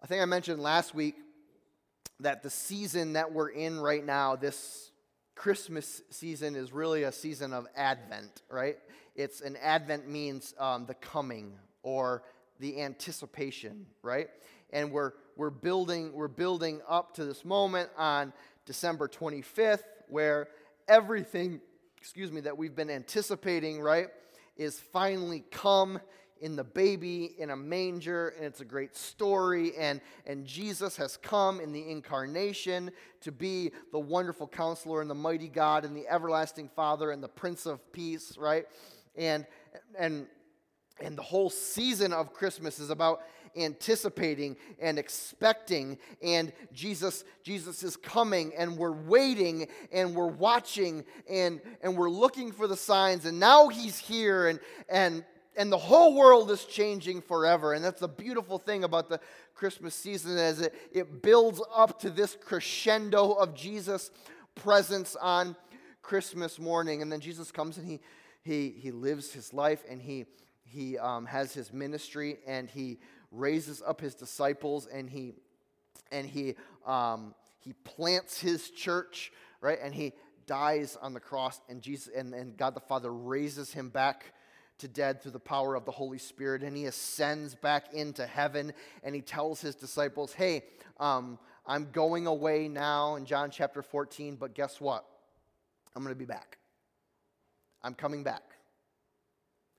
I 0.01 0.07
think 0.07 0.21
I 0.21 0.25
mentioned 0.25 0.61
last 0.61 0.95
week 0.95 1.15
that 2.21 2.41
the 2.41 2.49
season 2.49 3.13
that 3.13 3.31
we're 3.31 3.49
in 3.49 3.79
right 3.79 4.03
now, 4.03 4.35
this 4.35 4.91
Christmas 5.35 6.01
season, 6.09 6.55
is 6.55 6.71
really 6.71 7.03
a 7.03 7.11
season 7.11 7.53
of 7.53 7.67
Advent, 7.75 8.41
right? 8.49 8.77
It's 9.15 9.41
an 9.41 9.57
Advent 9.57 10.09
means 10.09 10.53
um, 10.57 10.85
the 10.85 10.95
coming 10.95 11.53
or 11.83 12.23
the 12.59 12.81
anticipation, 12.81 13.85
right? 14.01 14.29
And 14.71 14.91
we're 14.91 15.13
we're 15.39 15.49
building 15.49 16.11
we're 16.11 16.27
building 16.27 16.81
up 16.85 17.13
to 17.13 17.23
this 17.23 17.45
moment 17.45 17.89
on 17.97 18.33
December 18.65 19.07
25th, 19.07 19.83
where 20.09 20.49
everything, 20.89 21.61
excuse 21.97 22.29
me, 22.29 22.41
that 22.41 22.57
we've 22.57 22.75
been 22.75 22.89
anticipating, 22.89 23.79
right, 23.79 24.07
is 24.57 24.81
finally 24.81 25.45
come 25.49 26.01
in 26.41 26.57
the 26.57 26.63
baby 26.65 27.35
in 27.37 27.51
a 27.51 27.55
manger, 27.55 28.33
and 28.35 28.45
it's 28.45 28.59
a 28.59 28.65
great 28.65 28.97
story. 28.97 29.71
And, 29.77 30.01
and 30.25 30.45
Jesus 30.45 30.97
has 30.97 31.15
come 31.15 31.61
in 31.61 31.71
the 31.71 31.89
incarnation 31.89 32.91
to 33.21 33.31
be 33.31 33.71
the 33.93 33.99
wonderful 33.99 34.47
counselor 34.47 34.99
and 34.99 35.09
the 35.09 35.15
mighty 35.15 35.47
God 35.47 35.85
and 35.85 35.95
the 35.95 36.07
everlasting 36.09 36.67
Father 36.75 37.11
and 37.11 37.23
the 37.23 37.29
Prince 37.29 37.65
of 37.65 37.93
Peace, 37.93 38.37
right? 38.37 38.65
And, 39.15 39.45
and, 39.97 40.27
and 41.01 41.17
the 41.17 41.23
whole 41.23 41.49
season 41.49 42.11
of 42.11 42.33
Christmas 42.33 42.79
is 42.79 42.89
about 42.89 43.21
anticipating 43.57 44.55
and 44.79 44.99
expecting 44.99 45.97
and 46.21 46.51
Jesus 46.73 47.23
Jesus 47.43 47.83
is 47.83 47.95
coming 47.97 48.53
and 48.57 48.77
we're 48.77 48.91
waiting 48.91 49.67
and 49.91 50.15
we're 50.15 50.27
watching 50.27 51.03
and 51.29 51.61
and 51.81 51.97
we're 51.97 52.09
looking 52.09 52.51
for 52.51 52.67
the 52.67 52.77
signs 52.77 53.25
and 53.25 53.39
now 53.39 53.67
he's 53.67 53.97
here 53.97 54.47
and 54.47 54.59
and 54.89 55.23
and 55.59 55.69
the 55.69 55.77
whole 55.77 56.15
world 56.15 56.49
is 56.51 56.63
changing 56.63 57.21
forever. 57.21 57.73
And 57.73 57.83
that's 57.83 57.99
the 57.99 58.07
beautiful 58.07 58.57
thing 58.57 58.85
about 58.85 59.09
the 59.09 59.19
Christmas 59.53 59.93
season 59.93 60.37
as 60.37 60.61
it, 60.61 60.73
it 60.93 61.21
builds 61.21 61.61
up 61.75 61.99
to 61.99 62.09
this 62.09 62.37
crescendo 62.39 63.33
of 63.33 63.55
Jesus' 63.55 64.09
presence 64.55 65.17
on 65.17 65.57
Christmas 66.01 66.59
morning. 66.59 67.01
And 67.01 67.11
then 67.11 67.19
Jesus 67.19 67.51
comes 67.51 67.77
and 67.77 67.85
he, 67.85 67.99
he, 68.41 68.69
he 68.69 68.91
lives 68.91 69.33
his 69.33 69.53
life 69.53 69.83
and 69.89 70.01
he, 70.01 70.25
he 70.63 70.97
um, 70.97 71.25
has 71.25 71.53
his 71.53 71.73
ministry 71.73 72.37
and 72.47 72.69
he 72.69 72.99
raises 73.31 73.81
up 73.85 74.01
his 74.01 74.15
disciples 74.15 74.87
and 74.87 75.09
he, 75.09 75.33
and 76.11 76.27
he, 76.27 76.55
um, 76.85 77.33
he 77.59 77.73
plants 77.73 78.39
his 78.39 78.69
church, 78.69 79.31
right? 79.61 79.77
And 79.81 79.93
he 79.93 80.13
dies 80.47 80.97
on 81.01 81.13
the 81.13 81.19
cross 81.19 81.61
and 81.69 81.81
Jesus 81.81 82.09
and, 82.15 82.33
and 82.33 82.57
God 82.57 82.73
the 82.73 82.79
Father 82.79 83.13
raises 83.13 83.71
him 83.71 83.89
back 83.89 84.33
to 84.79 84.87
dead 84.87 85.21
through 85.21 85.31
the 85.31 85.39
power 85.39 85.75
of 85.75 85.85
the 85.85 85.91
Holy 85.91 86.17
Spirit, 86.17 86.63
and 86.63 86.75
he 86.75 86.85
ascends 86.85 87.53
back 87.53 87.93
into 87.93 88.25
heaven, 88.25 88.73
and 89.03 89.13
he 89.13 89.21
tells 89.21 89.61
his 89.61 89.75
disciples, 89.75 90.33
Hey, 90.33 90.63
um, 90.99 91.37
I'm 91.65 91.91
going 91.91 92.27
away 92.27 92.67
now 92.67 93.15
in 93.15 93.25
John 93.25 93.51
chapter 93.51 93.81
14, 93.81 94.37
but 94.37 94.55
guess 94.55 94.81
what? 94.81 95.05
I'm 95.95 96.03
going 96.03 96.15
to 96.15 96.19
be 96.19 96.25
back. 96.25 96.57
I'm 97.83 97.93
coming 97.93 98.23
back. 98.23 98.43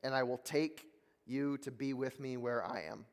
And 0.02 0.14
I 0.14 0.22
will 0.22 0.38
take 0.38 0.86
you 1.26 1.58
to 1.58 1.70
be 1.70 1.92
with 1.92 2.20
me 2.20 2.36
where 2.36 2.64
I 2.64 2.84
am. 2.90 3.04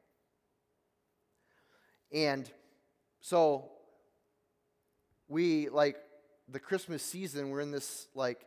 And 2.12 2.50
so 3.20 3.72
we, 5.28 5.70
like, 5.70 5.98
the 6.50 6.60
Christmas 6.60 7.04
season, 7.04 7.50
we're 7.50 7.62
in 7.62 7.72
this, 7.72 8.08
like, 8.16 8.46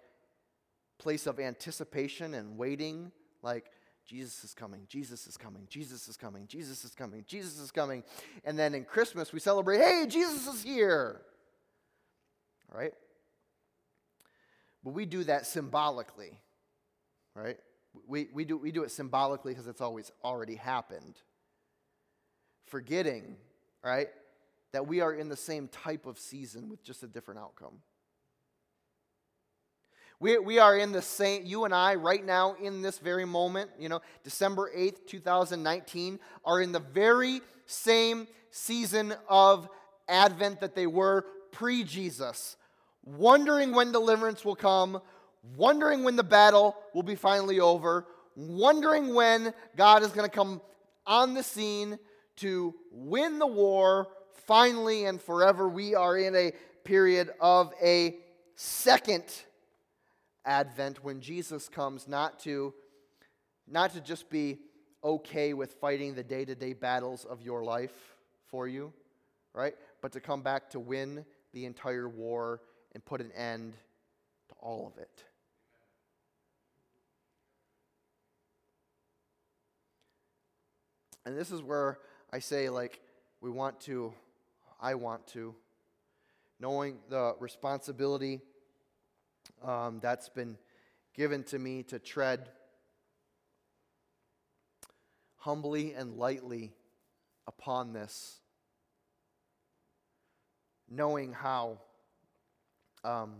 place 0.99 1.27
of 1.27 1.41
anticipation 1.41 2.35
and 2.35 2.57
waiting 2.59 3.11
like, 3.43 3.67
Jesus 4.07 4.43
is 4.43 4.55
coming, 4.55 4.81
Jesus 4.89 5.27
is 5.27 5.37
coming, 5.37 5.67
Jesus 5.69 6.09
is 6.09 6.17
coming, 6.17 6.47
Jesus 6.49 6.85
is 6.85 6.95
coming, 6.95 7.25
Jesus 7.27 7.61
is 7.61 7.71
coming. 7.71 8.03
And 8.45 8.59
then 8.59 8.75
in 8.75 8.85
Christmas, 8.85 9.33
we 9.33 9.39
celebrate, 9.39 9.79
hey, 9.79 10.05
Jesus 10.09 10.47
is 10.53 10.63
here. 10.63 11.21
Right? 12.73 12.93
But 14.83 14.95
we 14.95 15.07
do 15.07 15.25
that 15.25 15.47
symbolically, 15.47 16.41
right? 17.35 17.59
We, 18.07 18.29
we, 18.33 18.45
do, 18.45 18.57
we 18.57 18.73
do 18.73 18.83
it 18.83 18.91
symbolically 18.91 19.53
because 19.53 19.67
it's 19.67 19.81
always 19.81 20.11
already 20.25 20.55
happened. 20.55 21.17
Forgetting, 22.67 23.37
right, 23.85 24.09
that 24.73 24.87
we 24.87 25.01
are 25.01 25.13
in 25.13 25.29
the 25.29 25.37
same 25.37 25.69
type 25.69 26.07
of 26.07 26.19
season 26.19 26.69
with 26.69 26.83
just 26.83 27.03
a 27.03 27.07
different 27.07 27.41
outcome. 27.41 27.79
We, 30.21 30.39
we 30.39 30.59
are 30.59 30.77
in 30.77 30.93
the 30.93 31.01
same, 31.01 31.47
you 31.47 31.65
and 31.65 31.75
I, 31.75 31.95
right 31.95 32.25
now, 32.25 32.55
in 32.63 32.83
this 32.83 32.99
very 32.99 33.25
moment, 33.25 33.71
you 33.79 33.89
know, 33.89 34.03
December 34.23 34.71
8th, 34.77 35.07
2019, 35.07 36.21
are 36.45 36.61
in 36.61 36.73
the 36.73 36.79
very 36.79 37.41
same 37.65 38.29
season 38.51 39.15
of 39.31 39.67
Advent 40.09 40.61
that 40.61 40.75
they 40.75 40.87
were 40.87 41.25
pre 41.53 41.85
Jesus, 41.85 42.59
wondering 43.03 43.73
when 43.73 43.93
deliverance 43.93 44.45
will 44.45 44.57
come, 44.57 45.01
wondering 45.57 46.05
when 46.05 46.17
the 46.17 46.23
battle 46.23 46.77
will 46.95 47.03
be 47.03 47.15
finally 47.15 47.59
over, 47.59 48.07
wondering 48.37 49.15
when 49.15 49.55
God 49.75 50.03
is 50.03 50.09
going 50.09 50.29
to 50.29 50.35
come 50.35 50.61
on 51.07 51.33
the 51.33 51.43
scene 51.43 51.99
to 52.37 52.75
win 52.91 53.39
the 53.39 53.47
war 53.47 54.09
finally 54.47 55.05
and 55.05 55.21
forever. 55.21 55.69
We 55.69 55.95
are 55.95 56.17
in 56.17 56.35
a 56.35 56.53
period 56.85 57.31
of 57.41 57.73
a 57.83 58.17
second 58.57 59.25
advent 60.45 61.05
when 61.05 61.21
Jesus 61.21 61.69
comes 61.69 62.09
not 62.09 62.41
to 62.41 62.75
not 63.69 63.93
to 63.93 64.01
just 64.01 64.29
be 64.29 64.59
okay 65.05 65.55
with 65.55 65.75
fighting 65.75 66.15
the 66.15 66.25
day-to-day 66.25 66.73
battles 66.73 67.25
of 67.25 67.41
your 67.41 67.63
life 67.63 68.17
for 68.49 68.67
you, 68.67 68.93
right? 69.55 69.75
But 70.03 70.13
to 70.13 70.21
come 70.21 70.43
back 70.43 70.71
to 70.71 70.81
win 70.81 71.25
the 71.53 71.65
entire 71.67 72.09
war 72.09 72.61
and 72.93 73.05
put 73.05 73.21
an 73.21 73.31
end 73.33 73.75
to 74.49 74.55
all 74.61 74.93
of 74.93 75.01
it. 75.01 75.25
And 81.25 81.39
this 81.39 81.53
is 81.53 81.63
where 81.63 81.99
I 82.33 82.39
say, 82.39 82.69
like, 82.69 83.01
we 83.41 83.51
want 83.51 83.81
to, 83.83 84.13
I 84.81 84.95
want 84.95 85.27
to, 85.29 85.55
knowing 86.61 86.99
the 87.09 87.35
responsibility 87.41 88.41
um, 89.65 89.99
that's 90.01 90.29
been 90.29 90.57
given 91.15 91.43
to 91.45 91.59
me 91.59 91.83
to 91.85 91.99
tread 91.99 92.49
humbly 95.39 95.95
and 95.95 96.17
lightly 96.17 96.73
upon 97.49 97.93
this, 97.93 98.39
knowing 100.89 101.33
how 101.33 101.79
um, 103.03 103.37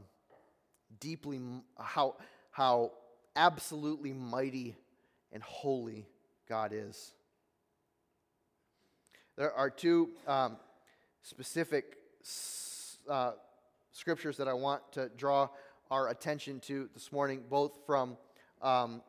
deeply, 0.99 1.39
how, 1.79 2.17
how 2.51 2.91
absolutely 3.37 4.13
mighty 4.13 4.75
and 5.33 5.43
holy 5.45 6.09
God 6.49 6.73
is. 6.73 7.13
There 9.41 9.55
are 9.55 9.71
two 9.71 10.11
um, 10.27 10.59
specific 11.23 11.97
uh, 13.09 13.33
scriptures 13.91 14.37
that 14.37 14.49
I 14.49 14.53
want 14.53 14.83
to 14.93 15.09
draw 15.17 15.49
our 15.91 16.11
attention 16.11 16.61
to 16.67 16.91
this 16.93 17.11
morning, 17.11 17.45
both 17.49 17.79
from 17.87 18.19
um, 18.61 19.01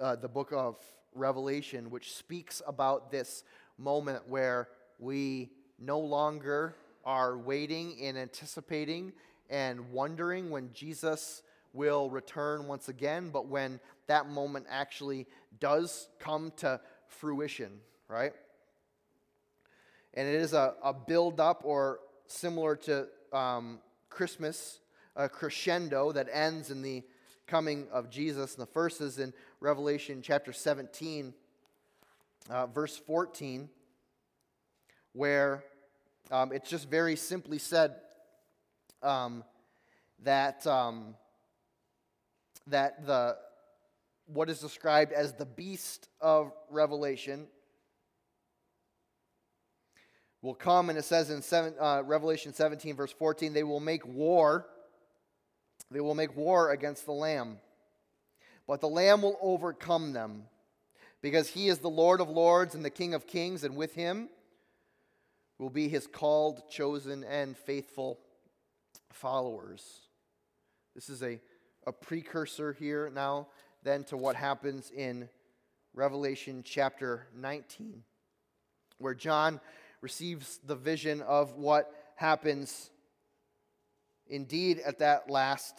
uh, 0.00 0.14
the 0.14 0.28
book 0.28 0.52
of 0.52 0.76
Revelation, 1.12 1.90
which 1.90 2.14
speaks 2.14 2.62
about 2.68 3.10
this 3.10 3.42
moment 3.78 4.28
where 4.28 4.68
we 5.00 5.50
no 5.76 5.98
longer 5.98 6.76
are 7.04 7.36
waiting 7.36 7.96
and 8.00 8.16
anticipating 8.16 9.12
and 9.48 9.90
wondering 9.90 10.50
when 10.50 10.70
Jesus 10.72 11.42
will 11.72 12.08
return 12.10 12.68
once 12.68 12.88
again, 12.88 13.30
but 13.30 13.48
when 13.48 13.80
that 14.06 14.28
moment 14.28 14.66
actually 14.70 15.26
does 15.58 16.06
come 16.20 16.52
to 16.58 16.80
fruition, 17.08 17.80
right? 18.06 18.34
And 20.14 20.28
it 20.28 20.34
is 20.34 20.52
a, 20.52 20.74
a 20.82 20.92
build 20.92 21.40
up 21.40 21.62
or 21.64 22.00
similar 22.26 22.76
to 22.76 23.06
um, 23.32 23.78
Christmas, 24.08 24.80
a 25.16 25.28
crescendo 25.28 26.12
that 26.12 26.28
ends 26.32 26.70
in 26.70 26.82
the 26.82 27.02
coming 27.46 27.86
of 27.92 28.10
Jesus. 28.10 28.54
And 28.54 28.62
the 28.62 28.70
first 28.72 29.00
is 29.00 29.18
in 29.18 29.32
Revelation 29.60 30.20
chapter 30.22 30.52
17, 30.52 31.34
uh, 32.48 32.66
verse 32.66 32.96
14, 32.96 33.68
where 35.12 35.64
um, 36.30 36.52
it's 36.52 36.70
just 36.70 36.88
very 36.88 37.16
simply 37.16 37.58
said 37.58 37.96
um, 39.02 39.44
that, 40.22 40.66
um, 40.66 41.14
that 42.66 43.06
the, 43.06 43.36
what 44.26 44.48
is 44.50 44.60
described 44.60 45.12
as 45.12 45.32
the 45.32 45.46
beast 45.46 46.08
of 46.20 46.52
Revelation 46.68 47.46
will 50.42 50.54
come, 50.54 50.88
and 50.88 50.98
it 50.98 51.04
says 51.04 51.30
in 51.30 51.42
seven, 51.42 51.74
uh, 51.78 52.02
Revelation 52.04 52.54
17, 52.54 52.96
verse 52.96 53.12
14, 53.12 53.52
they 53.52 53.62
will 53.62 53.80
make 53.80 54.06
war. 54.06 54.66
They 55.90 56.00
will 56.00 56.14
make 56.14 56.36
war 56.36 56.70
against 56.70 57.04
the 57.04 57.12
Lamb. 57.12 57.58
But 58.66 58.80
the 58.80 58.88
Lamb 58.88 59.22
will 59.22 59.38
overcome 59.42 60.12
them, 60.12 60.44
because 61.20 61.48
he 61.48 61.68
is 61.68 61.78
the 61.78 61.90
Lord 61.90 62.20
of 62.20 62.30
lords 62.30 62.74
and 62.74 62.84
the 62.84 62.90
King 62.90 63.14
of 63.14 63.26
kings, 63.26 63.64
and 63.64 63.76
with 63.76 63.94
him 63.94 64.28
will 65.58 65.70
be 65.70 65.88
his 65.88 66.06
called, 66.06 66.70
chosen, 66.70 67.22
and 67.24 67.56
faithful 67.56 68.18
followers. 69.12 70.00
This 70.94 71.10
is 71.10 71.22
a, 71.22 71.38
a 71.86 71.92
precursor 71.92 72.72
here 72.72 73.10
now, 73.14 73.48
then, 73.82 74.04
to 74.04 74.16
what 74.16 74.36
happens 74.36 74.90
in 74.90 75.28
Revelation 75.92 76.62
chapter 76.64 77.26
19, 77.36 78.02
where 78.98 79.14
John 79.14 79.60
receives 80.00 80.58
the 80.64 80.76
vision 80.76 81.22
of 81.22 81.54
what 81.54 81.92
happens 82.16 82.90
indeed 84.26 84.80
at 84.80 85.00
that 85.00 85.28
last 85.28 85.74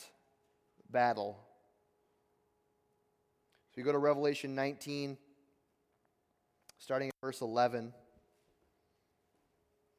battle. 0.89 1.39
So 3.71 3.79
you 3.79 3.85
go 3.85 3.91
to 3.91 3.97
Revelation 3.97 4.53
19, 4.53 5.17
starting 6.77 7.07
at 7.07 7.15
verse 7.21 7.41
11, 7.41 7.93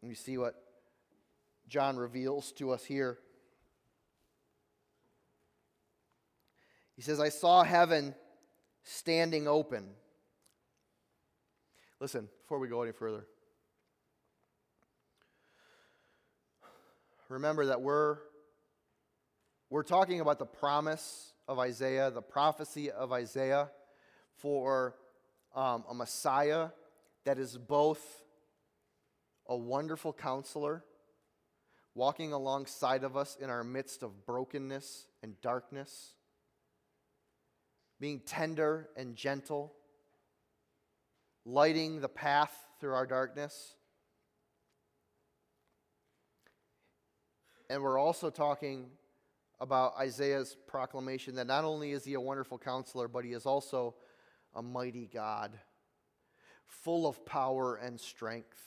and 0.03 0.11
you 0.11 0.15
see 0.15 0.37
what 0.37 0.55
John 1.69 1.97
reveals 1.97 2.53
to 2.53 2.73
us 2.73 2.85
here. 2.85 3.19
He 6.97 7.03
says, 7.03 7.19
I 7.19 7.31
saw 7.31 7.65
heaven 7.65 8.15
standing 8.85 9.49
open. 9.49 9.89
Listen, 11.99 12.29
before 12.43 12.59
we 12.59 12.69
go 12.69 12.83
any 12.83 12.93
further. 12.93 13.25
Remember 17.33 17.67
that 17.67 17.81
we're, 17.81 18.19
we're 19.71 19.83
talking 19.83 20.21
about 20.21 20.39
the 20.39 20.45
promise 20.45 21.33
of 21.49 21.59
Isaiah, 21.59 22.11
the 22.11 22.21
prophecy 22.21 22.91
of 22.91 23.11
Isaiah 23.11 23.71
for 24.37 24.97
um, 25.55 25.85
a 25.89 25.95
Messiah 25.95 26.69
that 27.25 27.39
is 27.39 27.57
both 27.57 28.23
a 29.49 29.57
wonderful 29.57 30.13
counselor, 30.13 30.85
walking 31.95 32.35
alongside 32.35 33.03
of 33.03 33.17
us 33.17 33.39
in 33.41 33.49
our 33.49 33.65
midst 33.65 34.03
of 34.03 34.27
brokenness 34.27 35.07
and 35.23 35.41
darkness, 35.41 36.13
being 37.99 38.21
tender 38.21 38.91
and 38.95 39.17
gentle, 39.17 39.73
lighting 41.47 42.03
the 42.03 42.09
path 42.11 42.55
through 42.79 42.93
our 42.93 43.07
darkness. 43.07 43.75
And 47.73 47.83
we're 47.83 47.99
also 47.99 48.29
talking 48.29 48.91
about 49.59 49.95
Isaiah's 49.99 50.59
proclamation 50.67 51.37
that 51.37 51.47
not 51.47 51.65
only 51.65 51.93
is 51.93 52.05
he 52.05 52.13
a 52.13 52.21
wonderful 52.21 52.59
counselor, 52.59 53.09
but 53.09 53.25
he 53.25 53.33
is 53.33 53.47
also 53.47 53.95
a 54.55 54.61
mighty 54.61 55.09
God, 55.11 55.59
full 56.67 57.07
of 57.07 57.25
power 57.25 57.77
and 57.77 57.99
strength, 57.99 58.59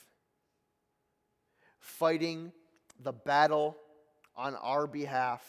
fighting 1.78 2.52
the 3.00 3.14
battle 3.14 3.78
on 4.36 4.56
our 4.56 4.88
behalf 4.88 5.44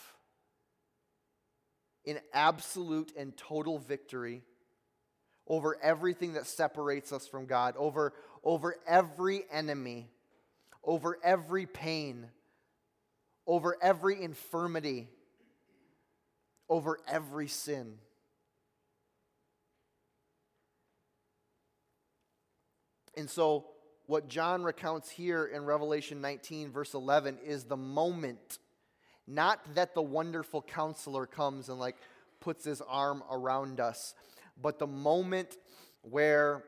in 2.05 2.21
absolute 2.35 3.11
and 3.17 3.35
total 3.39 3.79
victory 3.79 4.43
over 5.47 5.79
everything 5.83 6.35
that 6.35 6.47
separates 6.47 7.11
us 7.11 7.27
from 7.27 7.47
God, 7.47 7.75
over, 7.79 8.13
over 8.45 8.77
every 8.87 9.45
enemy, 9.51 10.11
over 10.85 11.17
every 11.25 11.65
pain 11.65 12.27
over 13.47 13.77
every 13.81 14.23
infirmity, 14.23 15.09
over 16.69 16.99
every 17.07 17.49
sin. 17.49 17.95
And 23.17 23.31
so, 23.31 23.67
what 24.07 24.29
John 24.29 24.63
recounts 24.63 25.11
here 25.11 25.47
in 25.47 25.65
Revelation 25.65 26.21
19, 26.21 26.71
verse 26.71 26.95
11, 26.95 27.39
is 27.45 27.65
the 27.65 27.77
moment, 27.77 28.59
not 29.27 29.75
that 29.75 29.95
the 29.95 30.03
wonderful 30.03 30.63
counselor 30.63 31.27
comes 31.27 31.69
and 31.69 31.79
like 31.79 31.97
puts 32.41 32.65
his 32.65 32.83
arm 32.83 33.23
around 33.31 33.81
us, 33.81 34.15
but 34.61 34.79
the 34.79 34.87
moment 34.87 35.57
where 36.03 36.63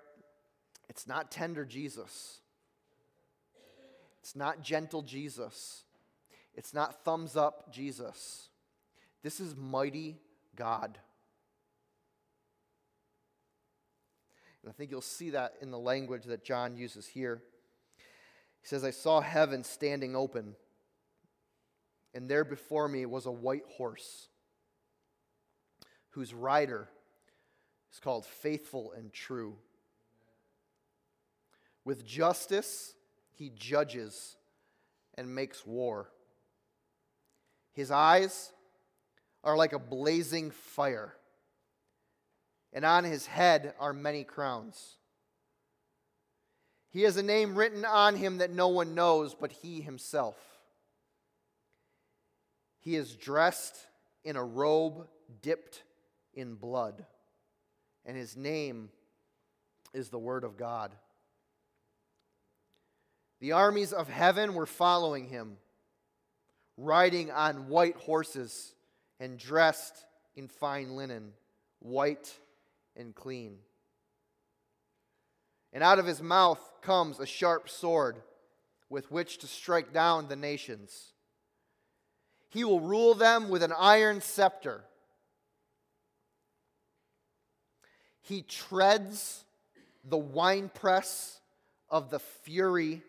it's 0.88 1.06
not 1.06 1.30
tender 1.30 1.64
Jesus, 1.64 2.40
it's 4.20 4.34
not 4.34 4.62
gentle 4.62 5.02
Jesus, 5.02 5.84
it's 6.58 6.74
not 6.74 7.04
thumbs 7.04 7.36
up 7.36 7.72
Jesus. 7.72 8.48
This 9.22 9.38
is 9.38 9.54
mighty 9.54 10.16
God. 10.56 10.98
And 14.60 14.68
I 14.68 14.72
think 14.72 14.90
you'll 14.90 15.00
see 15.00 15.30
that 15.30 15.54
in 15.62 15.70
the 15.70 15.78
language 15.78 16.24
that 16.24 16.42
John 16.42 16.76
uses 16.76 17.06
here. 17.06 17.40
He 18.60 18.66
says, 18.66 18.82
I 18.82 18.90
saw 18.90 19.20
heaven 19.20 19.62
standing 19.62 20.16
open, 20.16 20.56
and 22.12 22.28
there 22.28 22.44
before 22.44 22.88
me 22.88 23.06
was 23.06 23.26
a 23.26 23.30
white 23.30 23.62
horse, 23.76 24.26
whose 26.10 26.34
rider 26.34 26.88
is 27.92 28.00
called 28.00 28.26
Faithful 28.26 28.92
and 28.96 29.12
True. 29.12 29.54
With 31.84 32.04
justice, 32.04 32.94
he 33.36 33.48
judges 33.48 34.34
and 35.14 35.32
makes 35.32 35.64
war. 35.64 36.10
His 37.78 37.92
eyes 37.92 38.50
are 39.44 39.56
like 39.56 39.72
a 39.72 39.78
blazing 39.78 40.50
fire, 40.50 41.14
and 42.72 42.84
on 42.84 43.04
his 43.04 43.26
head 43.26 43.72
are 43.78 43.92
many 43.92 44.24
crowns. 44.24 44.96
He 46.88 47.02
has 47.02 47.16
a 47.16 47.22
name 47.22 47.54
written 47.54 47.84
on 47.84 48.16
him 48.16 48.38
that 48.38 48.50
no 48.50 48.66
one 48.66 48.96
knows 48.96 49.36
but 49.36 49.52
he 49.52 49.80
himself. 49.80 50.34
He 52.80 52.96
is 52.96 53.14
dressed 53.14 53.76
in 54.24 54.34
a 54.34 54.42
robe 54.42 55.06
dipped 55.40 55.84
in 56.34 56.56
blood, 56.56 57.06
and 58.04 58.16
his 58.16 58.36
name 58.36 58.90
is 59.94 60.08
the 60.08 60.18
Word 60.18 60.42
of 60.42 60.56
God. 60.56 60.90
The 63.38 63.52
armies 63.52 63.92
of 63.92 64.08
heaven 64.08 64.54
were 64.54 64.66
following 64.66 65.28
him, 65.28 65.58
riding 66.78 67.30
on 67.30 67.68
white 67.68 67.96
horses 67.96 68.72
and 69.20 69.36
dressed 69.36 70.06
in 70.36 70.48
fine 70.48 70.94
linen, 70.94 71.32
white 71.80 72.32
and 72.96 73.14
clean. 73.14 73.58
And 75.72 75.82
out 75.82 75.98
of 75.98 76.06
his 76.06 76.22
mouth 76.22 76.60
comes 76.80 77.18
a 77.18 77.26
sharp 77.26 77.68
sword 77.68 78.22
with 78.88 79.10
which 79.10 79.38
to 79.38 79.46
strike 79.46 79.92
down 79.92 80.28
the 80.28 80.36
nations. 80.36 81.12
He 82.48 82.64
will 82.64 82.80
rule 82.80 83.14
them 83.14 83.50
with 83.50 83.62
an 83.62 83.74
iron 83.76 84.20
scepter. 84.20 84.84
He 88.22 88.42
treads 88.42 89.44
the 90.04 90.16
winepress 90.16 91.40
of 91.90 92.10
the 92.10 92.20
fury 92.20 93.02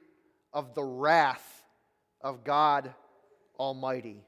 of 0.52 0.74
the 0.74 0.84
wrath 0.84 1.64
of 2.22 2.44
God 2.44 2.94
Almighty. 3.60 4.24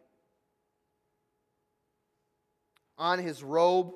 On 2.98 3.18
his 3.18 3.42
robe, 3.42 3.94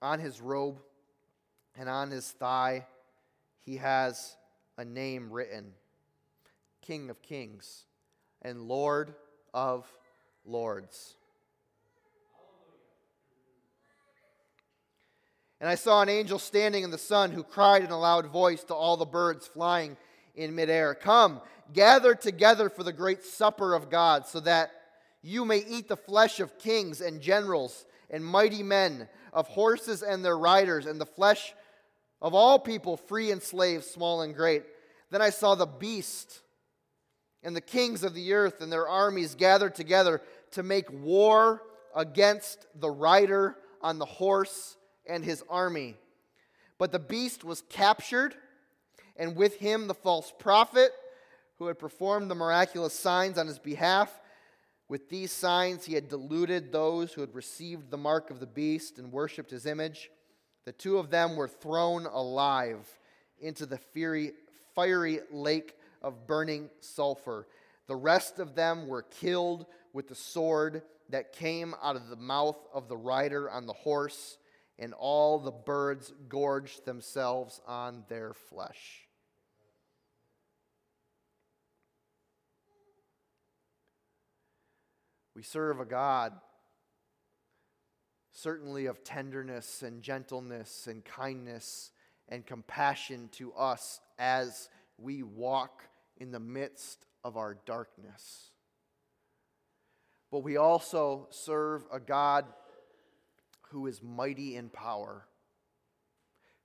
on 0.00 0.18
his 0.18 0.40
robe 0.40 0.80
and 1.78 1.88
on 1.88 2.10
his 2.10 2.28
thigh, 2.32 2.86
he 3.60 3.76
has 3.76 4.36
a 4.78 4.84
name 4.84 5.30
written 5.30 5.72
King 6.80 7.10
of 7.10 7.22
Kings 7.22 7.84
and 8.40 8.62
Lord 8.62 9.14
of 9.54 9.86
Lords. 10.44 11.14
And 15.60 15.70
I 15.70 15.76
saw 15.76 16.02
an 16.02 16.08
angel 16.08 16.40
standing 16.40 16.82
in 16.82 16.90
the 16.90 16.98
sun 16.98 17.30
who 17.30 17.44
cried 17.44 17.84
in 17.84 17.92
a 17.92 17.98
loud 17.98 18.26
voice 18.26 18.64
to 18.64 18.74
all 18.74 18.96
the 18.96 19.04
birds 19.04 19.46
flying 19.46 19.96
in 20.34 20.54
midair 20.54 20.94
Come, 20.94 21.40
gather 21.72 22.14
together 22.14 22.68
for 22.68 22.82
the 22.82 22.92
great 22.92 23.24
supper 23.24 23.74
of 23.74 23.90
God, 23.90 24.26
so 24.26 24.40
that 24.40 24.70
you 25.22 25.44
may 25.44 25.58
eat 25.58 25.88
the 25.88 25.96
flesh 25.96 26.40
of 26.40 26.58
kings 26.58 27.00
and 27.00 27.20
generals 27.20 27.84
and 28.10 28.24
mighty 28.24 28.62
men, 28.62 29.08
of 29.32 29.48
horses 29.48 30.02
and 30.02 30.24
their 30.24 30.36
riders, 30.36 30.86
and 30.86 31.00
the 31.00 31.06
flesh 31.06 31.54
of 32.20 32.34
all 32.34 32.58
people, 32.58 32.96
free 32.96 33.30
and 33.30 33.42
slave, 33.42 33.84
small 33.84 34.22
and 34.22 34.34
great. 34.34 34.64
Then 35.10 35.22
I 35.22 35.30
saw 35.30 35.54
the 35.54 35.66
beast 35.66 36.42
and 37.42 37.56
the 37.56 37.60
kings 37.60 38.04
of 38.04 38.14
the 38.14 38.32
earth 38.32 38.60
and 38.60 38.70
their 38.70 38.88
armies 38.88 39.34
gathered 39.34 39.74
together 39.74 40.22
to 40.52 40.62
make 40.62 40.86
war 40.90 41.62
against 41.94 42.66
the 42.74 42.90
rider 42.90 43.56
on 43.80 43.98
the 43.98 44.04
horse 44.06 44.76
and 45.06 45.24
his 45.24 45.42
army. 45.48 45.96
But 46.78 46.92
the 46.92 46.98
beast 46.98 47.44
was 47.44 47.62
captured, 47.68 48.34
and 49.16 49.36
with 49.36 49.56
him 49.56 49.86
the 49.86 49.94
false 49.94 50.32
prophet 50.38 50.92
who 51.58 51.66
had 51.66 51.78
performed 51.78 52.30
the 52.30 52.34
miraculous 52.34 52.94
signs 52.94 53.38
on 53.38 53.46
his 53.46 53.58
behalf. 53.58 54.20
With 54.88 55.08
these 55.08 55.32
signs, 55.32 55.84
he 55.84 55.94
had 55.94 56.08
deluded 56.08 56.72
those 56.72 57.12
who 57.12 57.20
had 57.20 57.34
received 57.34 57.90
the 57.90 57.96
mark 57.96 58.30
of 58.30 58.40
the 58.40 58.46
beast 58.46 58.98
and 58.98 59.12
worshipped 59.12 59.50
his 59.50 59.66
image. 59.66 60.10
The 60.64 60.72
two 60.72 60.98
of 60.98 61.10
them 61.10 61.36
were 61.36 61.48
thrown 61.48 62.06
alive 62.06 62.88
into 63.40 63.66
the 63.66 63.78
fiery, 63.78 64.32
fiery 64.74 65.20
lake 65.30 65.76
of 66.02 66.26
burning 66.26 66.70
sulfur. 66.80 67.46
The 67.86 67.96
rest 67.96 68.38
of 68.38 68.54
them 68.54 68.86
were 68.86 69.02
killed 69.02 69.66
with 69.92 70.08
the 70.08 70.14
sword 70.14 70.82
that 71.10 71.32
came 71.32 71.74
out 71.82 71.96
of 71.96 72.08
the 72.08 72.16
mouth 72.16 72.58
of 72.72 72.88
the 72.88 72.96
rider 72.96 73.50
on 73.50 73.66
the 73.66 73.72
horse 73.72 74.38
and 74.78 74.94
all 74.94 75.38
the 75.38 75.50
birds 75.50 76.12
gorged 76.28 76.84
themselves 76.84 77.60
on 77.66 78.04
their 78.08 78.32
flesh. 78.32 79.06
We 85.34 85.42
serve 85.42 85.80
a 85.80 85.84
God 85.84 86.32
certainly 88.32 88.86
of 88.86 89.04
tenderness 89.04 89.82
and 89.82 90.02
gentleness 90.02 90.86
and 90.86 91.04
kindness 91.04 91.90
and 92.28 92.46
compassion 92.46 93.28
to 93.32 93.52
us 93.52 94.00
as 94.18 94.68
we 94.98 95.22
walk 95.22 95.84
in 96.16 96.32
the 96.32 96.40
midst 96.40 97.06
of 97.24 97.36
our 97.36 97.58
darkness. 97.66 98.50
But 100.30 100.40
we 100.40 100.56
also 100.56 101.28
serve 101.30 101.84
a 101.92 102.00
God 102.00 102.46
who 103.72 103.86
is 103.86 104.02
mighty 104.02 104.56
in 104.56 104.68
power, 104.68 105.26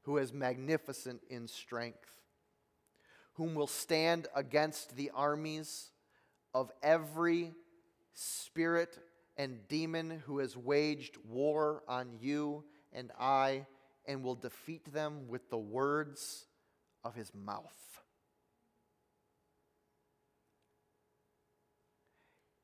who 0.04 0.18
is 0.18 0.34
magnificent 0.34 1.22
in 1.30 1.48
strength, 1.48 2.22
whom 3.34 3.56
will 3.56 3.68
stand 3.68 4.28
against 4.36 4.96
the 4.96 5.12
armies 5.14 5.92
of 6.54 6.72
every 6.84 7.54
spirit 8.14 8.98
and 9.38 9.68
demon 9.68 10.22
who 10.26 10.40
has 10.40 10.58
waged 10.58 11.18
war 11.28 11.84
on 11.88 12.10
you 12.20 12.64
and 12.92 13.12
I, 13.20 13.66
and 14.06 14.24
will 14.24 14.36
defeat 14.36 14.92
them 14.92 15.28
with 15.28 15.50
the 15.50 15.58
words 15.58 16.46
of 17.04 17.14
his 17.14 17.32
mouth. 17.34 17.76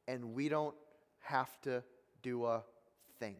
And 0.07 0.33
we 0.33 0.49
don't 0.49 0.75
have 1.21 1.49
to 1.61 1.83
do 2.21 2.45
a 2.45 2.63
thing. 3.19 3.35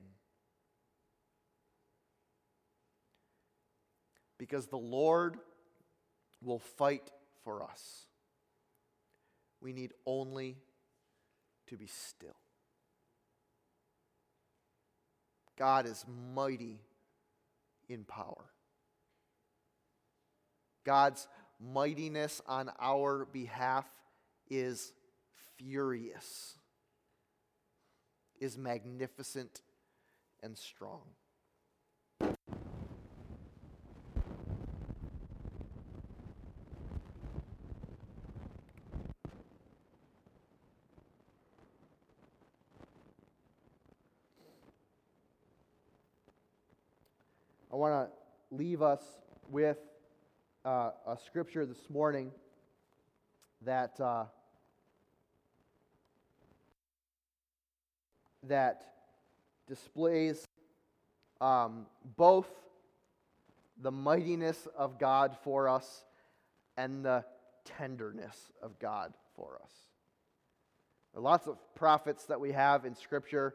Because 4.38 4.68
the 4.68 4.78
Lord 4.78 5.38
will 6.42 6.60
fight 6.60 7.12
for 7.44 7.64
us. 7.64 8.06
We 9.62 9.74
need 9.74 9.94
only 10.06 10.58
to 11.68 11.78
be 11.78 11.88
still. 11.88 12.36
God 15.58 15.86
is 15.86 16.04
mighty 16.36 16.80
in 17.88 18.04
power. 18.04 18.46
God's 20.84 21.28
mightiness 21.60 22.42
on 22.48 22.70
our 22.80 23.26
behalf 23.26 23.86
is 24.50 24.92
furious, 25.58 26.58
is 28.40 28.58
magnificent 28.58 29.62
and 30.42 30.58
strong. 30.58 31.04
I 47.74 47.76
want 47.76 48.08
to 48.08 48.56
leave 48.74 48.82
us 48.82 49.04
with 49.52 49.78
uh, 50.66 50.90
a 51.06 51.16
scripture 51.28 51.64
this 51.64 51.92
morning 51.92 52.32
that 53.62 54.00
uh, 54.02 54.24
that 58.48 58.82
displays 59.68 60.44
um, 61.40 61.86
both 62.18 62.48
the 63.80 63.92
mightiness 63.92 64.68
of 64.76 64.98
God 64.98 65.38
for 65.44 65.70
us 65.70 66.04
and 66.76 67.06
the 67.06 67.24
tenderness 67.78 68.52
of 68.60 68.80
God 68.80 69.14
for 69.36 69.60
us. 69.64 69.72
There 71.14 71.20
are 71.20 71.24
lots 71.24 71.46
of 71.46 71.60
prophets 71.76 72.26
that 72.26 72.40
we 72.40 72.54
have 72.54 72.86
in 72.86 72.96
Scripture. 72.96 73.54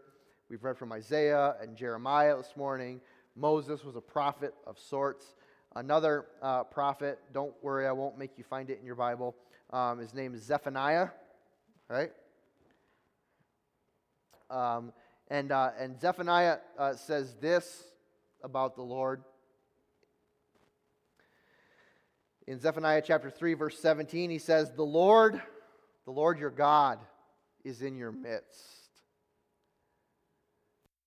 We've 0.49 0.63
read 0.63 0.79
from 0.79 0.93
Isaiah 0.93 1.57
and 1.61 1.77
Jeremiah 1.77 2.37
this 2.37 2.57
morning. 2.57 3.01
Moses 3.39 3.85
was 3.85 3.97
a 3.97 4.01
prophet 4.01 4.55
of 4.67 4.79
sorts. 4.79 5.35
Another 5.77 6.27
uh, 6.43 6.65
prophet, 6.65 7.19
don't 7.33 7.55
worry, 7.63 7.87
I 7.87 7.93
won't 7.93 8.19
make 8.19 8.37
you 8.37 8.45
find 8.45 8.71
it 8.71 8.79
in 8.81 8.87
your 8.87 8.95
Bible. 8.95 9.37
Um, 9.71 9.99
his 9.99 10.15
name 10.15 10.35
is 10.35 10.43
Zephaniah, 10.43 11.09
right? 11.89 12.11
Um, 14.51 14.93
and, 15.29 15.53
uh, 15.53 15.71
and 15.79 16.01
Zephaniah 16.01 16.59
uh, 16.79 16.95
says 16.95 17.35
this 17.41 17.85
about 18.43 18.77
the 18.77 18.83
Lord. 18.83 19.23
In 22.47 22.59
Zephaniah 22.59 23.03
chapter 23.05 23.31
3, 23.31 23.55
verse 23.55 23.79
17, 23.79 24.31
he 24.31 24.39
says, 24.39 24.73
The 24.73 24.83
Lord 24.83 25.41
the 26.09 26.15
Lord 26.15 26.39
your 26.39 26.49
God 26.49 27.01
is 27.65 27.83
in 27.83 27.95
your 27.95 28.13
midst. 28.13 28.89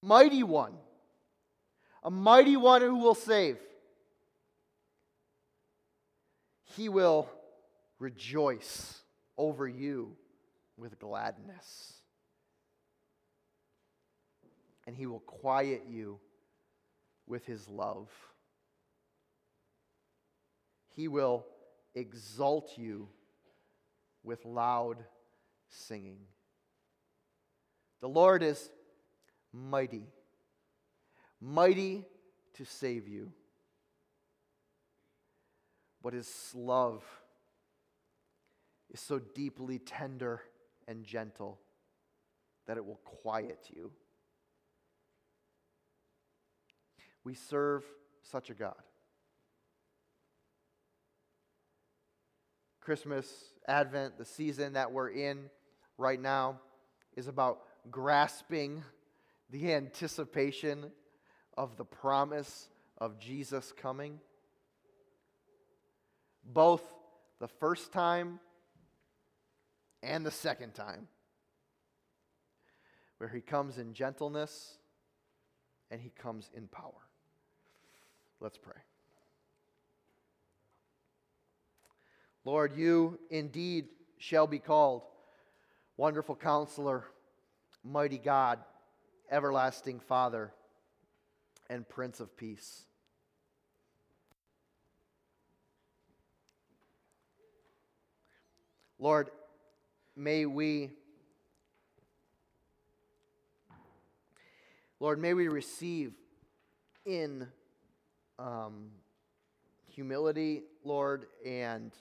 Mighty 0.04 0.44
one, 0.44 0.74
a 2.04 2.10
mighty 2.12 2.58
one 2.58 2.82
who 2.82 2.98
will 2.98 3.16
save. 3.16 3.58
He 6.76 6.90
will 6.90 7.30
rejoice 8.00 8.98
over 9.38 9.68
you 9.68 10.16
with 10.78 11.00
gladness. 11.00 11.94
And 14.88 14.96
he 14.96 15.06
will 15.06 15.20
quiet 15.20 15.84
you 15.90 16.20
with 17.28 17.46
his 17.46 17.68
love. 17.68 18.10
He 20.96 21.08
will 21.08 21.46
exalt 21.94 22.78
you 22.78 23.08
with 24.24 24.44
loud 24.46 24.98
singing. 25.70 26.20
The 28.02 28.10
Lord 28.10 28.44
is 28.44 28.70
mighty, 29.54 30.08
mighty 31.42 32.06
to 32.54 32.66
save 32.66 33.08
you. 33.08 33.32
But 36.04 36.14
his 36.14 36.52
love 36.56 37.04
is 38.90 39.00
so 39.00 39.20
deeply 39.20 39.80
tender 39.80 40.42
and 40.88 41.04
gentle 41.04 41.60
that 42.68 42.78
it 42.78 42.86
will 42.86 43.00
quiet 43.04 43.70
you. 43.76 43.92
We 47.24 47.34
serve 47.34 47.84
such 48.24 48.50
a 48.50 48.54
God. 48.54 48.76
Christmas, 52.80 53.28
Advent, 53.68 54.18
the 54.18 54.26
season 54.26 54.74
that 54.74 54.92
we're 54.92 55.12
in 55.12 55.50
right 55.98 56.20
now 56.20 56.60
is 57.16 57.28
about 57.28 57.62
grasping 57.92 58.84
the 59.52 59.72
anticipation 59.74 60.92
of 61.58 61.78
the 61.78 61.86
promise 61.86 62.70
of 62.98 63.20
Jesus 63.20 63.72
coming. 63.72 64.20
Both 66.44 66.82
the 67.40 67.48
first 67.48 67.92
time 67.92 68.40
and 70.04 70.26
the 70.26 70.32
second 70.32 70.74
time, 70.74 71.08
where 73.18 73.30
he 73.30 73.42
comes 73.42 73.78
in 73.78 73.94
gentleness 73.94 74.78
and 75.92 76.02
he 76.02 76.10
comes 76.10 76.50
in 76.56 76.68
power. 76.68 77.08
Let's 78.40 78.58
pray. 78.58 78.82
Lord, 82.44 82.74
you 82.76 83.20
indeed 83.30 83.90
shall 84.18 84.48
be 84.48 84.58
called 84.58 85.04
Wonderful 85.98 86.36
Counselor, 86.36 87.06
Mighty 87.84 88.18
God, 88.18 88.60
Everlasting 89.30 90.00
Father, 90.00 90.52
and 91.72 91.88
Prince 91.88 92.20
of 92.20 92.36
Peace. 92.36 92.84
Lord, 99.00 99.30
may 100.18 100.46
we, 100.46 100.90
Lord, 105.00 105.18
may 105.18 105.34
we 105.34 105.48
receive 105.48 106.12
in 107.06 107.48
um, 108.38 108.92
humility, 109.88 110.64
Lord, 110.84 111.26
and 111.46 111.94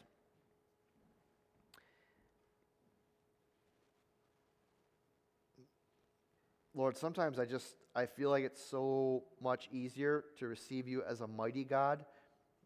Lord, 6.74 6.96
sometimes 6.96 7.38
I 7.38 7.44
just 7.44 7.76
I 7.94 8.06
feel 8.06 8.30
like 8.30 8.44
it's 8.44 8.64
so 8.64 9.24
much 9.42 9.68
easier 9.72 10.24
to 10.38 10.46
receive 10.46 10.86
you 10.86 11.02
as 11.02 11.20
a 11.20 11.26
mighty 11.26 11.64
God 11.64 12.04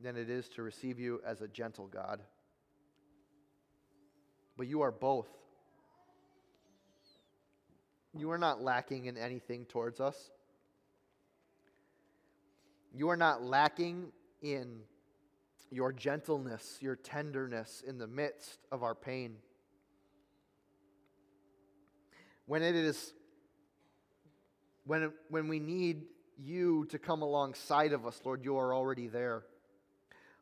than 0.03 0.17
it 0.17 0.29
is 0.29 0.49
to 0.51 0.63
receive 0.63 0.99
you 0.99 1.21
as 1.27 1.41
a 1.41 1.49
gentle 1.49 1.87
God. 1.87 2.21
But 4.57 4.67
you 4.67 4.83
are 4.83 4.93
both. 4.93 5.29
You 8.17 8.31
are 8.31 8.39
not 8.39 8.63
lacking 8.63 9.07
in 9.07 9.17
anything 9.17 9.65
towards 9.65 10.01
us. 10.01 10.31
You 12.93 13.09
are 13.09 13.17
not 13.17 13.43
lacking 13.43 14.13
in 14.43 14.81
your 15.71 15.93
gentleness, 15.93 16.79
your 16.81 16.95
tenderness 16.95 17.83
in 17.85 17.99
the 17.99 18.07
midst 18.07 18.59
of 18.71 18.83
our 18.85 18.95
pain. 18.95 19.37
When 22.47 22.63
it 22.63 22.77
is 22.77 23.15
when, 24.87 25.13
when 25.29 25.49
we 25.49 25.59
need 25.59 26.03
you 26.39 26.87
to 26.87 26.99
come 26.99 27.23
alongside 27.23 27.93
of 27.93 28.07
us, 28.07 28.21
Lord, 28.25 28.45
you 28.45 28.59
are 28.59 28.75
already 28.75 29.09
there. 29.09 29.45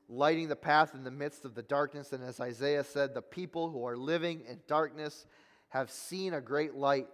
Lighting 0.09 0.49
the 0.49 0.57
path 0.57 0.95
in 0.95 1.05
the 1.05 1.11
midst 1.11 1.45
of 1.45 1.55
the 1.55 1.63
darkness. 1.63 2.13
And 2.13 2.23
as 2.25 2.41
Isaiah 2.41 2.85
said, 2.85 3.15
the 3.15 3.23
people 3.23 3.71
who 3.71 3.87
are 3.87 3.97
living 3.97 4.43
in 4.49 4.61
darkness 4.67 5.27
have 5.69 5.91
seen 5.91 6.35
a 6.35 6.41
great 6.41 6.75
light. 6.75 7.07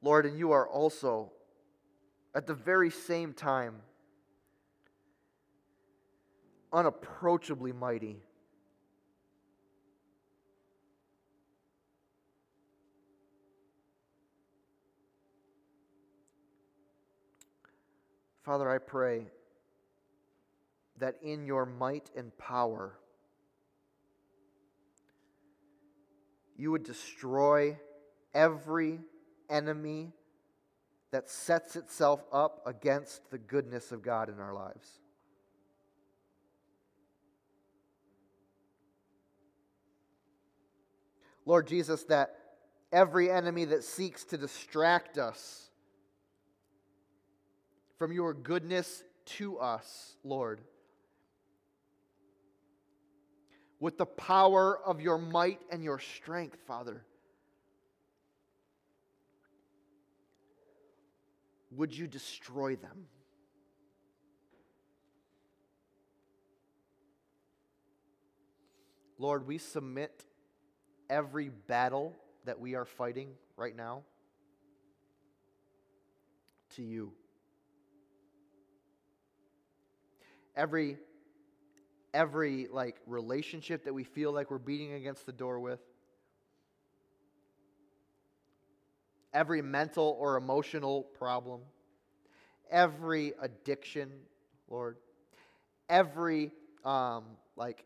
Lord, 0.00 0.26
and 0.26 0.38
you 0.38 0.52
are 0.52 0.68
also 0.68 1.32
at 2.34 2.46
the 2.46 2.54
very 2.54 2.90
same 2.90 3.32
time 3.32 3.76
unapproachably 6.72 7.72
mighty. 7.72 8.22
Father, 18.42 18.68
I 18.68 18.78
pray 18.78 19.26
that 20.98 21.16
in 21.22 21.46
your 21.46 21.64
might 21.64 22.10
and 22.16 22.36
power, 22.38 22.98
you 26.56 26.70
would 26.70 26.82
destroy 26.82 27.78
every 28.34 29.00
enemy 29.48 30.12
that 31.12 31.28
sets 31.28 31.76
itself 31.76 32.24
up 32.32 32.62
against 32.66 33.30
the 33.30 33.38
goodness 33.38 33.92
of 33.92 34.02
God 34.02 34.28
in 34.28 34.40
our 34.40 34.54
lives. 34.54 35.00
Lord 41.44 41.66
Jesus, 41.66 42.04
that 42.04 42.34
every 42.92 43.30
enemy 43.30 43.66
that 43.66 43.84
seeks 43.84 44.24
to 44.26 44.38
distract 44.38 45.18
us 45.18 45.70
from 48.02 48.10
your 48.10 48.34
goodness 48.34 49.04
to 49.24 49.60
us, 49.60 50.16
Lord. 50.24 50.60
With 53.78 53.96
the 53.96 54.06
power 54.06 54.76
of 54.76 55.00
your 55.00 55.18
might 55.18 55.60
and 55.70 55.84
your 55.84 56.00
strength, 56.00 56.58
Father. 56.66 57.04
Would 61.70 61.96
you 61.96 62.08
destroy 62.08 62.74
them? 62.74 63.06
Lord, 69.16 69.46
we 69.46 69.58
submit 69.58 70.24
every 71.08 71.50
battle 71.50 72.16
that 72.46 72.58
we 72.58 72.74
are 72.74 72.84
fighting 72.84 73.28
right 73.56 73.76
now 73.76 74.02
to 76.74 76.82
you. 76.82 77.12
Every 80.56 80.98
every 82.14 82.68
like 82.70 82.96
relationship 83.06 83.84
that 83.84 83.94
we 83.94 84.04
feel 84.04 84.32
like 84.32 84.50
we're 84.50 84.58
beating 84.58 84.92
against 84.94 85.26
the 85.26 85.32
door 85.32 85.60
with. 85.60 85.80
Every 89.32 89.62
mental 89.62 90.16
or 90.20 90.36
emotional 90.36 91.02
problem. 91.02 91.62
Every 92.70 93.32
addiction 93.40 94.10
lord. 94.68 94.96
Every 95.88 96.52
um, 96.84 97.24
like 97.56 97.84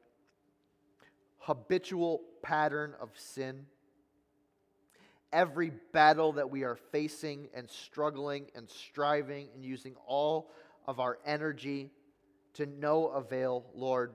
habitual 1.39 2.23
pattern 2.43 2.95
of 3.01 3.11
sin. 3.15 3.67
Every 5.33 5.71
battle 5.93 6.33
that 6.33 6.51
we 6.51 6.65
are 6.65 6.77
facing 6.77 7.49
and 7.55 7.69
struggling 7.69 8.47
and 8.55 8.69
striving 8.71 9.49
and 9.55 9.65
using 9.65 9.95
all 10.07 10.51
of 10.87 11.01
our 11.01 11.19
energy 11.27 11.91
to 12.57 12.67
no 12.67 13.09
avail, 13.09 13.67
Lord. 13.75 14.15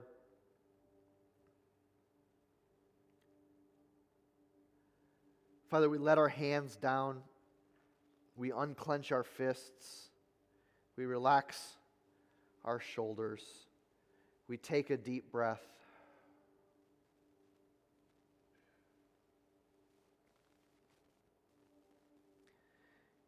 Father, 5.69 5.89
we 5.89 5.99
let 5.99 6.17
our 6.17 6.27
hands 6.27 6.75
down. 6.75 7.21
We 8.35 8.51
unclench 8.51 9.11
our 9.11 9.23
fists. 9.23 10.09
We 10.97 11.05
relax 11.05 11.77
our 12.65 12.79
shoulders. 12.79 13.41
we 14.47 14.57
take 14.57 14.89
a 14.89 14.97
deep 14.97 15.31
breath. 15.31 15.61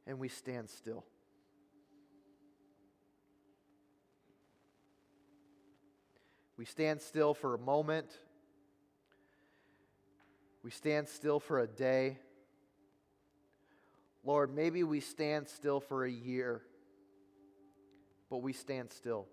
And 0.05 0.19
we 0.19 0.27
stand 0.27 0.69
still. 0.69 1.05
We 6.57 6.65
stand 6.65 7.01
still 7.01 7.33
for 7.33 7.55
a 7.55 7.59
moment. 7.59 8.07
We 10.63 10.71
stand 10.71 11.09
still 11.09 11.39
for 11.39 11.59
a 11.59 11.67
day. 11.67 12.19
Lord, 14.23 14.53
maybe 14.53 14.83
we 14.83 14.99
stand 14.99 15.49
still 15.49 15.79
for 15.79 16.05
a 16.05 16.11
year, 16.11 16.61
but 18.29 18.37
we 18.37 18.53
stand 18.53 18.91
still. 18.91 19.27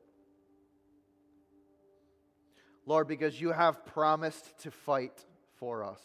Lord, 2.87 3.07
because 3.07 3.41
you 3.41 3.53
have 3.53 3.85
promised 3.85 4.59
to 4.61 4.71
fight 4.71 5.25
for 5.59 5.85
us. 5.85 6.01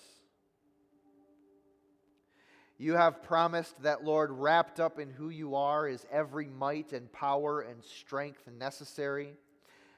You 2.77 2.95
have 2.95 3.23
promised 3.23 3.81
that, 3.83 4.03
Lord, 4.03 4.31
wrapped 4.31 4.81
up 4.81 4.99
in 4.99 5.09
who 5.09 5.29
you 5.29 5.55
are 5.55 5.87
is 5.87 6.05
every 6.11 6.49
might 6.49 6.91
and 6.91 7.11
power 7.11 7.61
and 7.61 7.81
strength 7.83 8.41
necessary 8.59 9.35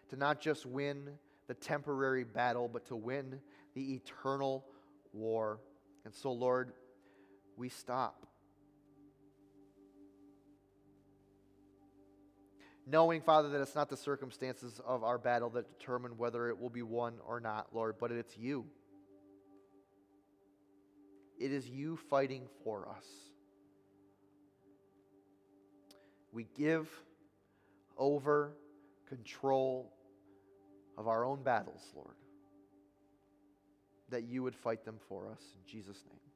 to 0.10 0.16
not 0.16 0.40
just 0.40 0.66
win 0.66 1.10
the 1.48 1.54
temporary 1.54 2.24
battle, 2.24 2.70
but 2.72 2.86
to 2.88 2.96
win 2.96 3.40
the 3.74 3.94
eternal 3.96 4.66
war. 5.14 5.60
And 6.06 6.14
so, 6.14 6.32
Lord, 6.32 6.74
we 7.56 7.70
stop. 7.70 8.26
Knowing, 12.90 13.22
Father, 13.22 13.50
that 13.50 13.60
it's 13.62 13.76
not 13.76 13.90
the 13.90 13.98
circumstances 13.98 14.80
of 14.86 15.04
our 15.04 15.18
battle 15.18 15.50
that 15.50 15.78
determine 15.78 16.18
whether 16.18 16.48
it 16.48 16.58
will 16.58 16.70
be 16.70 16.82
won 16.82 17.16
or 17.28 17.42
not, 17.42 17.68
Lord, 17.74 17.96
but 18.00 18.12
it's 18.12 18.38
you. 18.38 18.66
It 21.38 21.52
is 21.52 21.68
you 21.68 21.98
fighting 22.10 22.48
for 22.64 22.88
us. 22.88 23.06
We 26.32 26.48
give 26.58 26.88
over 27.98 28.54
control 29.10 29.92
of 30.98 31.08
our 31.08 31.26
own 31.26 31.44
battles, 31.44 31.82
Lord, 31.96 32.16
that 34.10 34.24
you 34.24 34.44
would 34.44 34.56
fight 34.56 34.84
them 34.86 35.00
for 35.08 35.28
us. 35.30 35.42
In 35.56 35.72
Jesus' 35.72 36.02
name. 36.10 36.27